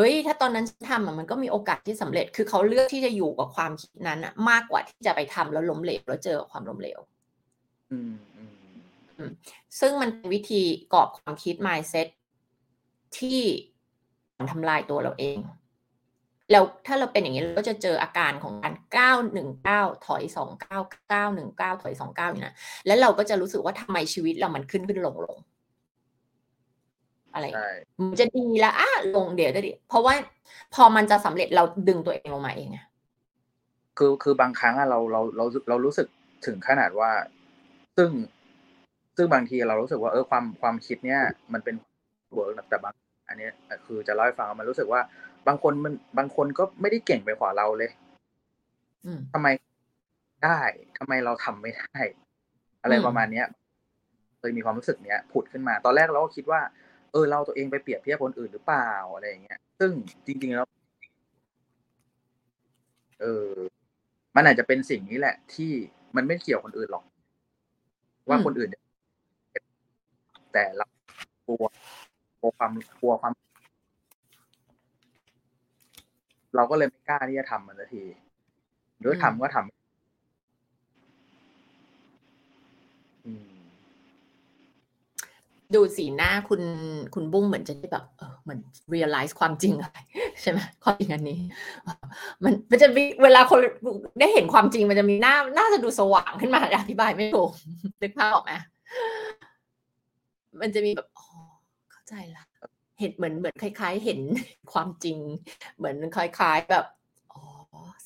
[0.00, 6.98] เฮ้ย ถ้าตอนนั้นทำอะมันก็มีโอกาสที่สำเร็จ คือเขาเลือกที่จะอยู่กับความคิดนั้นอะมากกว่าที่จะไปทำแล้วล้มเหลวแล้วเจอความล้มเหลว
[9.80, 12.06] ซึ่งมันเป็นวิธีกรอบความคิด mindset
[13.18, 13.40] ที่
[14.52, 15.38] ทำลายตัวเราเอง
[16.50, 20.82] แล้วถ้าเราเป็นอย่างนี้เราก็จะเจออาการของการก้าวหนึ่งก้าวถอยสองก้าว
[21.12, 25.38] ก้าวหนึ่งก้าวถอยสองก้าวอย่างนี้นะแล้วเราก็จะรู้สึกว่าทำไมชีวิตเรามันขึ้นขึ้นลงลง
[27.38, 27.48] อะไร
[28.00, 30.14] มันจะดีแล้วอะลงเดี๋ยวดิเพราะว่า
[30.74, 32.78] พอมันจะสำเร็จเราดึงตัวเองลงมาเองไง
[33.98, 36.06] คือคือบางครั้งอะเราเราเราเรารู้สึก
[36.46, 37.10] ถึงขนาดว่า
[37.96, 38.10] ซึ่ง
[39.16, 41.20] ซึ่งบางทีเรารู้สึกว่าเออความความคิดเนี้ย
[41.52, 41.74] มันเป็น
[42.34, 42.94] เวิร์กแต่บาง
[43.28, 43.48] อันนี้
[43.86, 45.00] คือจะเล่าให้ฟังมันรู้สึกว่า
[45.46, 47.90] บางคนมันบางคนก็ไม่ได้เก่งไปกว่าเราเลย
[49.32, 49.48] ทำไม
[50.44, 50.60] ได้
[50.98, 51.98] ทำไมเราทำไม่ได้
[52.82, 53.46] อะไรประมาณเนี้ย
[54.38, 56.60] เคยมีความรู้สึกเนี้ยผุดขึ้นมา ตอนแรกเราก็คิดว่า
[57.12, 59.90] เออเราตัวเองไปเปรียบเทียบคนอื่นหรือเปล่าอะไรอย่างเงี้ย ซึ่ง
[60.26, 60.66] จริง ๆ แล้ว
[63.20, 63.48] เออ
[64.36, 65.72] มันอาจจะเป็นสิ่งนี้แหละ ที่
[66.16, 67.04] มันไม่เกี่ยวคนอื่นหรอก
[68.28, 68.70] ว่าคนอื่น
[70.52, 70.86] แต่เรา
[71.46, 71.64] กลัว
[72.38, 73.32] กลัวความกลัวความ
[76.56, 78.04] เราก็เลยไม่กล้าที่จะทำมันสักที
[78.98, 79.70] หรือทำก็ทำ
[83.26, 83.50] อืม
[85.74, 86.62] ดูสีหน้าคุณ
[87.14, 88.60] คุณบุ้งเหมือนจะได้แบบเออเหมือน
[88.94, 89.96] realize ความจริงอะไร
[90.40, 91.38] ใช่ไหมความจริงอันนี้
[92.44, 93.58] มันมันจะมีเวลาคน
[94.20, 97.50] ได้เห็นความจริงมันจะมีหน้าน่าจะดูสว่างขึ้นมาอธิบายไม่ถูก
[98.02, 98.52] นึกภาพออกไหม
[100.60, 101.26] มันจะมีแบบอ๋อ
[101.92, 102.44] เข้าใจละ
[103.00, 104.20] เห็นเหมือนเหมือนคล้าย ๆ เห็น
[104.72, 105.18] ความจริง
[105.76, 106.84] เหมือนคล้าย ๆ แบบ
[107.32, 107.42] อ๋อ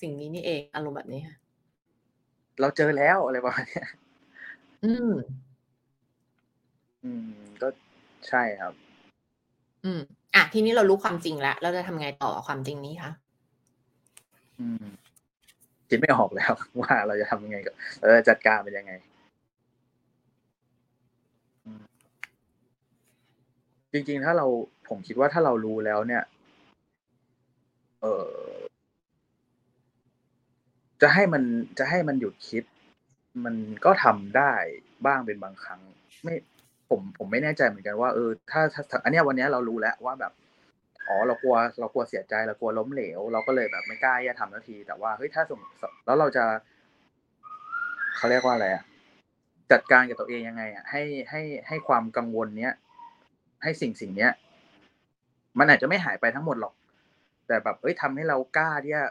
[0.00, 1.36] สิ่งนี้นี่เองอารมณ์แบบนี้ค่ะ
[2.60, 3.88] เราเจอแล้วอะไรประมาณเนี้ย
[4.84, 5.12] อืม
[7.04, 7.28] อืม
[7.62, 7.68] ก็
[8.28, 8.72] ใช่ครับ
[9.84, 10.00] อืม
[10.34, 13.12] อะ ทีนี้เรารู้ความจริงแล้ว เราจะทำไงต่อกับความจริงนี้คะ
[14.58, 14.84] อืม
[15.88, 18.92] คิดไม่ออกแล้ว ว่าเราจะทำยังไงกับเราจะจัดการเป็นยังไง
[23.92, 24.46] จริงๆ ถ้าเรา
[24.88, 26.22] ผมคิดว่าถ้าเรารู้แล้วเนี่ย
[28.02, 28.28] เออ
[31.02, 31.42] จะให้มัน
[31.78, 32.64] จะให้มันหยุดคิด
[33.44, 34.52] มันก็ทำได้
[35.06, 35.80] บ้างเป็นบางครั้ง
[36.24, 36.34] ไม่
[36.92, 40.32] ผมผมไม่แน่ใจเหมือนกันว่าเออถ้าถ้าอันเนี้ยวันเนี้ยเรารู้แล้วว่าแบบ
[41.08, 45.60] อ๋อเรากลัวเรากลัวเสียใจเรากลัวล้มเหลว เราก็เลยแบบไม่กล้าที่จะทำนาที แต่ว่าเฮ้ยถ้าสม
[46.06, 46.44] แล้วเราจะ
[48.16, 48.84] เขาเรียกว่าอะไรอะ
[49.72, 52.74] จัดการกับตัวเองยังไงอะให้ให้ให้ความกังวลเนี้ย
[53.62, 54.32] ให้สิ่งสิ่งเนี้ย
[55.58, 56.74] มันอาจจะไม่หายไปทั้งหมดหรอก
[57.46, 59.04] แต่แบบเอ้ยทำให้เรากล้าที่จะ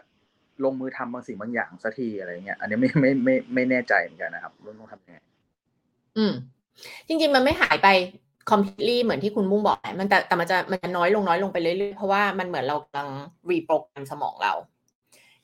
[0.64, 5.18] ลงมือทำบางสิ่งบางอย่างสักทีอะไรเงี้ย อันนี้ไม่ไม่ไม่ไม่แน่ใจเหมือนกันนะครับว่าต้องทำยังไง
[6.18, 6.34] อืม
[7.08, 7.88] จริงๆ มันไม่หายไป
[8.52, 13.10] completely เหมือนที่คุณมุ้งบอกแหละมันแต่แต่มันจะมันจะน้อยลงน้อยลงไปเรื่อยๆ เพราะว่ามันเหมือนเรากำลัง
[13.50, 14.54] รีโปรแกรมสมองเรา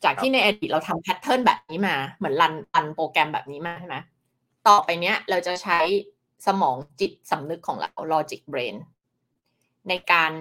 [0.04, 3.98] จากที่ในอดีตเราทำแพทเทิร์นแบบนี้มา เหมือนรันรันโปรแกรมแบบนี้มาใช่ไหม
[4.68, 5.80] ต่อไปเนี้ยเราจะใช้
[6.48, 8.76] สมองจิตสำนึกของเรา logic brain
[9.90, 10.34] ในการ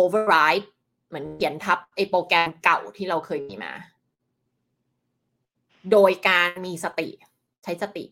[0.00, 0.66] override
[1.08, 3.72] เหมือนเขียนทับไอโปรแกรมเก่าที่เราเคยมีมา
[5.92, 7.08] โดยการมีสติ
[7.64, 8.04] ใช้สติ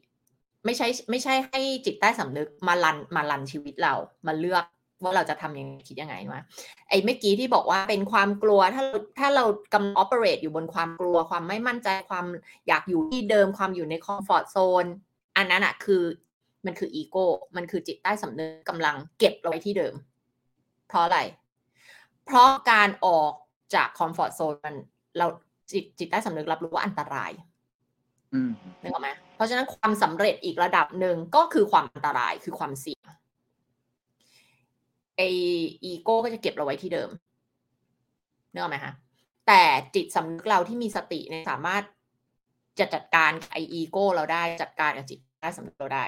[0.65, 3.95] ไม่ใช่ไม่ใช่ให้จิตใต้สำนึกมา run มา run ชีวิตเรา
[4.27, 4.65] มาเลือก
[5.03, 6.43] ว่าเราจะทำยังไงคิดยังไงวะ
[6.89, 8.85] ไอ้เมื่อกี้ที่บอกว่าเป็นความกลัวถ้า
[9.19, 9.45] ถ้าเรา
[9.75, 12.27] กำลัง operate อยู่บนความกลัวความไม่มั่นใจความ
[12.69, 14.85] อยากอยู่ที่เดิมความอยู่ในคอมฟอร์ z โซน
[15.37, 16.03] อันนั้นอะคือ
[16.67, 17.25] มันคืออีโก้
[17.57, 19.95] มันคือจิตใต้สำนึกกำลังเก็บเราไว้ที่เดิม
[20.89, 21.19] เพราะอะไร
[22.27, 23.33] เพราะการออก
[23.75, 24.75] จากคอมฟอร์ z โซนมัน
[25.19, 25.27] เรา
[25.71, 27.31] จิตจิตใต้สำนึกรับรู้ว่าอันตราย
[28.83, 33.05] นึกออกไหมเพราะฉะนั้นความสำเร็จอีกระดับหนึ่งก็คือความอันตรายคือความเสี่ยง
[35.17, 35.23] ไอ
[35.85, 37.11] อีโก้ก็จะเก็บเราไว้ที่เดิม
[38.53, 38.93] นึกออกไหมคะ
[39.47, 39.63] แต่
[39.95, 41.83] จิตสำนึกเราที่มีสติเนี่ยสามารถ
[42.79, 46.05] จะจัดการไออีโก้เราได้จัดการกับจิตใต้สำนึกเราได้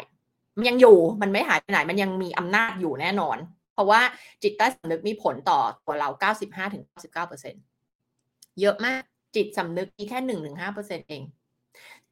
[0.56, 3.38] มันยังอยู่มันไม่หายไปไหนมันยังมีอำนาจอยู่แน่นอน
[3.74, 4.00] เพราะว่า
[4.42, 7.54] จิตใต้สำนึกมีผลต่อตัวเราเก้าสิบห้าถึงเก้าสิบเก้าเปอร์เซ็น
[8.60, 9.02] เยอะมาก
[9.36, 11.22] จิตสำนึกมีแค่หนึ่งถึงห้าเปอร์เซ็นเอง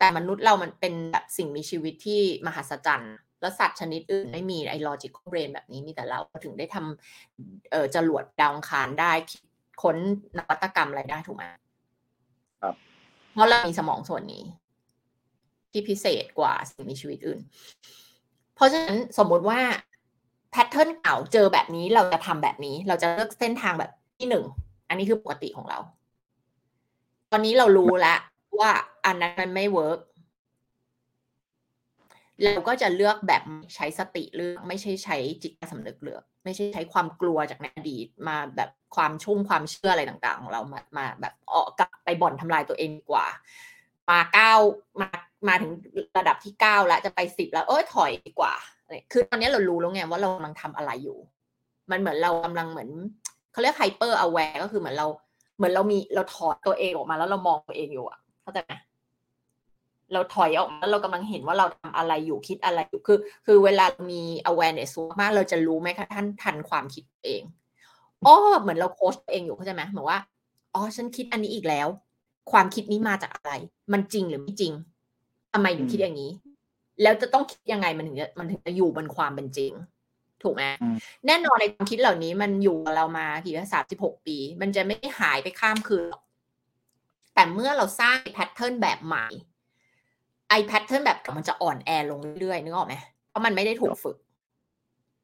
[0.01, 9.13] แต่มนุษย์เรามันเป็นแบบสิ่งมีชีวิตที่มหัศจรรย์แล้วสัตว์ชนิดอื่นไม่มีไอ้ logical brain แบบนี้มีแต่เราถึงได้ทำเอ่อจรวดดาวอังคารได้
[9.83, 9.97] ค้น
[10.39, 11.43] นวัตกรรมอะไรได้ถูกไหม
[12.63, 12.75] ครับ
[13.33, 14.45] เพราะเรามีสมองส่วนนี้
[15.71, 17.41] ที่พิเศษกว่าสิ่งมีชีวิตอื่น
[18.55, 19.61] เพราะฉะนั้นสมมติว่า
[20.51, 24.45] pattern เก่าเจอแบบนี้เราจะทำแบบนี้ เราจะเลือกเส้นทางแบบที่หนึ่ง
[24.89, 25.79] อันนี้คือปกติของเรา
[27.33, 28.19] ตอนนี้เรารู้แล้ว
[28.59, 28.71] ว่า
[29.07, 30.01] อันนั้นมันไม่ work
[32.43, 33.43] เราก็จะเลือกแบบ
[33.75, 43.27] ใช้สติเลือกไม่ใช่ใช้จิตสำนึกเลือก ไม่ใช่ใช้ความกลัวจากในอดีตมาแบบความชุ่มความเชื่ออะไรต่างๆ ของเรามามาแบบออกกลับไปบ่อนทำลายตัวเองกว่า
[44.11, 44.55] มาเก้า
[45.01, 45.09] มา
[45.49, 45.73] มาถึง
[46.19, 48.55] ระดับที่เก้าแล้วจะไปสิบแล้วเอ้ยถอยดีกว่า
[49.13, 51.19] คือตอนนี้เรารู้แล้วไงว่าเรากำลังทำอะไรอยู่
[51.91, 52.91] มันเหมือนเรากำลังเหมือน
[53.53, 55.07] เขาเรียก hyper aware ก็คือเหมือนเรา
[55.57, 58.20] เหมือนเรามีเราถอดตัวเองออกมาแล้วเรามองตัวเองอยู่อะ
[58.51, 58.75] เข้าใจไหม
[60.13, 67.43] เราถอยออกมาแล้วเรากำลังเห็นว่าเราทำอะไรอยู่คิดอะไรอยู่คือ คือเวลามี awareness สูงมากเราจะรู้ไหมคะท่านทันความคิดเอง
[68.27, 70.19] อ๋อเหมือนเราโค้ชตัวเองอยู่เข้าใจไหมเหมือนว่า
[70.75, 71.89] อ๋อฉันคิดอันนี้อีกแล้ว
[72.53, 73.53] ความคิดนี้มาจากอะไร
[73.93, 74.73] มันจริงหรือไม่จริง
[75.53, 76.31] ทำไมถึงคิดอย่างนี้
[77.03, 79.73] แล้วจะต้องคิดยังไงมันถึงจะมันถึงจะอยู่บนความเป็นจริง
[80.43, 80.63] ถูกไหม
[81.27, 86.23] แน่นอนในความคิดเหล่านี้มันอยู่กับเรามากี่สามสิบหกปี มันจะไม่หายไปข้ามคืนหรอก
[87.41, 89.27] แต่เมื่อเราสร้างแพทเทิร์นแบบใหม่
[90.49, 92.95] ไอ pattern แบบมันจะอ่อนแอลงเรื่อยๆนึกออกไหม
[93.29, 94.17] เพราะมันไม่ได้ถูกฝึก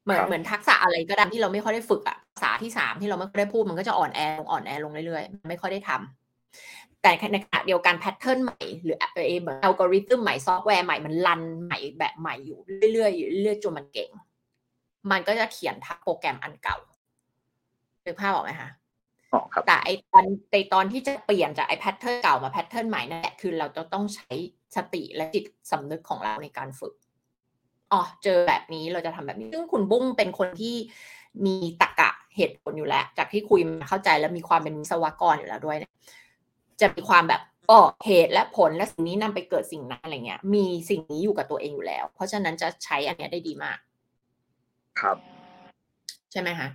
[0.04, 12.58] เหมือนเหมือนทักษะอะไรก็ตามที่เราไม่ค่อยได้ฝึกอะภาษาที่สามที่เราไม่ค่อยได้พูดมันก็จะอ่อนแอลงอ่อนแอลงเรื่อยๆ ไม่ค่อยได้ทำแต่ในขณะเดียวกัน pattern ใหม่หรือเอเหมือนอัลกอริทึมใหม่ซอฟต์แวร์ใหม่มัน run ใหม่แบบใหม่อยู่
[12.92, 14.10] เรื่อยๆเรื่อยๆจนมันเก่ง
[15.10, 16.76] มันก็จะเขียนทับโปรแกรมอันเก่า
[18.06, 18.86] นึกภาพออกไหมคะอ๋อครับ
[19.66, 24.32] แต่ไอตอนในตอนที่จะเปลี่ยนจากไอแพทเทิร์นเก่ามาแพทเทิร์นใหม่นั่นแหละคือเราจะต้องใช้
[24.76, 26.95] สติและจิตสำนึกของเราในการฝึก
[27.93, 30.76] อ๋อเจอแบบนี้เราจะทำแบบนี้ ซึ่งคุณบุ้งเป็นคนที่
[31.47, 35.93] มีตรรกะเหตุผลอยู่แล้ว จากที่คุยมาเข้าใจแล้วมีความเป็นวิศวกรอยู่แล้วด้วยเนี่ย
[36.80, 43.78] จะมีความแบบอ๋อเหตุและผลและสิ่งนี้นำไปเกิดสิ่งนั้นอะไรเงี้ย มีสิ่งนี้อยู่กับตัวเองอยู่แล้ว เพราะฉะนั้นจะใช้อันเนี้ยได้ดีมาก
[45.01, 45.16] ครับ
[46.32, 46.68] ใช่ไหมคะ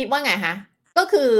[0.00, 0.54] คิดว่าไงคะ
[0.98, 1.30] ก็คือ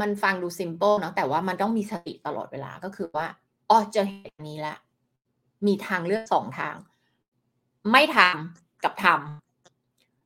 [0.00, 3.26] มันฟังดูซิมเ l ิลเนาะแต่ว่ามันต้องมีสติตลอดเวลาก็คือว่า
[3.70, 4.76] อ๋อเจอเหตุนี้ละ
[5.66, 6.74] มีทางเลือกสองทาง
[7.92, 9.06] ไม่ทำกับท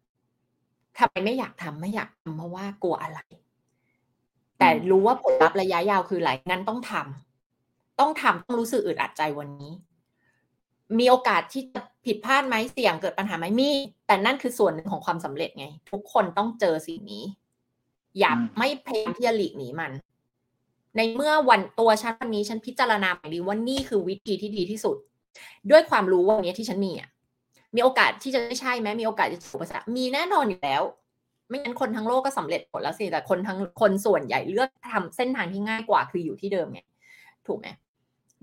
[0.09, 3.21] ำทำไมไม่อยากทำไม่อยากทำเพราะว่ากลัวอะไร
[4.59, 9.73] แต่รู้ว่าผลลัพธ์ระยะยาวคืออะไรงั้นต้องทำต้องทำต้องรู้สึกอึดอัดใจวันนี้
[10.99, 13.71] มีโอกาสที่จะผิดพลาดไหมเสี่ยงเกิดปัญหาไหมมี
[14.07, 17.25] แต่นั่นคือส่วนหนึ่งของความสำเร็จไง ทุกคนต้องเจอสิ่งนี้
[18.19, 19.93] อย่าอืมไม่พยายามที่จะหลีกหนีมัน
[20.97, 24.97] ในเมื่อวันตัวฉันวันนี้ฉันพิจารณาอย่างดีว่านี่คือวิธีที่ดีที่สุด
[25.71, 27.09] ด้วยความรู้วันนี้ที่ฉันมีอะ
[27.75, 30.83] มีโอกาสที่จะไม่ใช่ไหมมีโอกาสจะถูกภาษามีแน่นอนอยู่แล้ว
[31.49, 36.81] ไม่งั้นคนทั้งโลกก็สำเร็จหมดแล้วสิแต่คนทั้งคนส่วนใหญ่เลือกทำเส้นทางที่ง่ายกว่าคืออยู่ที่เดิมไง
[37.47, 37.67] ถูกไหม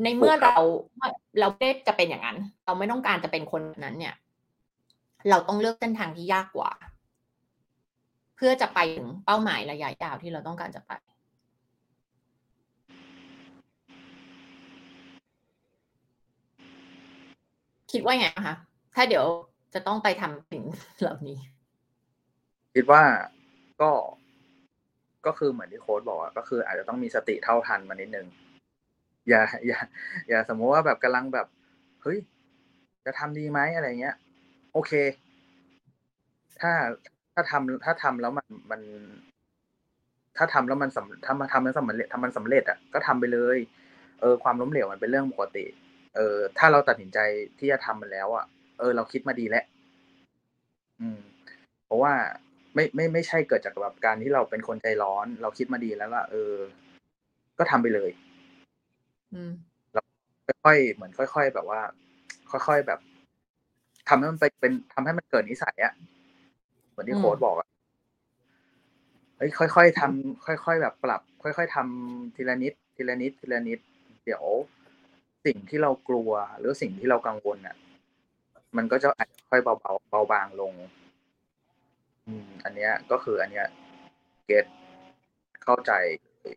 [0.03, 0.55] ในเมื่อเรา
[1.39, 4.13] เราไม่ได้จะเป็นอย่างนั้น เราไม่ต้องการจะเป็นคนแบบนั้นเนี่ย
[5.29, 10.91] เราต้องเลือกเส้นทางที่ยากกว่าเพื่อจะไปถึงเป้าหมายระยะยาวที่เราต้องการจะไป
[17.91, 18.55] คิดว่าไงคะ
[18.95, 19.25] ถ้าเดี๋ยว
[19.73, 20.63] จะต้องไปทำสิ่ง
[20.99, 21.37] เหล่านี้
[22.75, 23.03] คิดว่า
[23.81, 23.91] ก็
[25.25, 28.27] ก็คือเหมือนที่โค้ดบอกก็คือ อาจจะต้องมีสติเท่าทันมานิดนึง
[29.29, 29.79] อย่า อย่า
[30.29, 31.47] อย่าสมมติว่าแบบกำลังแบบ
[32.01, 32.17] เฮ้ย
[33.05, 34.15] จะทำดีไหมอะไรเงี้ย
[34.73, 34.91] โอเค
[36.59, 38.81] ถ้าาทำถ้าทำแล้วมันมัน
[40.37, 43.57] ถ้าทำแล้วมันสำถ้ามาทำแล้วสำเร็จทำมันสำเร็จอะก็ทำไปเลย
[44.21, 45.65] เออ ความล้มเหลวมันเป็นเรื่องปกติ
[46.15, 47.19] เออ ถ้าเราตัดสินใจ
[47.59, 48.45] ที่จะทำมันแล้วอะ
[48.79, 49.65] เออ เราคิดมาดีแล้ว
[50.99, 51.19] อืม
[51.85, 52.13] เพราะว่า
[52.75, 56.55] ไม่ไม่ไม่ใช่เกิดจากแบบการที่เราเป็นคนใจร้อน เราคิดมาดีแล้วล่ะเออ
[57.57, 58.09] ก็ทำไปเลย
[59.33, 59.51] อืม
[60.63, 61.81] ค่อยๆเหมือนค่อย ๆ แบบว่า
[62.51, 62.99] ค่อย ๆแบบ
[64.09, 66.10] ทำให้มันไปเป็นทำให้มันเกิดนิสัยอะเห
[67.01, 67.67] มือนที่อืมโค้ดบอกอะ
[69.37, 73.79] เฮ้ยค่อยๆทำค่อย ๆ แบบปรับ ค่อย ๆทำทีละนิด ทีละนิด ทีละนิด
[74.25, 74.43] เดี๋ยว
[75.45, 77.75] สิ่งที่เรากลัว หรือสิ่งที่เรากังวลน่ะ
[78.77, 80.73] มันก็จะอาจจะค่อยเบาๆเบาบางลง
[82.27, 83.67] อืม อันเนี้ย ก็คืออันเนี้ย
[84.45, 84.65] เก็ต
[85.63, 85.91] เข้าใจ
[86.41, 86.55] เลย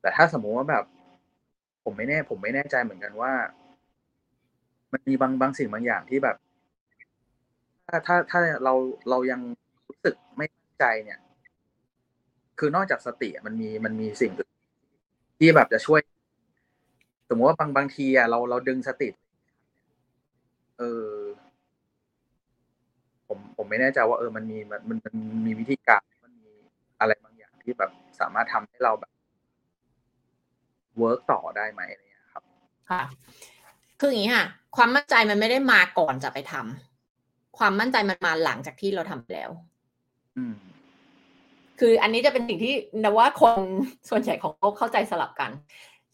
[0.00, 0.84] แต่ถ้าสมมุติว่าแบบ
[1.84, 3.32] ผมไม่แน่ ผมไม่แน่ใจเหมือนกันว่า
[4.92, 6.36] มันมีบางบางสิ่งบางอย่างที่แบบ
[7.88, 8.74] ถ้าถ้าถ้าเรา
[9.10, 9.40] เรายัง
[9.88, 10.46] รู้สึกไม่
[10.80, 11.18] ใจเนี่ย
[12.58, 14.32] คือนอกจากสติมันมีมันมีสิ่ง
[15.38, 16.00] ที่แบบจะช่วย
[17.28, 19.08] สมมติว่าบางบางทีอะเราเราดึงสติ
[20.78, 21.10] เออ
[23.28, 25.14] ผมผมไม่แน่ใจว่าเออมันมีมันมันมัน
[25.46, 26.52] มีวิธีการมันมี
[27.00, 27.90] อะไรบางอย่างที่แบบ
[28.20, 29.12] สามารถทำให้เราแบบ
[30.98, 32.42] เวิร์กต่อได้ไหมอะไรเงี้ยครับ
[32.90, 33.02] ค่ะ
[34.00, 34.46] คืออย่างนี้ค่ะ
[34.76, 36.95] ความมั่นใจมันไม่ได้มาก่อนจะไปทำ
[37.58, 39.50] ความมั่นใจมันมาหลังจากที่เราทำไปแล้ว
[40.38, 40.54] อืม
[41.80, 42.74] คืออันนี้จะเป็นสิ่งที่
[43.04, 43.54] นะว่าคน
[44.10, 45.50] ส่วนใหญ่ของโลกเข้าใจสลับกัน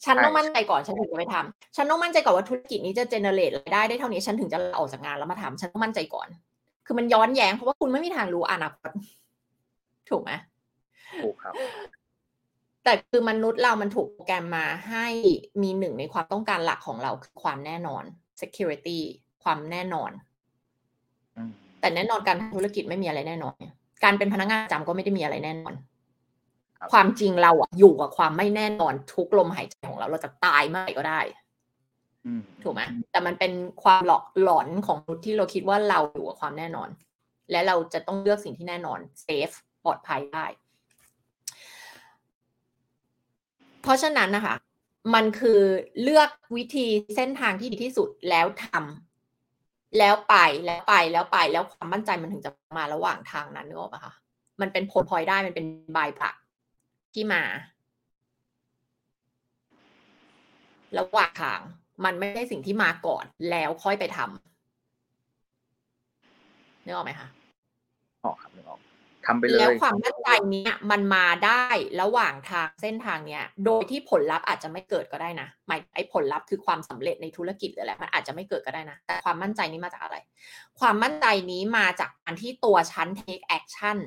[0.05, 6.29] ฉันใช่ต้องมั่นใจก่อนฉันถึงจะไปทำฉันต้องมั่นใจก่อนว่าธุรกิจนี้จะเจเนเรตรายได้ได้เท่านี้ฉันถึงจะลาออกจากงานแล้วมาทำฉันต้องมั่นใจก่อน
[6.87, 8.91] คือมันย้อนแย้งเพราะว่าคุณไม่มีทางรู้อนาคต
[10.11, 10.31] ถูกไหม
[11.23, 11.55] ถูกครับ
[12.85, 15.07] แต่คือมนุษย์เรามันถูกโปรแกรมมาให้
[15.63, 18.05] มีหนึ่งในความต้องการหลักของเราคือความแน่นอน
[18.41, 18.99] security
[19.43, 20.32] ความแน่นอนอืม
[21.81, 25.75] แต่แน่นอนการทำธุรกิจไม่มีอะไรแน่นอนเนี่ยการเป็นพนักงานประจำก็ไม่ได้มีอะไรแน่นอน
[26.79, 31.21] ครับความจริงเราอะอยู่กับความไม่แน่นอนทุกลมหายใจของเราเราจะตายเมื่อไหร่ก็ได้
[32.27, 33.53] อืมถูกไหมแต่มันเป็น
[33.83, 36.89] ความหลอกหลอนของมนุษย์ที่เราคิดว่าเราอยู่กับความแน่นอน
[37.51, 39.51] และเราจะต้องเลือกสิ่งที่แน่นอนเซฟ
[39.85, 40.47] ปลอดภัยได้
[43.83, 44.55] เพราะฉะนั้นนะคะ
[45.15, 45.61] มันคือ
[46.03, 46.87] เลือกวิธี
[47.17, 49.12] เส้นทางที่ดีที่สุดแล้วทำ
[49.99, 54.13] แล้วไปแล้วไปแล้วไปแล้วความมั่นใจมันถึงจะมาระหว่างทางนั้นนึกออกปะคะ
[54.61, 55.67] มันเป็นผลพลอยได้มันเป็น
[55.97, 56.35] บายปัก
[57.15, 57.43] ที่มา
[60.99, 61.61] ระหว่างทาง
[62.05, 64.27] มันไม่ใช่สิ่งที่มาก่อนแล้วค่อยไปทำ
[66.85, 67.29] นึกออกไหมคะ
[68.25, 68.81] ออกครับนึกออก
[69.27, 71.65] ทำไปเลยแล้วความมั่นใจเนี้ยมันมาได้
[72.01, 80.17] ระหว่างทางเส้นทางเนี้ย โดยที่ผลลัพธ์อาจจะไม่เกิดก็ได้นะ หมายไอ้ผลลัพธ์คือความสำเร็จในธุรกิจหรืออะไรมันอาจจะไม่เกิดก็ได้นะ แต่ความมั่นใจนี้มาจากอะไร
[80.81, 83.99] ความมั่นใจนี้มาจากการที่ตัวฉัน take action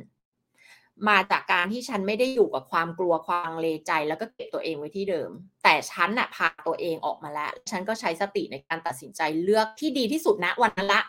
[1.10, 5.30] มาจากการที่ฉันไม่ได้อยู่กับความกลัวความลังเลใจ แล้วก็เก็บตัวเองไว้ที่เดิม
[5.64, 11.02] แต่ฉันน่ะพาตัวเองออกมาแล้ว ฉันก็ใช้สติในการตัดสินใจเลือกที่ดีที่สุดณวันนั้นละ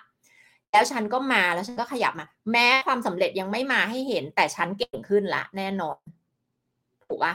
[0.76, 5.98] แล้วฉันก็มาแล้วฉันก็ขยับมา แม้ความสำเร็จยังไม่มาให้เห็น แต่ฉันเก่งขึ้นละแน่นอน
[7.06, 7.34] ถูกปะ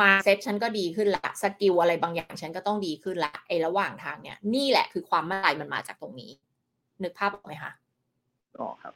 [0.00, 6.30] มาเซ็ตฉันก็ดีขึ้นละสกิลอะไรบางอย่างฉันก็ต้องดีขึ้นละไอ้ระหว่างทางเนี่ย นี่แหละคือความมั่นใจมันมาจากตรงนี้
[7.02, 7.72] นึกภาพออกไหมคะ
[8.50, 8.94] นึกออกครับ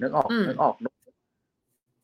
[0.00, 0.74] นึกออกอืมนึกออก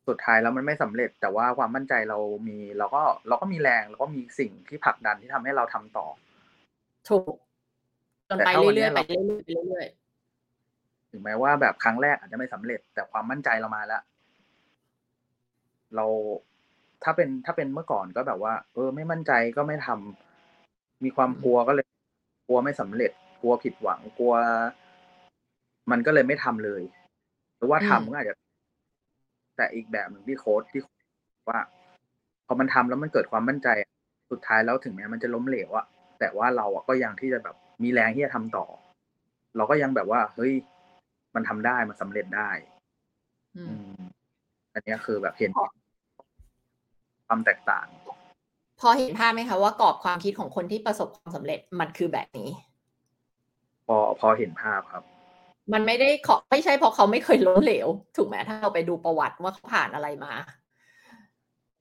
[0.09, 2.19] สุดท้ายแล้วมันไม่สำเร็จ แต่ว่าความมั่นใจเรา
[2.49, 6.07] มีเราก็เราก็มีแรงแล้วก็มีสิ่งที่ผลักดันที่ทำให้เราทำต่อ
[7.09, 7.37] ถูก
[8.29, 9.87] จนแต่ไปถ้าวันเรื่อยๆเนี้ไปยเราเรื่อยๆไปเรื่อย
[11.11, 14.03] ถึงแม้ว่าแบบครั้งแรกอาจจะไม่สำเร็จ แต่ความมั่นใจเรามาแล้ว
[15.97, 16.07] เรา
[17.03, 21.87] ถ้าเป็นถ้าเป็นเมื่อก่อนก็แบบว่า เออ ไม่มั่นใจก็ไม่ทำมีความกลัวก็เลย
[22.47, 23.11] กลัวไม่สำเร็จ
[23.43, 24.35] กลัวผิดหวังกลัว
[25.91, 26.83] มันก็เลยไม่ทำเลย
[27.57, 28.37] หรือว่าทำก็อาจจะ
[29.57, 30.81] แต่อีกแบบหนึ่งที่โค้ดที่
[31.49, 31.61] ว่า
[32.47, 33.91] พอมันทำแล้วมันเกิดความมั่นใจอะ
[34.31, 35.87] สุดท้ายแล้วถึงแม้มันจะล้มเหลวอะ
[36.19, 38.67] แต่ว่าเราอะก็ยังที่จะแบบมีแรงที่จะทำต่อ
[39.57, 40.53] เราก็ยังแบบว่า เฮ้ย
[41.35, 44.11] มันทำได้มันสำเร็จได้ๆอืมอืม
[44.75, 45.51] อันเนี้ยคือแบบเห็น
[47.27, 47.87] ความแตกต่าง
[48.81, 52.51] พอเห็นภาพไหมคะว่ากรอบความคิดของคนที่ประสบความสำเร็จมันคือแบบนี้
[53.87, 55.03] พอพอเห็นภาพครับ
[55.73, 60.33] มันไม่ได้ขอไม่ใช่เพราะเขาไม่เคยล้มเหลว ถูกไหมถ้าเราไปดูประวัติว่าเขาผ่านอะไรมา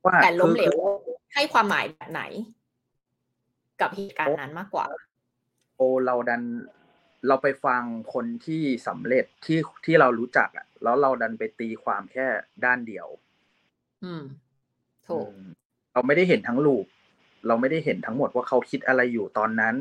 [0.06, 0.74] ว่าแต่ล้มเหลว
[1.06, 2.22] คือให้ความหมายแบบไหน
[3.82, 4.86] กับเหตุการณ์นั้นมากกว่า
[5.78, 6.42] โอเราดัน
[7.28, 7.84] เราไปฟัง
[8.14, 12.28] คนที่สำเร็จที่ที่เรารู้จักอะ แล้วเราดันไปตีความแค่
[12.66, 13.08] ด้านเดียว
[14.04, 14.24] อืม
[15.08, 15.52] ถูกอืม
[15.94, 16.86] เราไม่ได้เห็นทั้งลูป
[17.48, 19.76] เราไม่ได้เห็นทั้งหมดว่าเขาคิดอะไรอยู่ตอนนั้น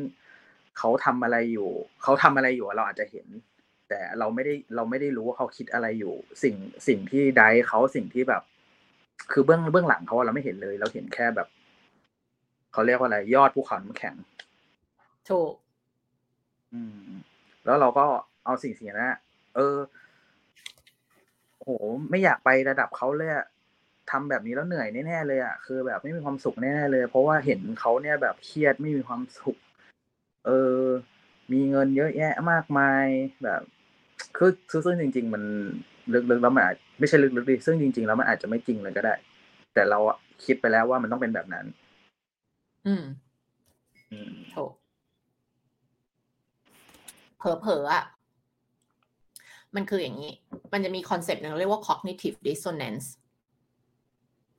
[0.78, 1.70] เขาทำอะไรอยู่
[2.02, 3.26] เขาทำอะไรอยู่อะเราอาจจะเห็น
[3.88, 6.56] แต่เราไม่ได้เราไม่ได้รู้ว่าเขาคิดอะไรอยู่ สิ่ง
[6.88, 8.42] สิ่งที่ไดเขาสิ่งที่แบบ
[9.32, 11.48] คือเบื้องเบื้องหลังเขาอะเราไม่เห็นเลย เราเห็นแค่แบบ
[12.72, 14.14] เขาเรียกว่าอะไร ยอดภูเขาน้ำแข็ง
[15.28, 15.52] ถูก
[16.72, 17.18] อืม
[17.68, 18.06] แล้วเราก็
[18.44, 19.18] เอาสิ่งสิ่งนั้นอะ
[19.56, 19.76] เออ
[21.58, 21.70] โห
[22.10, 23.46] ไม่อยากไประดับเขาเลยอะ
[24.10, 29.56] ทำแบบนี้แล้วเหนื่อยแน่ๆเลยอะคือแบบไม่มีความสุขแน่ๆเลย เพราะว่าเห็นเขาเนี่ยแบบเครียดไม่มีความสุข
[30.46, 30.50] เอ
[30.80, 30.82] อ
[31.52, 33.06] มีเงินเยอะแยะมากมาย
[33.44, 33.62] แบบ
[34.36, 35.42] คือคือซึ่งจริง ๆ มัน
[36.30, 39.14] ลึกๆแล้วมันอาจไม่ใช่ลึกๆดิซึ่งจริง ๆ แล้วมันอาจจะไม่จริงเลยก็ได้
[39.74, 41.66] แต่เราอะคิดไปแล้วว่ามันต้องเป็นแบบนั้น
[42.86, 43.04] อืม
[44.10, 44.72] อืมถูก
[47.38, 48.04] เผลอๆอะ
[49.74, 50.32] มันคืออย่างนี้
[50.72, 53.06] มันจะมี concept หนึ่งเรียกว่า cognitive dissonance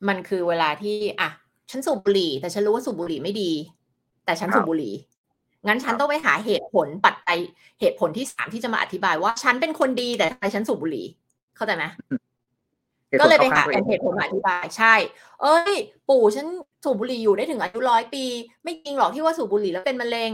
[0.07, 1.30] มันคือเวลาที่ อะ
[1.72, 3.51] ฉันสูบบุหรี่ แต่ฉันรู้ว่าสูบบุหรี่ไม่ดี
[4.26, 4.93] แต่ฉันสูบบุหรี่
[5.68, 7.39] งั้นฉันต้องไปหาเหตุผลปัจจัย
[7.80, 11.06] เหตุผลที่สามที่จะมาอธิบายว่าฉันเป็นคนดีแต่ทำไมฉันสูบบุหรี่
[11.56, 11.85] เข้าใจไหม
[13.11, 14.93] หตุผก็เลยไปข้หางตัวเป็อนงเหตุผลมาอธิบายใช่
[15.41, 15.76] เอ้ย
[16.10, 16.47] ปู่ฉัน
[16.84, 18.23] สูบบุหรี่อยู่ได้ถึงอายุร้อยปี
[18.64, 20.31] ไม่จริงหรอกที่ว่าสูบบุหรี่แล้วเป็นมะเร็ง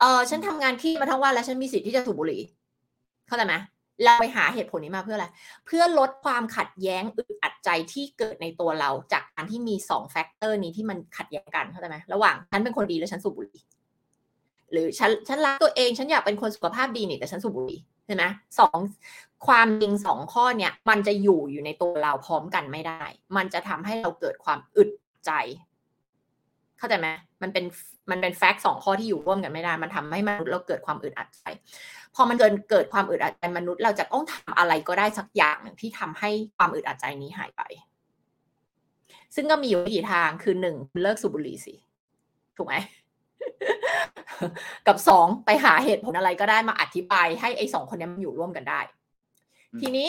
[0.00, 2.40] เออฉันทำงานขี้มาทั้งวันแล้วฉันมีสิทธิ์ที่จะสูบบุหรี่
[3.26, 3.54] เข้าใจไหม
[4.04, 5.26] เราไปหาเหตุผลนี้มาเพื่ออะไร
[5.66, 13.60] เพื่อลดความขัดแย้งอึดอัดใจที่เกิดในตัวเรา จากการที่มีสอง factor นี้ที่มันขัดแย้งกันเข้าใจไหมระหว่างฉันเป็นคนดีแล้วฉันสูบบุหรี่
[14.72, 18.24] หรือฉันฉันรักตัวเองฉันอยากเป็นคนสุขภาพดีนี่แต่ฉันสูบบุหรี่ใช่ไหม
[18.58, 18.78] สอง
[19.46, 23.02] ความจริงสองข้อเนี่ย มันจะอยู่อยู่ในตัวเราพร้อมกันไม่ได้
[23.36, 24.90] มันจะทำให้เราเกิดความอึด
[25.26, 25.30] ใจ
[26.78, 27.08] เข้าใจไหม
[27.42, 27.64] มันเป็น
[28.10, 31.42] มันเป็นแฟกต์สองข้อที่อยู่ร่วมกันไม่ได้ มันทำให้มนุษย์เราเกิดความอึดอัดใจ
[32.14, 37.62] พอมันเกิดเกิดความอึดอัดใจมนุษย์เราจะต้องทำอะไรก็ได้สักอย่างหนึ่งที่ทำให้ความอึดอัดใจนี้หายไป
[39.34, 41.74] ซึ่งก็มีอยู่วิธีทางคือหนึ่งเลิกสูบบุหรี่สิ
[42.56, 42.74] ถูกไหม
[44.86, 48.80] กับสองไปหาเหตุผลอะไรก็ได้มาอธิบายให้ไอ้สองคนนี้มันอยู่ร่วมกันได้
[49.72, 50.08] อืมทีนี้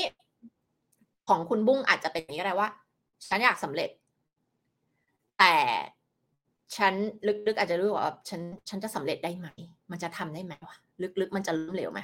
[1.27, 2.69] ของคุณบุ้งอาจจะเป็นอย่างนี้ก็ได้ว่า
[3.27, 3.89] ฉันอยากสำเร็จ
[5.39, 5.56] แต่
[6.76, 6.94] ฉัน
[7.48, 9.48] ลึกๆอาจจะรู้ว่าฉันฉันจะสำเร็จได้ไหม
[9.91, 10.76] มันจะทำได้ไหมวะ
[11.22, 11.99] ลึกๆ มันจะล้มเหลวไหม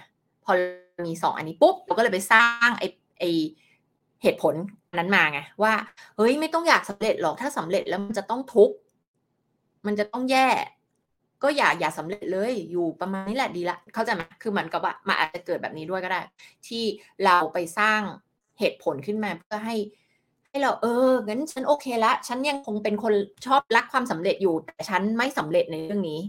[0.45, 0.51] พอ
[1.05, 2.87] มีสองอันนี้ปุ๊บเราก็เลยไปสร้างไอ้
[3.19, 3.29] ไอ้
[4.23, 4.55] เหตุผล
[4.97, 5.73] นั้นมาไงว่า
[6.17, 8.75] เฮ้ยไม่ต้องอยากสำเร็จหรอกถ้าสำเร็จแล้วมันจะต้องทุกข์
[9.85, 10.49] มันจะต้องแย่
[11.43, 16.21] ก็อย่าอย่าสำเร็จเลยอยู่ประมาณนี้แหละดีละเข้าใจไหมคือเหมือนกับว่ามันอาจจะเกิดแบบนี้ด้วยก็ได้
[16.67, 16.83] ที่
[17.25, 18.01] เราไปสร้าง
[18.59, 19.75] เหตุผลขึ้นมาเพื่อให้ให้
[20.61, 23.13] เราเอองั้นฉันโอเคละ ฉันยังคงเป็นคน
[23.45, 26.19] ชอบรักความสำเร็จอยู่แต่ฉันไม่สำเร็จในเรื่องนี้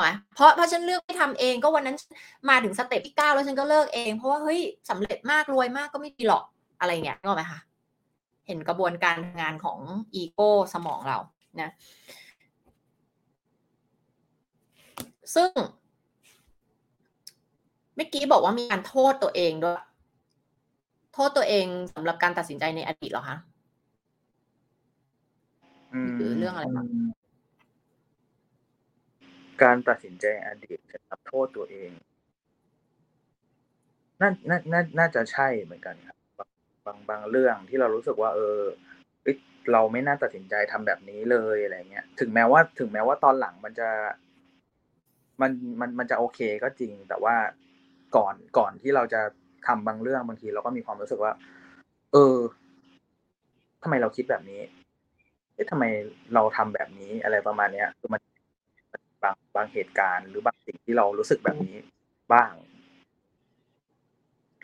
[0.00, 1.96] ไหมเพราะเพราะฉันเลือกไม่ทำเองก็วันนั้น
[2.48, 4.60] มาถึงสเต็ปที่เก้าแล้วฉันก็เลิกเอง เพราะว่าเฮ้ย
[4.90, 6.44] สำเร็จมากรวยมากก็ไม่ดีหรอก
[6.80, 7.60] อะไรเงี้ยนึกอไหมคะ
[8.46, 9.78] เห็นกระบวนการงานของ
[10.14, 11.18] อีโก้สมองเรา
[11.60, 11.70] นะ
[15.34, 15.50] ซึ่ง
[17.96, 19.80] เมื่อกี้บอกว่ามีการโทษตัวเองด้วย
[21.14, 23.38] โทษตัวเองสำหรับการตัดสินใจในอดีตเหรอคะ
[26.16, 26.86] หรือเรื่องอะไรบ้าง
[29.62, 31.90] การตัดสินใจอดีตจะทำโทษตัวเอง
[34.20, 36.50] น่าน่าน่าน่าจะใช่เหมือนกันครับ บาง
[36.86, 38.60] บางบางเรื่องที่เรารู้สึกว่า เออ
[39.22, 39.36] เอ้ย
[39.72, 43.90] เราไม่น่าตัดสินใจทำแบบนี้เลยอะไรเงี้ย ถึงแม้ว่าถึงแม้ว่าตอนหลังมันจะ
[45.40, 47.36] มันมันมันจะโอเคก็จริง แต่ว่า
[48.16, 49.22] ก่อนก่อนที่เราจะ
[49.66, 51.32] ทำบางเรื่องบางทีเราก็มีความรู้สึกว่า
[52.12, 52.36] เออ
[53.82, 54.60] ทำไมเราคิดแบบนี้
[55.54, 55.84] เอ๊ะทำไม
[56.34, 58.20] เราทำแบบนี้อะไรประมาณเนี้ยคือมัน
[59.22, 61.76] บางบางเหตุการณ์ หรือบางสิ่งที่เรารู้สึกแบบนี้
[62.32, 62.50] บ้าง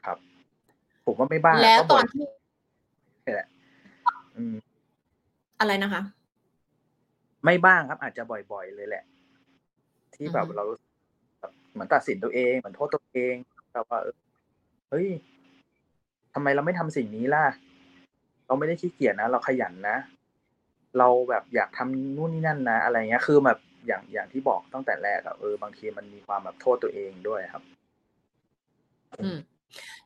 [0.04, 0.18] ครับ
[1.06, 2.24] ผมว่าไม่บ้างแล้วก็ตบ่อยนที่
[3.24, 3.48] นี่แหละ
[4.36, 4.56] อืม
[5.60, 6.02] อะไรนะคะ
[7.44, 9.04] ไม่บ้างครับ อาจจะบ่อย ๆ เลยแหละ
[10.14, 10.90] ที่แบบอือฮึเรารู้สึก
[11.40, 13.34] แบบเหมือนตัดสินตัวเองเหมือนโทษตัวเอง
[13.74, 14.16] แบบว่าเออ
[14.90, 15.08] เฮ้ย
[16.34, 17.44] ทำไมเราไม่ทำสิ่งนี้ล่ะ
[18.46, 19.96] เราไม่ได้ขี้เกียจนะเราขยันนะ
[20.98, 27.62] เราแบบอยากทำนู่นนี่นั่นนะ อะไรเงี้ย คือแบบอย่างอย่างที่บอกตั้งแต่แรกอะเออบางทีมันมีความแบบโทษตัวเองด้วยครับ
[29.20, 29.38] อืม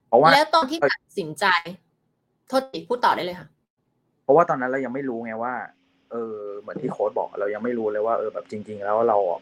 [0.07, 1.47] เพราะว่าแล้วตอนที่ตัดสินใจ
[2.49, 3.49] โทษทีพูดต่อได้เลยค่ะ
[4.23, 5.55] เพราะว่าตอนนั้นเรายังไม่รู้ไงว่า
[6.11, 9.41] เออ เหมือนที่โค้ดบอกเรายังไม่รู้เลยว่าเออแบบจริง ๆ แล้วเราอะ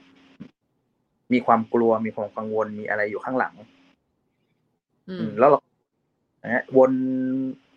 [1.33, 3.55] มีความกลัวมีความกังวลมีอะไรอยู่ข้างหลัง
[5.09, 5.59] อือืมมแล้วเรา
[6.45, 6.93] นะวน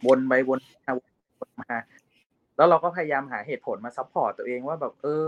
[0.08, 0.94] วนไปวนมา
[1.40, 1.74] วนมา
[2.58, 5.28] แล้วเราก็พยายามหาเหตุผลมา support ตัวเองว่าแบบ เออ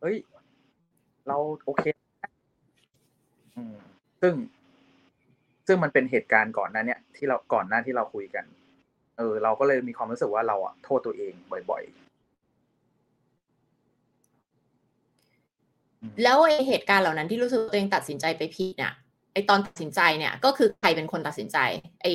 [0.00, 0.16] เฮ้ย
[1.28, 1.84] เราโอเค
[2.22, 2.30] นะ
[3.56, 3.76] อืม
[4.22, 4.34] ซึ่ง
[5.66, 8.44] ซึ่งมันเป็นเหตุการณ์ก่อนหน้า เนี้ยที่เราก่อนหน้าที่เราคุยกัน
[9.18, 11.32] เออ เราก็เลยมีความรู้สึกว่าเราอะโทษตัวเอง
[11.70, 11.92] บ่อยๆ
[16.02, 18.92] อืมแล้วไอเหตุการณ์เหล่านั้นที่รู้สึกตัวเองตัดสินใจไปผิดเนี่ย
[19.32, 21.58] ไอตอนตัดสินใจเนี่ยก็คือใครเป็นคนตัดสินใจ
[22.02, 22.06] ไอ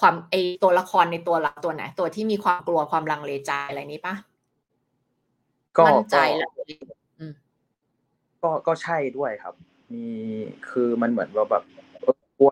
[0.00, 4.14] ความไอตัวละครในตัวเราตัวไหนตัวที่มีความกลัวความลังเลใจอะไรนี้ปะ
[5.76, 6.50] ก็มั่นใจก็แล้ว
[8.42, 9.54] ก็ก็ใช่ด้วยครับ
[9.92, 10.06] มี
[10.70, 11.62] คือมันเหมือนว่าแบบ
[12.00, 12.50] เออกลัว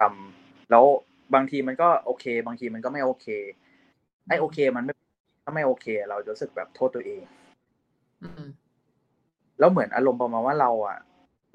[0.00, 0.84] ทำแล้ว
[1.34, 3.26] บางทีมันก็โอเค บางทีมันก็ไม่โอเค
[4.28, 4.94] ไอ้โอเค มันไม่
[5.44, 7.22] ถ้าไม่โอเค เราจะรู้สึกแบบโทษตัวเอง
[8.22, 8.44] อืม
[9.58, 10.98] แล้วเหมือนอารมณ์ประมาณว่าเราอะ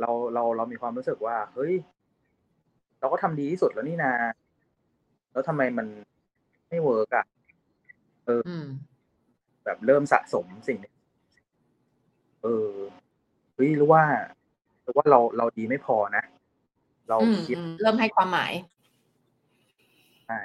[0.02, 1.74] เราเราเรามีความรู้สึกว่า เฮ้ย
[3.00, 4.14] เราก็ทำดีที่สุดแล้วนี่นา
[5.32, 5.88] แล้วทำไมมัน
[6.70, 7.26] ไม่เวิร์กอะ
[8.28, 8.66] อืม
[9.66, 10.94] แบบเริ่มสะสมสิ่งนี้
[12.44, 12.70] เออ
[13.54, 14.04] เฮ้ยหรือว่า
[14.84, 16.24] หรือว่าเราเราดีไม่พอนะ
[17.10, 18.52] เราอืมคิดอืมเริ่มให้ความหมาย
[20.28, 20.42] ใช่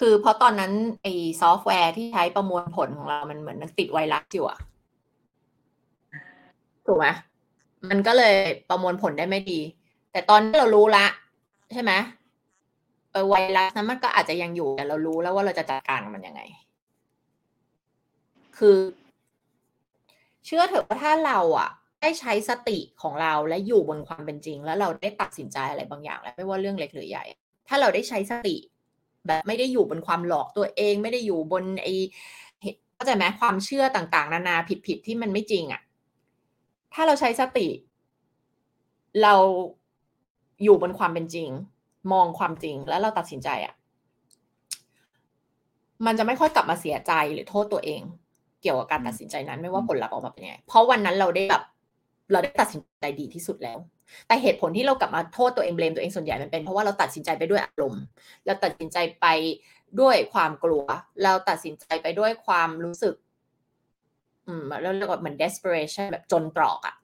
[0.00, 0.72] คือเพราะตอนนั้น
[1.02, 4.58] ไอ้ซอฟต์แวร์ที่ใช้ประมวลผลของเรามันเหมือนติดไวรัสอยู่อะ
[6.88, 7.06] ถูกไหม
[7.88, 8.34] มันก็เลย
[8.68, 9.60] ประมวลผลได้ไม่ดี
[10.12, 11.06] แต่ตอนที่เรารู้ละ
[11.72, 11.92] ใช่ไหม
[13.12, 16.42] เออไวรัสนั้นมันก็อาจจะยังอยู่แต่เรารู้แล้วว่าเราจะจัดการมันยังไง
[18.58, 18.78] คือ
[20.46, 21.70] เชื่อเถอะว่าถ้าเราอะ
[22.02, 27.24] ได้ใช้สติของเราและอยู่บนความเป็นจริง แล้วเราได้ตัดสินใจอะไรบางอย่าง แล้วไม่ว่าเรื่องเล็กหรือใหญ่
[27.68, 28.56] ถ้าเราได้ใช้สติ
[29.26, 31.88] แบบไม่ได้อยู่บนความหลอกตัวเอง ไม่ได้อยู่บนไอ
[32.94, 34.56] เข้าใจไหมความเชื่อต่างๆ นานา
[34.86, 35.80] ผิดๆที่มันไม่จริงอะ่ะ
[37.00, 37.68] ถ้าเราใช้สติ
[39.22, 39.34] เรา
[40.62, 41.50] อยู่บนความเป็นจริง
[42.12, 43.74] มองความจริงแล้วเราตัดสินใจอะ่ะ
[46.06, 48.02] มันจะไม่ค่อยกลับมาเสียใจหรือโทษตัวเอง
[48.62, 51.64] เกี่ยวกับการตัดสินใจนั้น ไม่ว่าผลลัพธ์ออกมาเป็นยังไงเพราะวันนั้นเราได้แบบ
[52.32, 53.78] เราได้ตัดสินใจดีที่สุดแล้ว
[54.26, 58.02] แต่เหตุผลที่เรากลับมาโทษตัวเองเบลมตัวเองส่วนใหญ่มันเป็นเพราะว่าเราตัดสินใจไปด้วยอารมณ์
[58.46, 59.26] เราตัดสินใจไป
[60.00, 60.84] ด้วยความกลัว
[61.22, 63.14] เราตัดสินใจไปด้วยความรู้สึก
[64.48, 66.94] อืมแล้วเรียกว่าเหมือน desperation แบบจนตรอกอะ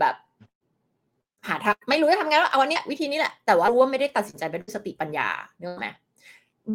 [0.00, 0.14] แบบ
[1.48, 5.28] หาทางไม่รู้จะทำไงแล้วเอาวันเนี้ยวิธีนี้แหละแต่ว่ารู้ว่าไม่ได้ตัดสินใจไปด้วยสติปัญญา
[5.58, 5.88] เนกอะไหม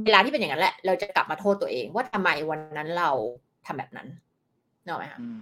[0.06, 3.10] เวลาที่เป็นอย่างนั้นแหละ เราจะกลับมาโทษตัวเอง ว่าทำไมวันนั้นเรา
[3.66, 4.08] ทำแบบนั้น
[4.84, 5.38] เนกอะไหมคะอืม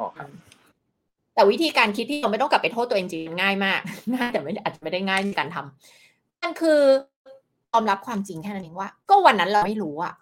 [0.00, 0.28] ออกครับ
[1.34, 3.80] แต่วิธีการคิดที่เราไม่ต้องกลับไปโทษตัวเองจริงๆง่ายมาก
[4.14, 6.80] ง่ายแต่ไม่อาจจะไม่ได้ง่ายในการทำมันคือ
[7.72, 10.14] ยอมรับความจริงแค่นั้นเองว่า ก็วันนั้นเราไม่รู้อะ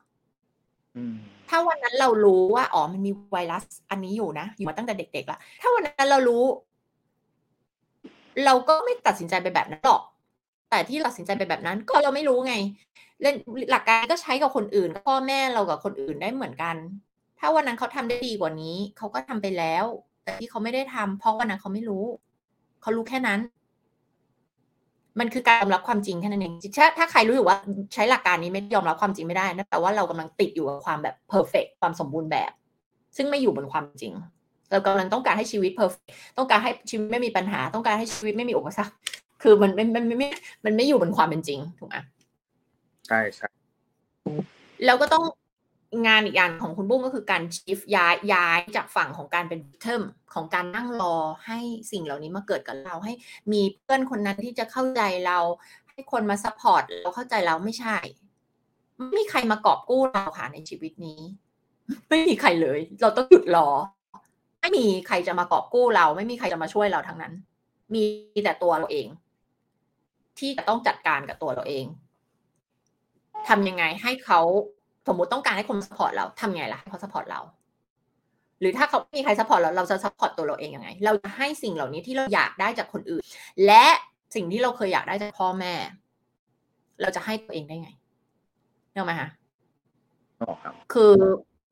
[0.96, 1.16] อืม
[1.48, 6.44] ถ้าวันนั้นเรารู้ว่าอ๋อมันมีไวรัส อันนี้อยู่นะอยู่มาตั้งแต่เด็กๆละถ้าวันนั้นเรารู้
[8.44, 10.02] เราก็ไม่ตัดสินใจไปแบบนั้นหรอก
[10.70, 12.54] แต่ที่ตัดสินใจไปแบบนั้น ก็เราไม่รู้ไง
[13.22, 13.34] เล่น
[13.70, 16.76] หลักการก็ใช้กับคนอื่นพ่อแม่เรากับคนอื่นได้เหมือนกัน
[17.38, 19.84] ถ้าวันนั้นเขาทำได้ดีกว่านี้เขาก็ทำไปแล้ว
[20.24, 22.04] แต่ที่เขาไม่ได้ทำเพราะวันนั้นเขาไม่รู้
[22.82, 23.40] เขารู้แค่นั้น
[25.20, 27.56] มันคือการยอมรับความจริงแค่นั้นเองถ้าถ้าใครรู้อยู่ว่า
[27.94, 32.50] ใช้หลักการนี้ไม่ยอมรับความจริงไม่ได้นะแต่ว่าเรากำลังติดอยู่กับความแบบ perfect ความสมบูรณ์แบบ
[33.16, 34.12] ซึ่งไม่อยู่บนความจริง
[34.70, 38.94] เรากำลังต้องการให้ชีวิต perfect ต้องการให้ชีวิตไม่มีปัญหา ต้องการให้ชีวิตไม่มีอุปสรรค
[39.42, 40.28] คือมันไม่ไม่ไม่
[40.64, 41.96] มันไม่อยู่บนความเป็นจริงถูกไหม
[43.08, 43.48] ใช่ใช่
[44.84, 45.24] แล้วก็ต้อง
[46.06, 50.02] งานอีกอย่างของคุณบุ้งก็คือการ shift ย้ายย้ายจากฝั่งของการเป็น victim
[50.34, 51.16] ของการนั่งรอ
[51.46, 51.58] ให้
[51.92, 53.12] สิ่งเหล่านี้มาเกิดกับเราให้
[53.52, 55.38] มีเพื่อนคนนั้นที่จะเข้าใจเรา
[55.90, 57.96] ให้คนมา support เราเข้าใจเราไม่ใช่
[58.96, 61.20] ไม่มีใครมากอบกู้เราค่ะในชีวิตนี้
[62.08, 63.68] ไม่มีใครเลย เราต้องหยุดรอ
[64.60, 67.32] ไม่มีใครจะมากอบกู้เรา ไม่มีใครจะมาช่วยเราทั้งนั้น
[67.94, 68.04] มี
[68.44, 69.08] แต่ตัวเราเอง
[70.38, 71.86] ที่จะต้องจัดการกับตัวเราเอง
[73.48, 74.40] ทำยังไงให้เขา
[75.08, 77.40] สมมติต้องการให้คน support เราทำไงล่ะให้เขา support เรา
[78.60, 83.22] หรือถ้าเขาไม่มีใคร support เราเราจะ support ตัวเราเองยังไง เราจะให้สิ่งเหล่านี้ที่เราอยากได้จากคนอื่น
[83.66, 83.86] และ
[84.34, 85.74] สิ่งที่เราเคยอยากได้จากพ่อแม่
[87.00, 87.90] เราจะให้ตัวเองได้ไง
[88.92, 89.28] เนกไหมคะ
[90.40, 91.12] อ๋อครับคือ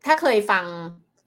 [0.07, 0.65] ถ้าเคยฟัง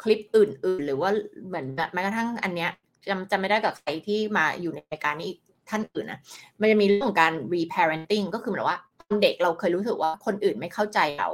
[0.04, 1.10] คลิปอื่น ๆ หรือว่า
[1.48, 2.70] เหมือนแม้กระทั่งอันเนี้ย
[3.10, 6.20] จำจำไม่ได้กับใครที่มาอยู่ในรายการนี้อีกท่านอื่นนะ
[6.60, 11.30] มันจะมีเรื่องของการ reparenting ก็คือหมายว่าตอนเด็กเราเคยรู้สึกว่าคนอื่นไม่เข้าใจเรา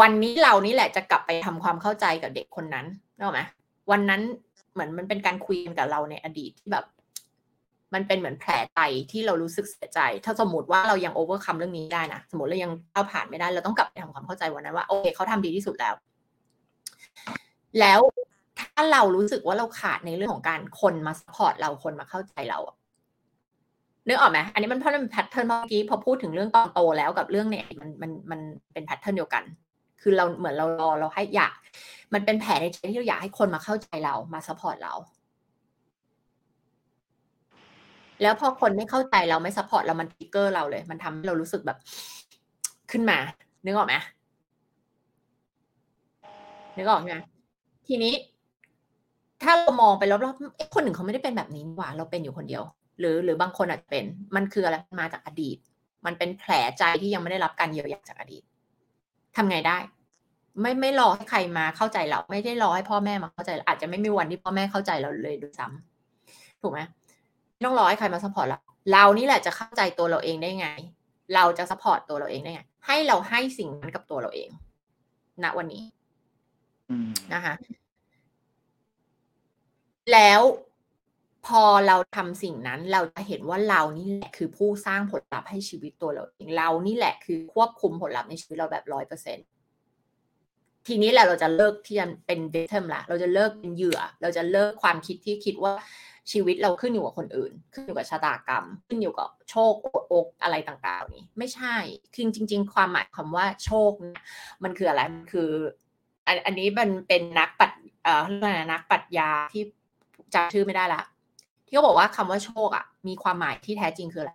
[0.00, 2.86] วันนี้เรานี่แหละจะกลับไปทำความเข้าใจกับเด็กคนนั้น
[3.18, 3.40] รู้ไหม
[3.90, 4.20] วันนั้น
[4.72, 6.84] เหมือนมันเป็นการคุยกันกับเราในอดีตที่แบบ
[7.94, 8.80] มันเป็นเหมือนแผลใจ
[9.10, 15.94] ที่เรารู้สึกเสียใจ ถ้าสมมติว่าเรายังโอเวอร์คัมเรื่องนี้ได้นะสมมติเรายังก้าผ่านไม่ได้เราต้องกลับไปทำความเข้าใจวันนั้นว่าโอเคเขาทำดีที่สุดแล้ว
[17.80, 18.00] แล้ว
[18.58, 22.76] ถ้าเรารู้สึกว่าเราขาดในเรื่องของการคนมา support เราคนมาเข้าใจเราอะ
[24.08, 28.40] นึกออกไหมอันนี้มันเพราะมันเป็น pattern เมื่อกี้พอพูดถึงเรื่องตอนโตแล้วกับเรื่องเนี่ยมันมันมัน
[28.72, 29.42] เป็น pattern เดียวกัน
[30.00, 31.56] คือเราเหมือนเรารอเราให้อยาก
[32.14, 34.94] มันเป็นแผลในใจที่เราอยากให้คนมาเข้าใจเรามา support เรา
[38.22, 41.78] แล้วพอคนไม่เข้าใจเราไม่ support เรามัน trigger เราเลย มันทำให้เรารู้สึกแบบ
[42.90, 43.18] ขึ้นมา
[43.64, 43.94] นึกออกไหม
[46.76, 47.12] นึกออกไหม
[47.86, 48.14] ทีนี้
[49.42, 52.62] ถ้าเรามองไปรอบๆคนหนึ่งเขาไม่ได้เป็นแบบนี้หว่า เราเป็นอยู่คนเดียว
[52.98, 54.04] หรือ หรือบางคนอาจจะเป็น
[54.36, 55.56] มันคืออะไรมาจากอดีต
[56.06, 58.42] มันเป็นแผลใจที่ยังไม่ได้รับการเยียวยาจากอดีต
[59.36, 59.78] ทำไงได้
[60.60, 66.80] ไม่ไม่รอให้ใครมาเข้าใจเรา ไม่ได้รอให้พ่อแม่มาเข้าใจเราอาจจะไม่มีวันที่พ่อแม่เข้าใจเราเลยด้วยซ้ำถูกไหม
[67.52, 68.58] ไม่ต้องรอให้ใครมา support เรา
[68.92, 70.68] เรานี่แหละจะเข้าใจตัวเราเองได้ไง
[71.34, 74.50] เราจะ support ตัวเราเองได้ไง ให้เราให้สิ่งนั้นกับตัวเราเอง
[75.42, 75.82] ณวันนี้
[76.90, 77.54] อืมนะคะ
[80.12, 80.40] แล้ว
[81.46, 89.38] พอเราทำสิ่งนั้นเราจะเห็นว่าเรานี่แหละคือผู้สร้างผลลัพธ์ให้ชีวิตตัวเราเองเรานี่แหละคือควบคุมผลลัพธ์ในชีวิตเราแบบร้อยเปอร์เซ็นต์
[90.86, 95.72] ทีนี้แหละเราจะเลิกที่จะเป็น victim ละเราจะเลิกเป็นเหยื่อ เราจะเลิกความคิดที่คิดว่า
[96.32, 101.76] ชีวิตเราขึ้นอยู่กับคนอื่น ขึ้นอยู่กับชะตากรรม ขึ้นอยู่กับโชคโอกอกอะไรต่างๆนี้ ไม่ใช่
[102.14, 104.20] คือจริง ๆ ความหมายคำว่าโชคเนี่ย
[104.62, 105.50] มันคืออะไรมันคือ
[106.26, 107.70] อันอันนี้มันเป็นนักปัด
[108.02, 109.62] เอ่อเรานักปรัชญาที่
[110.34, 111.02] จำชื่อไม่ได้ละ
[111.66, 114.32] ที่เขาบอกว่าคำว่าโชคอะมีความหมายที่แท้จริงคืออะไร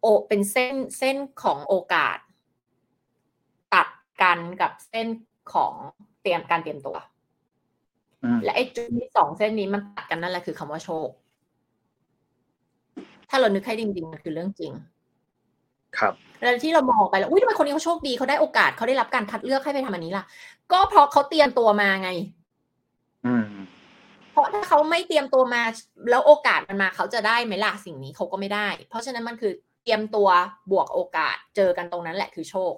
[0.00, 2.18] โอเป็นเส้นเส้นของโอกาส
[3.74, 3.88] ตัด
[4.22, 5.06] กันกับเส้น
[5.52, 5.72] ของ
[6.22, 6.96] เตรียมการเตรียมตัว
[8.24, 11.08] อืมและไอ้จุดที่สองเส้นนี้มันตัดกันนั่นแหละคือคำว่าโชค
[13.28, 14.72] ถ้าเรานึกให้จริงๆมันคือเรื่องจริง
[15.98, 20.24] ครับแล้วที่เรามองไปแล้วอุ้ยทำไมคนนี้เขาโชคดีเขาได้โอกาสเขาได้รับการคัดเลือกให้ไปทำอันนี้ล่ะ
[20.72, 22.10] ก็เพราะเขาเตรียมตัวมาไง
[23.26, 23.57] อืมเพ
[24.38, 25.62] ราะถ้าเขาไม่เตรียมตัวมา
[26.10, 29.52] แล้วโอกาสมันมาเขาจะได้ไหมล่ะสิ่งนี้เขาก็ไม่ได้ เพราะฉะนั้นมันคือ
[29.82, 30.28] เตรียมตัว
[30.70, 32.74] บวกโอกาสเจอกันตรงนั้นแหละคือโชค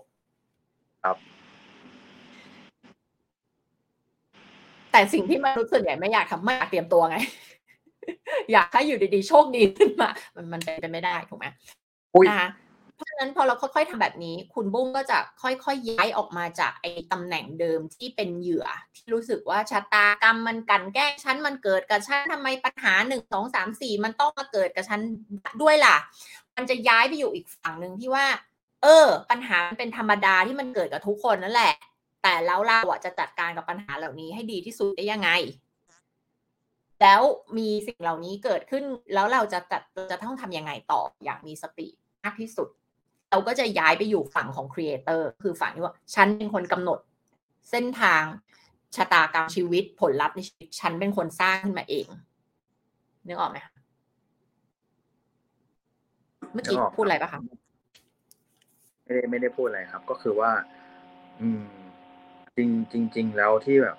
[1.03, 1.17] ครับ
[4.93, 7.17] แต่สิ่งที่มนุษย์ส่วนใหญ่ไม่อยากทำไม่อยากเตรียมตัวไง
[8.53, 11.47] อยากให้อยู่ดีๆ โชคดีขึ้นมา มันมันเป็นไปไม่ได้ถูกไหม
[12.15, 12.70] อุ้ยนะคะเพ
[13.01, 18.67] ราะฉะนั้นพอเราค่อยๆทำแบบนี้ คุณบุ้งก็จะค่อยๆย้ายออกมาจากไอ้ตำแหน่งเดิมที่เป็นเหยื่อ
[18.97, 25.01] ที่รู้สึกว่าชะตากรรมมันกันแกล้งฉันมันเกิดกับฉันทำไมปัญหาหนึ่งสองสามสี่มันต้องมาเกิดกับฉัน
[25.63, 25.97] ด้วยล่ะ
[26.57, 28.27] มันจะย้ายไปอยู่อีกฝั่งหนึ่งที่ว่า
[28.83, 31.75] เออ ปัญหามันเป็นธรรมดาที่มันเกิดกับทุกคนนั่นแหละ
[32.23, 35.31] แต่แล้วเราจะจัดการกับปัญหาเหล่านี้ให้ดีที่สุดได้ยังไง
[37.03, 37.23] แล้ว
[37.59, 41.87] มีสิ่งเหล่านี้เกิดขึ้นแล้วเราจะจัดจะต้องทำยังไงต่ออย่างมีสติ
[42.25, 42.69] มากที่สุด
[43.31, 46.99] เราก็จะย้ายไปอยู่ฝั่งของครีเอเตอร์คือฝั่งที่ว่าฉันเป็นคนกำหนด
[47.71, 48.23] เส้นทาง
[48.97, 52.07] ชะตากรรมชีวิตผลลัพธ์ในชีวิตฉันเป็นคนสร้างขึ้นมาเอง
[53.27, 53.73] นึกออกไหมคะ
[56.53, 57.41] เมื่อกี้พูดอะไรปะคะ
[59.05, 60.51] ไม่ได้ไม่ได้พูดอะไรครับ ก็คือว่า
[61.41, 61.63] อืม
[62.57, 62.59] จ
[62.93, 63.97] จริงจริงแล้วที่แบบ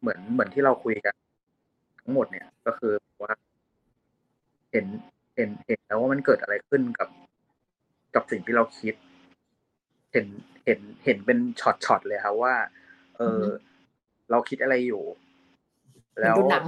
[0.00, 1.14] เหมือนเหมือนที่เราคุยกัน
[2.00, 2.92] ทั้งหมดเนี่ย ก็คือ
[3.22, 3.32] ว่า
[4.70, 4.86] เห็น
[5.36, 7.08] เห็นเห็นแล้วว่ามันเกิดอะไรขึ้นกับ
[8.14, 8.94] กับสิ่งที่เราคิด
[10.12, 10.26] เห็น
[10.64, 12.54] เห็นเห็นเป็นช็อตช็อตเลยครับว่า
[13.16, 13.42] เออ
[14.30, 15.02] เราคิดอะไรอยู่
[16.20, 16.64] แล้วดูหนัง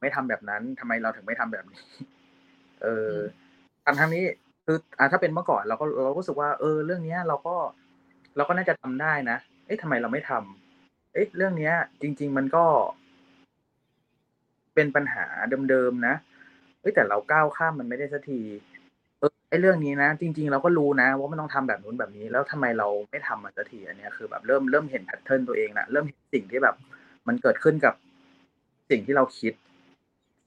[0.00, 1.82] ไม่ทำแบบนั้นทำไมเราถึงไม่ทำแบบนี้
[2.82, 3.12] เออ
[3.84, 4.24] ทั้งทั้งนี้
[4.66, 7.56] คืออ่าถ้าเป็นเมื่อก่อนเราก็เราก็รู้สึกว่า เออ เรื่องเนี้ย เราก็
[8.36, 12.64] เราก็น่าจะทำได้นะ เอ๊ะทำไมเราไม่ทำเอ๊ะ เรื่องเนี้ย จริง ๆ มันก็
[14.74, 15.24] เป็นปัญหา
[15.70, 16.14] เดิมๆนะ
[16.80, 18.71] เอ้ยแต่เราก้าวข้ามมันไม่ได้สักทีเออ
[19.52, 26.74] ไอ้เรื่องนี้นะ จริง ๆ เราก็รู้นะ ว่ามันต้องทำแบบนู้นแบบนี้ แล้วทำไมเราไม่ทำมันสักทีอันนี้คือแบบเริ่มเริ่มเห็นแพทเทิร์นตัวเองนะเริ่มเห็นสิ่งที่แบบ
[27.28, 27.94] มันเกิดขึ้นกับ
[28.90, 29.52] สิ่งที่เราคิด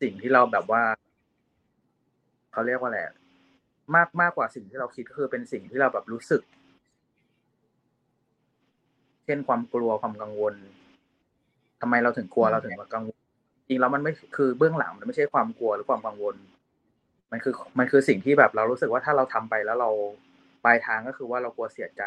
[0.01, 0.83] สิ่งที่เราแบบว่า
[2.51, 3.15] เขาเรียกว่าอะไรอะ
[3.95, 6.41] มากมากกว่าสิ่งที่เราคิดก็คือเป็นสิ่งที่เราแบบรู้สึก
[9.25, 10.55] เช่นความกลัวความกังวล
[11.81, 13.17] ทำไมเราถึงกลัวเราถึงกังวล
[13.67, 16.35] จริงแล้วมันไม่คือเบื้องหลังมันไม่ใช่ความกลัวหรือความกังวล
[17.35, 19.89] มันคือมันคือสิ่งที่แบบเรารู้สึกว่าถ้าเราทำไปแล้วเรา
[20.63, 22.03] ปลายทางก็คือว่าเรากลัวเสียใจ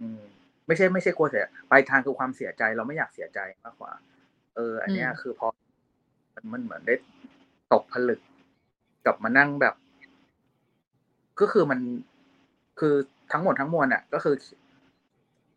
[0.00, 0.22] อืม
[0.66, 3.92] ไม่ใช่ไม่ใช่กลัวเสียปลายทางคือความเสียใจ เราไม่อยากเสียใจมากกว่า
[4.56, 5.46] เออ อันเนี้ยคือพอ
[6.34, 6.94] มันมันเหมือนได้
[7.72, 8.20] ตกผลึก
[9.04, 9.74] กลับมานั่งแบบ
[11.40, 11.80] ก็คือมัน
[12.80, 12.94] คือ
[13.32, 14.34] ทั้งหมดทั้งมวลอะ ก็คือ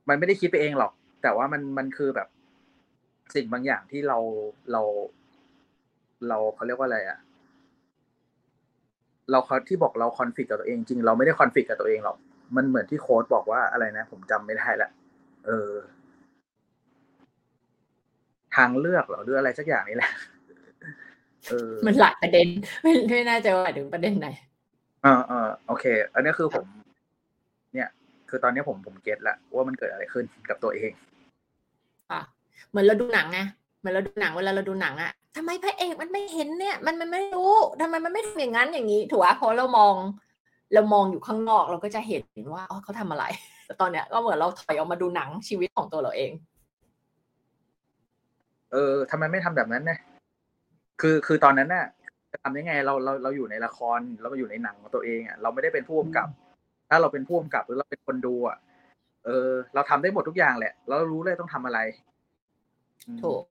[0.10, 0.92] มันไม่ได้คิดไปเองหรอก
[1.22, 2.28] แต่ว่ามันมันคือแบบ
[3.36, 4.18] สิ่งบางอย่างที่เรา
[4.72, 4.82] เรา
[6.28, 7.18] เราเขาเรียกว่าอะไรอะ
[9.32, 12.18] เราเขาที่บอกเราคอนฟ lict กับตัวเองจริงเราไม่ได้คอนฟ lict กับตัวเองหรอก
[12.56, 14.90] มันเหมือนที่โค้ดบอกว่าอะไรนะ ผมจำไม่ได้ละ
[15.46, 15.72] เออ
[18.56, 20.12] ทางเลือกเหรอหรืออะไรสักอย่างนี่แหละ
[21.50, 22.48] เออมันหลายประเด็น
[22.84, 24.28] ไม่ไม่แน่ใจว่าหมายถึงประเด็นไหน
[25.04, 26.66] เออเออโอเค อันนี้คือผม
[27.74, 27.90] เนี่ย
[28.30, 30.92] คือตอนนี้ผมผมเก็ตแล้วว่ามันเกิดอะไรขึ้นกับตัวเอง
[32.12, 32.22] อะ
[32.70, 33.40] เหมือนเราดูหนังไง
[33.84, 37.52] เหมือนเราดูหนังเวลาเราดูหนังอะทำไมพระเอกมันไม่เห็นเนี่ย มันมันไม่รู้
[37.82, 39.94] ทำไมมันไม่ทำอย่างนั้นอย่างนี้ถูกปะเพราะเรามอง
[40.74, 42.24] เรามองอยู่ข้างนอกเราก็จะเห็น
[42.54, 43.26] ว่าอ๋อเขาทำอะไร
[43.66, 46.32] แต่ตอนเนี้ยก็เหมือนเราถอยออกมาดูหนังชีวิตของตัวเราเอง
[48.72, 50.00] เออทำไมไม่ทำแบบนั้นเนี่ย
[51.02, 51.86] คือคือตอนนั้นน่ะ
[52.32, 56.28] จะทำยังไงเราเราเราอยู่ในละครเราอยู่ในหนังของตัวเองอะเราไม่ได้เป็นผู้กำกับ
[56.90, 58.58] ถ้าเราเป็นผู้กำกับหรือเราเป็นคนดูอะ
[59.26, 61.80] เออ เราทำได้หมดทุกอย่างแหละ เรารู้เลยต้องทำอะไร
[63.08, 63.42] อืมถูก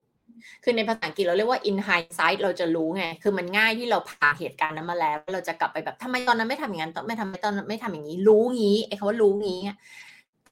[0.63, 9.59] คือในภาษาอังกฤษเราเรียกว่า in hindsight เราจะรู้ไง คือมันง่ายที่เราผ่านเหตุการณ์นั้นมาแล้ว เราจะกลับไปแบบทำไมตอนนั้นไม่ทำอย่างนั้นไม่ทำไมตอนนั้นไม่ทำอย่างนี้ รู้งี้ไอ้คำว่ารู้งี้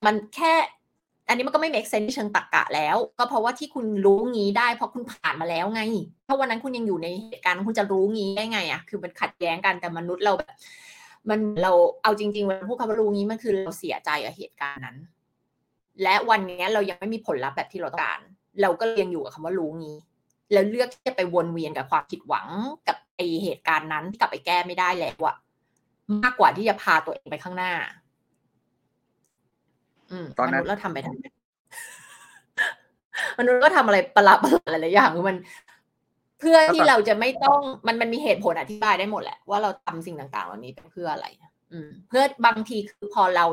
[0.05, 0.53] มันแค่
[1.27, 5.81] อันนี้มันก็ไม่ make sense เชิงตรรกะแล้ว ก็เพราะว่าที่คุณรู้งี้ได้เพราะคุณผ่านมาแล้วไง
[6.27, 10.55] ถ้าวันนั้นคุณยังอยู่ในเหตุการณ์คุณจะรู้งี้ได้ไงอะ คือมันขัดแย้งกันแต่มนุษย์เราแบบ
[11.29, 11.71] มันเรา
[12.03, 14.97] เอาจริงๆเวลาพูดคำว่ารู้งี้มันคือเราเสียใจกับเหตุการณ์นั้น
[16.03, 18.21] และวันนี้เรายังไม่มีผลลัพธ์แบบที่เราต้องการ
[18.61, 19.98] เราก็ยังอยู่กับคำว่ารู้งี้
[20.52, 22.48] แล้วเลือกที่จะไปวนเวียนกับความผิดหวัง
[22.88, 25.36] กับไอเหตุการณ์นั้นที่กลับไปแก้ไม่ได้แล้วอะ
[26.23, 27.73] มากกว่าที่จะพาตัวเองไปข้างหน้า
[30.11, 31.26] อืมตอนนั้นมนุษย์เราทำไปทำไม
[33.38, 35.38] มนุษย์ก็ทำอะไรประหลาดประหลาดหลายๆอย่างคือมัน
[36.40, 41.28] เพื่อที่เราจะไม่ต้องมันมันมีเหตุผลอธิบายได้หมดแหละว่าเราทำสิ่งต่างๆ เหล่านี้เป็นเพื่ออะไร
[41.73, 43.45] อืม เพื่อบางทีคือพอเรา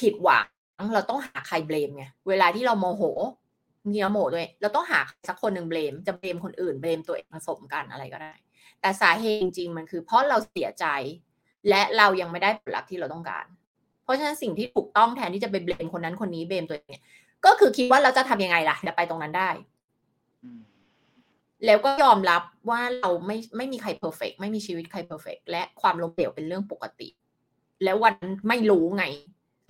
[0.00, 0.46] ผิดหวัง
[0.94, 3.39] เราต้องหาใครเบลมไงเวลาที่เราโมโหมี
[3.88, 8.32] เราโมโหด้วยเราต้องหาสักคนหนึ่งเบลมจะเบลมคนอื่นเบลมตัวเองผสมกันอะไรก็ได้
[8.80, 10.86] แต่สาเหตุจริงๆมันคือเพราะเราเสียใจ
[11.68, 13.46] และเรายังไม่ได้ผลลัพธ์ที่เราต้องการ
[14.04, 17.02] เพราะฉะนั้นสิ่งที่ถูกต้องแทนที่จะไปเบลมคนนั้นคนนี้เบลมตัวเองเนี่ย
[17.44, 19.50] ก็คือคิดว่าเราจะทำยังไงล่ะจะไปตรงนั้นได้
[20.44, 20.60] อืม
[21.66, 27.08] แล้วก็ยอมรับว่าเราไม่ไม่มีใคร perfect ไม่มีชีวิตใคร perfect และความล้มเหลวเป็นเรื่องปกติ
[27.84, 29.04] แล้ววันนั้นไม่รู้ไง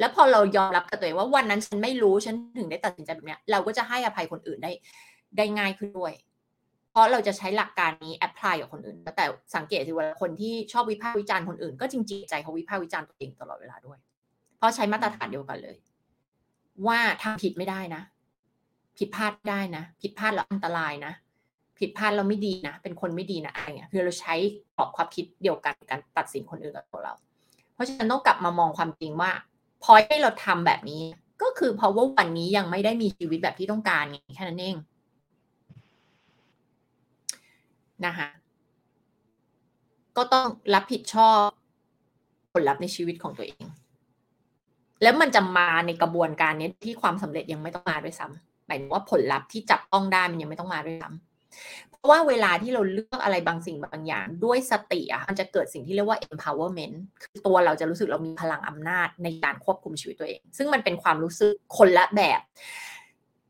[0.00, 4.72] แล้วพอเรายอมรับกับตัวเองว่าวันนั้นฉันไม่รู้ฉันถึงได้ตัดสินใจแบบเนี้ยเราก็จะให้อภัยคนอื่นได้
[5.36, 6.12] ได้ง่ายขึ้นด้วย
[6.90, 9.24] เพราะเราจะใช้หลักการนี้ apply กับคนอื่น แต่
[9.56, 13.98] สังเกตสิว่าคนที่ชอบวิพากษ์วิจารณ์คนอื่น ก็จริงๆใจเขาวิพากษ์วิจารณ์ตัวเองตลอดเวลาด้วย
[14.56, 15.76] เพราะใช้มาตรฐานเดียวกันเลย
[16.86, 18.02] ว่าทำผิดไม่ได้นะ
[18.98, 21.12] ผิดพลาดได้นะ ผิดพลาดแล้วอันตรายนะ
[21.78, 24.34] ผิดพลาดเราไม่ดีนะ เป็นคนไม่ดีนะอะไรเงี้ยคือเราใช้
[24.76, 27.14] กรอบความคิดเดียวกันในการตัดสินคนอื่นกับตัวเรา
[27.74, 29.30] เพราะฉะนั้นต้องกลับมามองความจริงว่า
[29.82, 31.02] พอให้เราทำแบบนี้
[31.42, 34.76] ก็คือเพราะว่าวันนี้ยังไม่ได้มีชีวิตแบบที่ต้องการไงแค่นั้นเอง
[38.06, 38.28] นะคะ
[40.16, 41.46] ก็ต้องรับผิดชอบ
[42.52, 43.66] ผลลัพธ์ในชีวิตของตัวเอง
[45.02, 51.29] แล้วมันจะมาในกระบวนการนี้ที่ความสำเร็จยังไม่ต้องมาด้วยซ้ำหมายถึงว่าผลลัพธ์ที่จับต้องได้มันยังไม่ต้องมาด้วยซ้ำ
[51.90, 62.40] เพราะว่าเวลาที่เราเลือกอะไรบางสิ่งบางอย่าง ด้วยสติอะมันจะเกิดสิ่งที่เรียกว่า empowerment คือตัวเราจะรู้สึกเรามีพลังอำนาจในการควบคุมชีวิตตัวเอง ซึ่งมันเป็นความรู้สึกคนละแบบ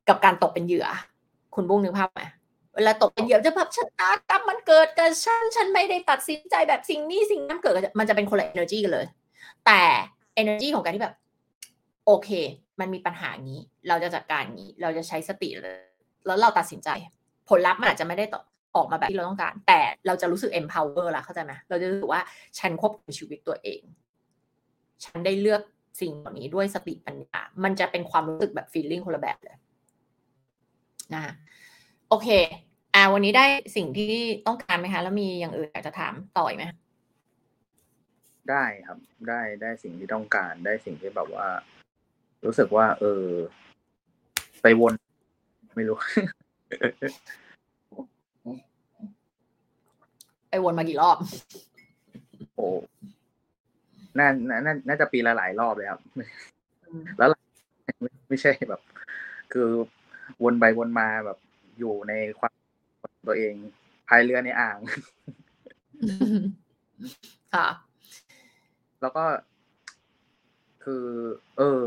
[0.09, 0.87] กับการตกเป็นเหยื่อ
[1.55, 2.23] คุณบุ้งนึกภาพไหม
[2.75, 9.07] เวลาตกเป็นเหยื่อจะแบบชะตากรรมมันเกิดกับฉันฉันไม่ได้ตัดสินใจแบบสิ่งนี้สิ่งนั้นเกิดมันจะเป็นคนละ energy กันเลย
[9.67, 9.81] แต่
[10.43, 11.15] energy ของการที่แบบ
[12.07, 12.31] โอเค
[12.81, 13.59] มันมีปัญหานี้
[13.89, 15.79] เราจะจัดการนี้ เราจะใช้สติเลย
[16.27, 16.89] แล้วเราตัดสินใจ
[17.51, 18.25] ผลลัพธ์มันอาจจะไม่ได้
[18.77, 22.21] ออกมาแบบที่เราต้องการ แต่เราจะรู้สึก empower ละเข้าใจไหมเราจะรู้สึกว่า
[22.59, 23.83] ฉันควบคุมชีวิตตัวเอง
[25.05, 25.63] ฉันได้เลือก
[26.01, 29.57] สิ่งเหล่านี้ด้วยสติปัญญา มันจะเป็นความรู้สึกแบบ feeling คนละแบบเลย
[31.15, 31.23] นะ
[32.09, 32.29] โอเค
[32.95, 33.45] อ่า วันนี้ได้
[33.77, 34.15] สิ่งที่
[34.47, 36.65] ต้องการไหมคะ แล้วมีอย่างอื่นอยากจะถามต่อยไหม
[38.51, 38.99] ได้ครับ
[39.29, 41.49] ได้ได้สิ่งที่ต้องการ ได้สิ่งที่แบบว่า
[42.45, 43.25] รู้สึกว่า เออ
[44.63, 44.93] ไปวน
[45.77, 45.99] ไม่รู้
[50.49, 51.17] ไปวนมากี่รอบ
[52.55, 52.67] โอ้
[54.19, 56.01] น่าน่าน่าจะปีละหลายรอบเลยครับ
[57.19, 57.29] แล้ว
[58.01, 58.81] ไม่ไม่ใช่แบบ
[59.53, 59.69] คือ
[60.43, 61.39] วนไปวนมาแบบ
[61.79, 62.53] อยู่ในความ
[63.27, 63.55] ตัวเอง
[64.09, 64.79] พายเรือในอ่าง
[67.55, 67.69] ค่ะ
[69.03, 69.25] แล้วก็
[70.85, 71.05] คือ
[71.59, 71.85] เออ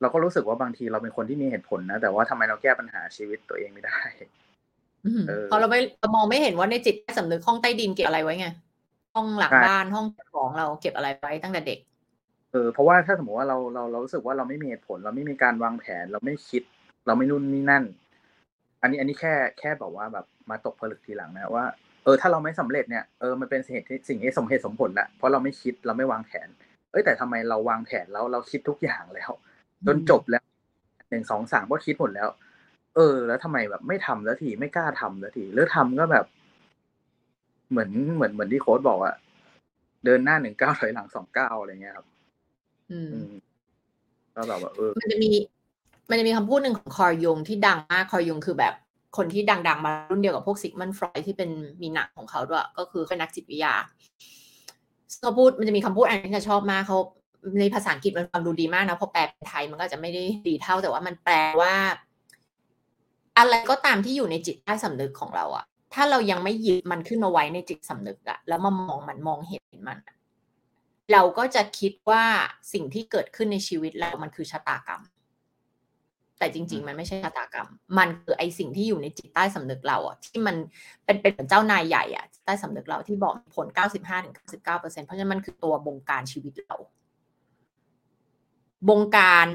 [0.00, 4.00] เราก็รู้สึกว่าบางทีเราเป็นคนที่มีเหตุผลนะ แต่ว่าทำไมเราแก้ปัญหาชีวิตตัวเองไม่ได้
[5.28, 8.48] เออเพราะเราไม่เรามองไม่เห็นว่าในจิตใต้สำนึกห้องใต้ดินเก็บอะไรไว้ไง
[9.14, 10.06] ห้องหลังใช่บ้านห้อง
[10.36, 11.78] ของเราเก็บอะไรไว้ตั้งแต่เด็ก
[12.52, 16.62] เออเพราะว่าถ้าสมมติว่าเราเราเรารู้สึกว่าเราไม่มีเหตุผล เราไม่มีการวางแผน เราไม่คิด
[17.06, 17.84] เราไม่นู่นนี่นั่น
[18.82, 21.64] อันนี้อันนี้แค่แค่แบบว่าแบบมาตกผลึกทีหลังนะว่า
[22.04, 26.48] เออถ้าเราไม่สำเร็จเนี่ยเออมันเป็นเหตุที่สิ่งที่สมเหตุสมผลแหละเพราะเราไม่คิดเราไม่วางแผน
[26.90, 29.30] เอ้ยแต่ทำไมเราวางแผนแล้วเราคิดทุกอย่างแล้ว
[29.86, 30.44] จนจบแล้ว
[31.10, 32.28] หนึ่งสองสามก็คิดหมดแล้ว
[32.94, 36.26] เออ แล้วทำไมแบบไม่ทำแล้วทีไม่กล้าทำแล้วทีหรือทำก็แบบ
[37.70, 39.14] เหมือนเหมือนเหมือนที่โค้ดบอกอะ
[40.04, 42.06] เดินหน้าหนึ่งก้าวถอยหลังสองก้าวอะไรเงี้ยครับ
[42.90, 43.32] อืมอืม
[44.34, 45.30] ก็แบบว่าเออมันจะมี
[46.10, 48.74] มันจะมีคำพูดหนึ่งของคอร์ยุงที่ดังมากคอร์ยุงคือแบบ
[49.16, 51.50] คนที่ดัง ๆ มารุ่นเดียวกับพวกซิกมันฟรอยที่เป็น
[51.82, 53.74] มีหนักของเขาด้วย ก็คือเป็นนักจิตวิทยา
[55.22, 56.98] เขาพูดมันจะมีคำพูดอันนี้จะชอบมากเขา
[57.60, 61.74] ในภาษาอังกฤษมันฟังดูดีมากนะพอแปลเป็นไทยมันก็จะไม่ได้ดีเท่าแต่ว่ามันแปลว่า
[63.38, 65.64] อะไรก็ตามที่อยู่ในจิตใต้สำนึกของเราอะ
[65.94, 69.98] ถ้าเรายังไม่หยิบมันขึ้นมาไว้ในจิตสำนึกอะแล้วมามองมันมองเห็นมัน
[71.12, 72.24] เราก็จะคิดว่า
[72.72, 75.02] สิ่งที่เกิดขึ้นในชีวิตเรามันคือชะตากรรม
[76.38, 77.68] แต่จริง ๆ มันไม่ใช่ชะตากรรม
[77.98, 80.56] มันคือไอสิ่งที่อยู่ในจิตใต้สำนึกเราอะที่มัน
[81.04, 83.66] เป็นเป็นเหมือนเจ้านายใหญ่อะใต้สำนึกเราที่บอกผล
[83.96, 86.76] 95ถึง99เปอร์เซ็นเพราะฉะนั้นมันคือตัวบงการชีวิตเรา
[88.88, 89.48] บงการ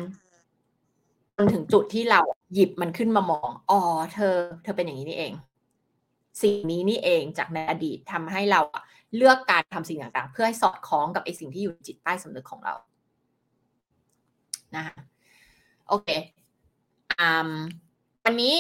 [1.38, 2.22] จนถึงจุดที่เรา
[2.54, 3.80] หยิบมันขึ้นมามอง อ๋อ
[4.14, 5.34] เธอ เธอเป็นอย่างนี้นี่เอง
[6.42, 8.62] สิ่งนี้นี่เองจากในอดีตทำให้เรา
[9.16, 12.74] เลือกการทำสิ่งต่างๆ เพื่อให้สอดคล้องกับไอ้สิ่งที่อยู่จิตใต้สำนึกของเรา
[14.76, 14.96] นะคะ
[15.88, 16.10] โอเค
[18.26, 18.56] อันนี้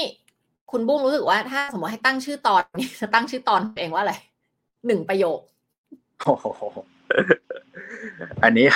[0.71, 4.13] คุณบุ้งรู้สึกว่าถ้าสมมติให้ตั้งชื่อตอนนี้จะตั้งชื่อตอนตัวเองว่าอะไร
[4.88, 5.39] หนึ่งประโยค
[8.43, 8.67] อันนี้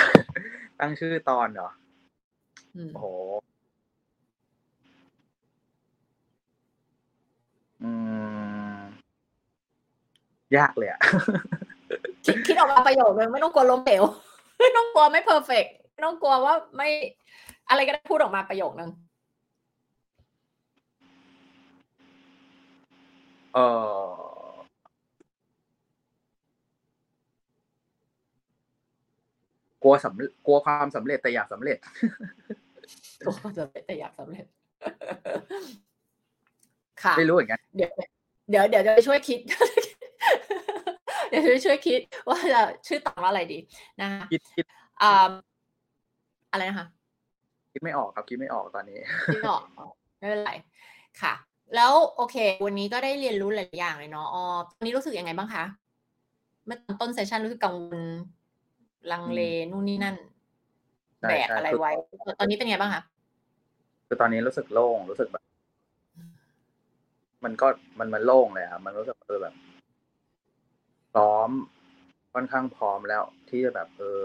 [0.80, 1.70] ตั้งชื่อตอนเหรอ
[2.76, 3.06] อืมโอ้โห
[7.82, 7.90] อื
[8.74, 8.76] ม
[10.56, 11.00] ยากเลยอะ
[12.24, 14.02] คิดคิดออกมาประโยคนึงไม่ต้องกลัวล้มเหลว
[14.58, 16.88] ไม่ต้องกลัวไม่เพอร์เฟกไม่ต้องกลัวว่าไม่
[17.68, 18.90] อะไรก็ได้พูดออกมาประโยคนึง
[23.54, 23.58] เอ
[23.90, 24.35] อ
[29.86, 31.76] ลัวสำกลัวความสำเร็จแต่อยากสำเร็จ
[33.26, 34.44] ตัวก็จะแต่อยากสำเร็จ
[37.02, 37.92] ค่ะไม่รู้เหมือนกันเดี๋ยว
[38.50, 39.40] เดี๋ยวเดี๋ยวจะไปช่วยคิด
[41.28, 43.58] เดี๋ยวจะไปช่วยคิด ว่าจะชื่อตอนว่าอะไรดี
[44.00, 44.64] นะคะคิดคิด
[45.02, 45.32] อ่า
[46.52, 46.86] อะไรนะคะ
[47.72, 49.86] คิดไม่ออกครับคิดไม่ออกตอนนี้คิดไม่ออกอ๋อ
[50.18, 50.52] ไม่เป็นไร
[51.22, 51.34] ค่ะ
[51.74, 55.64] แล้วโอเค วันนี้ก็ได้เรียนรู้หลายอย่างเลยเนาะอ๋อตอนนี้รู้สึกยังไงบ้างคะ
[56.66, 58.02] เมื่อตอนต้นเซสชันรู้สึกกังวล
[59.12, 60.16] ลังเลนู่นนี่นั่น
[61.20, 61.92] ใช่แบกใช่อะไรไว้
[62.38, 63.02] ตอนนี้เป็นไงบ้างคะ
[64.06, 65.44] คือตอนนี้รู้สึกโล่งรู้สึกแบบ
[67.44, 67.66] มันก็
[67.98, 69.54] มันมันโล่งเลยครับมันรู้สึกเออแบบ
[71.12, 71.50] พร้อม
[72.34, 74.24] ค่อนข้างพร้อมแล้ว ที่จะแบบ เออ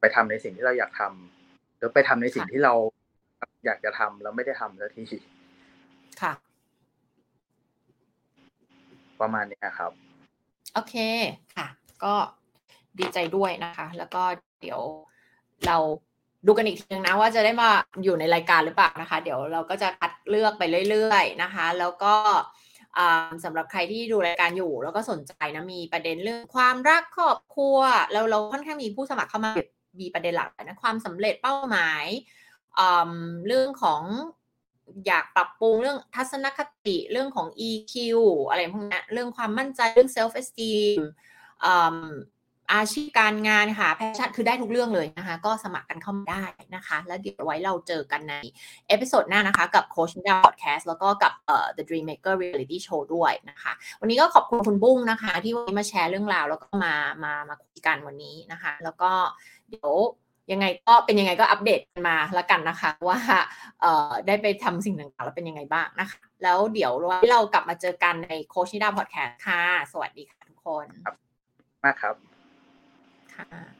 [0.00, 2.74] ไปทำในสิ่งที่เราอยากทำหรือไปทำในสิ่งที่เรา
[3.66, 5.04] อยากจะทำแล้วไม่ได้ทำสักที
[6.22, 6.32] ค่ะ
[9.20, 9.92] ประมาณเนี้ยครับ
[10.74, 10.94] โอเค
[11.56, 11.66] ค่ะ
[12.04, 12.14] ก็
[13.00, 14.22] ดีใจด้วยนะคะ แล้วก็
[14.60, 14.80] เดี๋ยว
[15.66, 15.76] เรา
[16.46, 17.70] ดูกันอีกทีนึงนะว่าจะได้มา
[18.04, 22.14] อยู่ในรายการหรือเปล่านะคะ เดี๋ยวเราก็จะคัดเลือกไปเรื่อยๆนะคะ แล้วก็
[23.44, 27.78] สำหรับใครที่ดูรายการอยู่ แล้วก็สนใจนะมีประเด็นเรื่องความรักครอบครัว
[28.12, 29.50] แล้วเราค่อนข้างมีผู้สมัครเข้ามา
[30.00, 32.04] มีประเด็นหลักนะความสำเร็จเป้าหมาย
[33.46, 34.02] เรื่องของ
[35.06, 37.94] อยากปรับปรุงเรื่องทัศนคติเรื่องของ EQ
[38.48, 40.98] อะไรพวกนี้เรื่องความมั่นใจเรื่อง self esteem
[42.72, 48.34] อาชีพการงานค่ะ passion คือได้ทุกเรื่องเลยนะคะ ก็สมัครกันเข้ามาได้นะคะ แล้วเดี๋ยวไว้เราเจอกันใน
[48.88, 59.10] episode หน้านะคะ กับโค้ชดาพอดแคสต์แล้วก็กับเอ่อ The Dream Maker Reality Show ด้วยนะคะ วันนี้ก็ขอบคุณคุณบุ้งนะคะ ที่วันนี้มาแชร์เรื่องราว แล้วก็มามามาคุยกันวันนี้นะคะ แล้วก็
[59.70, 59.92] เดี๋ยว
[60.52, 63.18] ยังไงก็เป็นยังไงก็อัปเดตมาล้วกันนะคะ ว่า
[63.80, 66.92] เอ่อได้ไปทำสิ่งต่างๆแล้วเป็นยังไงบ้างนะคะ แล้วเดี๋ยว
[67.30, 69.62] เรากลับมาเจอกันในโคชนิดาพอดแคสต์ค่ะ
[69.92, 71.14] สวัสดีค่ะทุกคนครับ
[71.84, 72.27] มากครับ
[73.38, 73.77] ค่ะ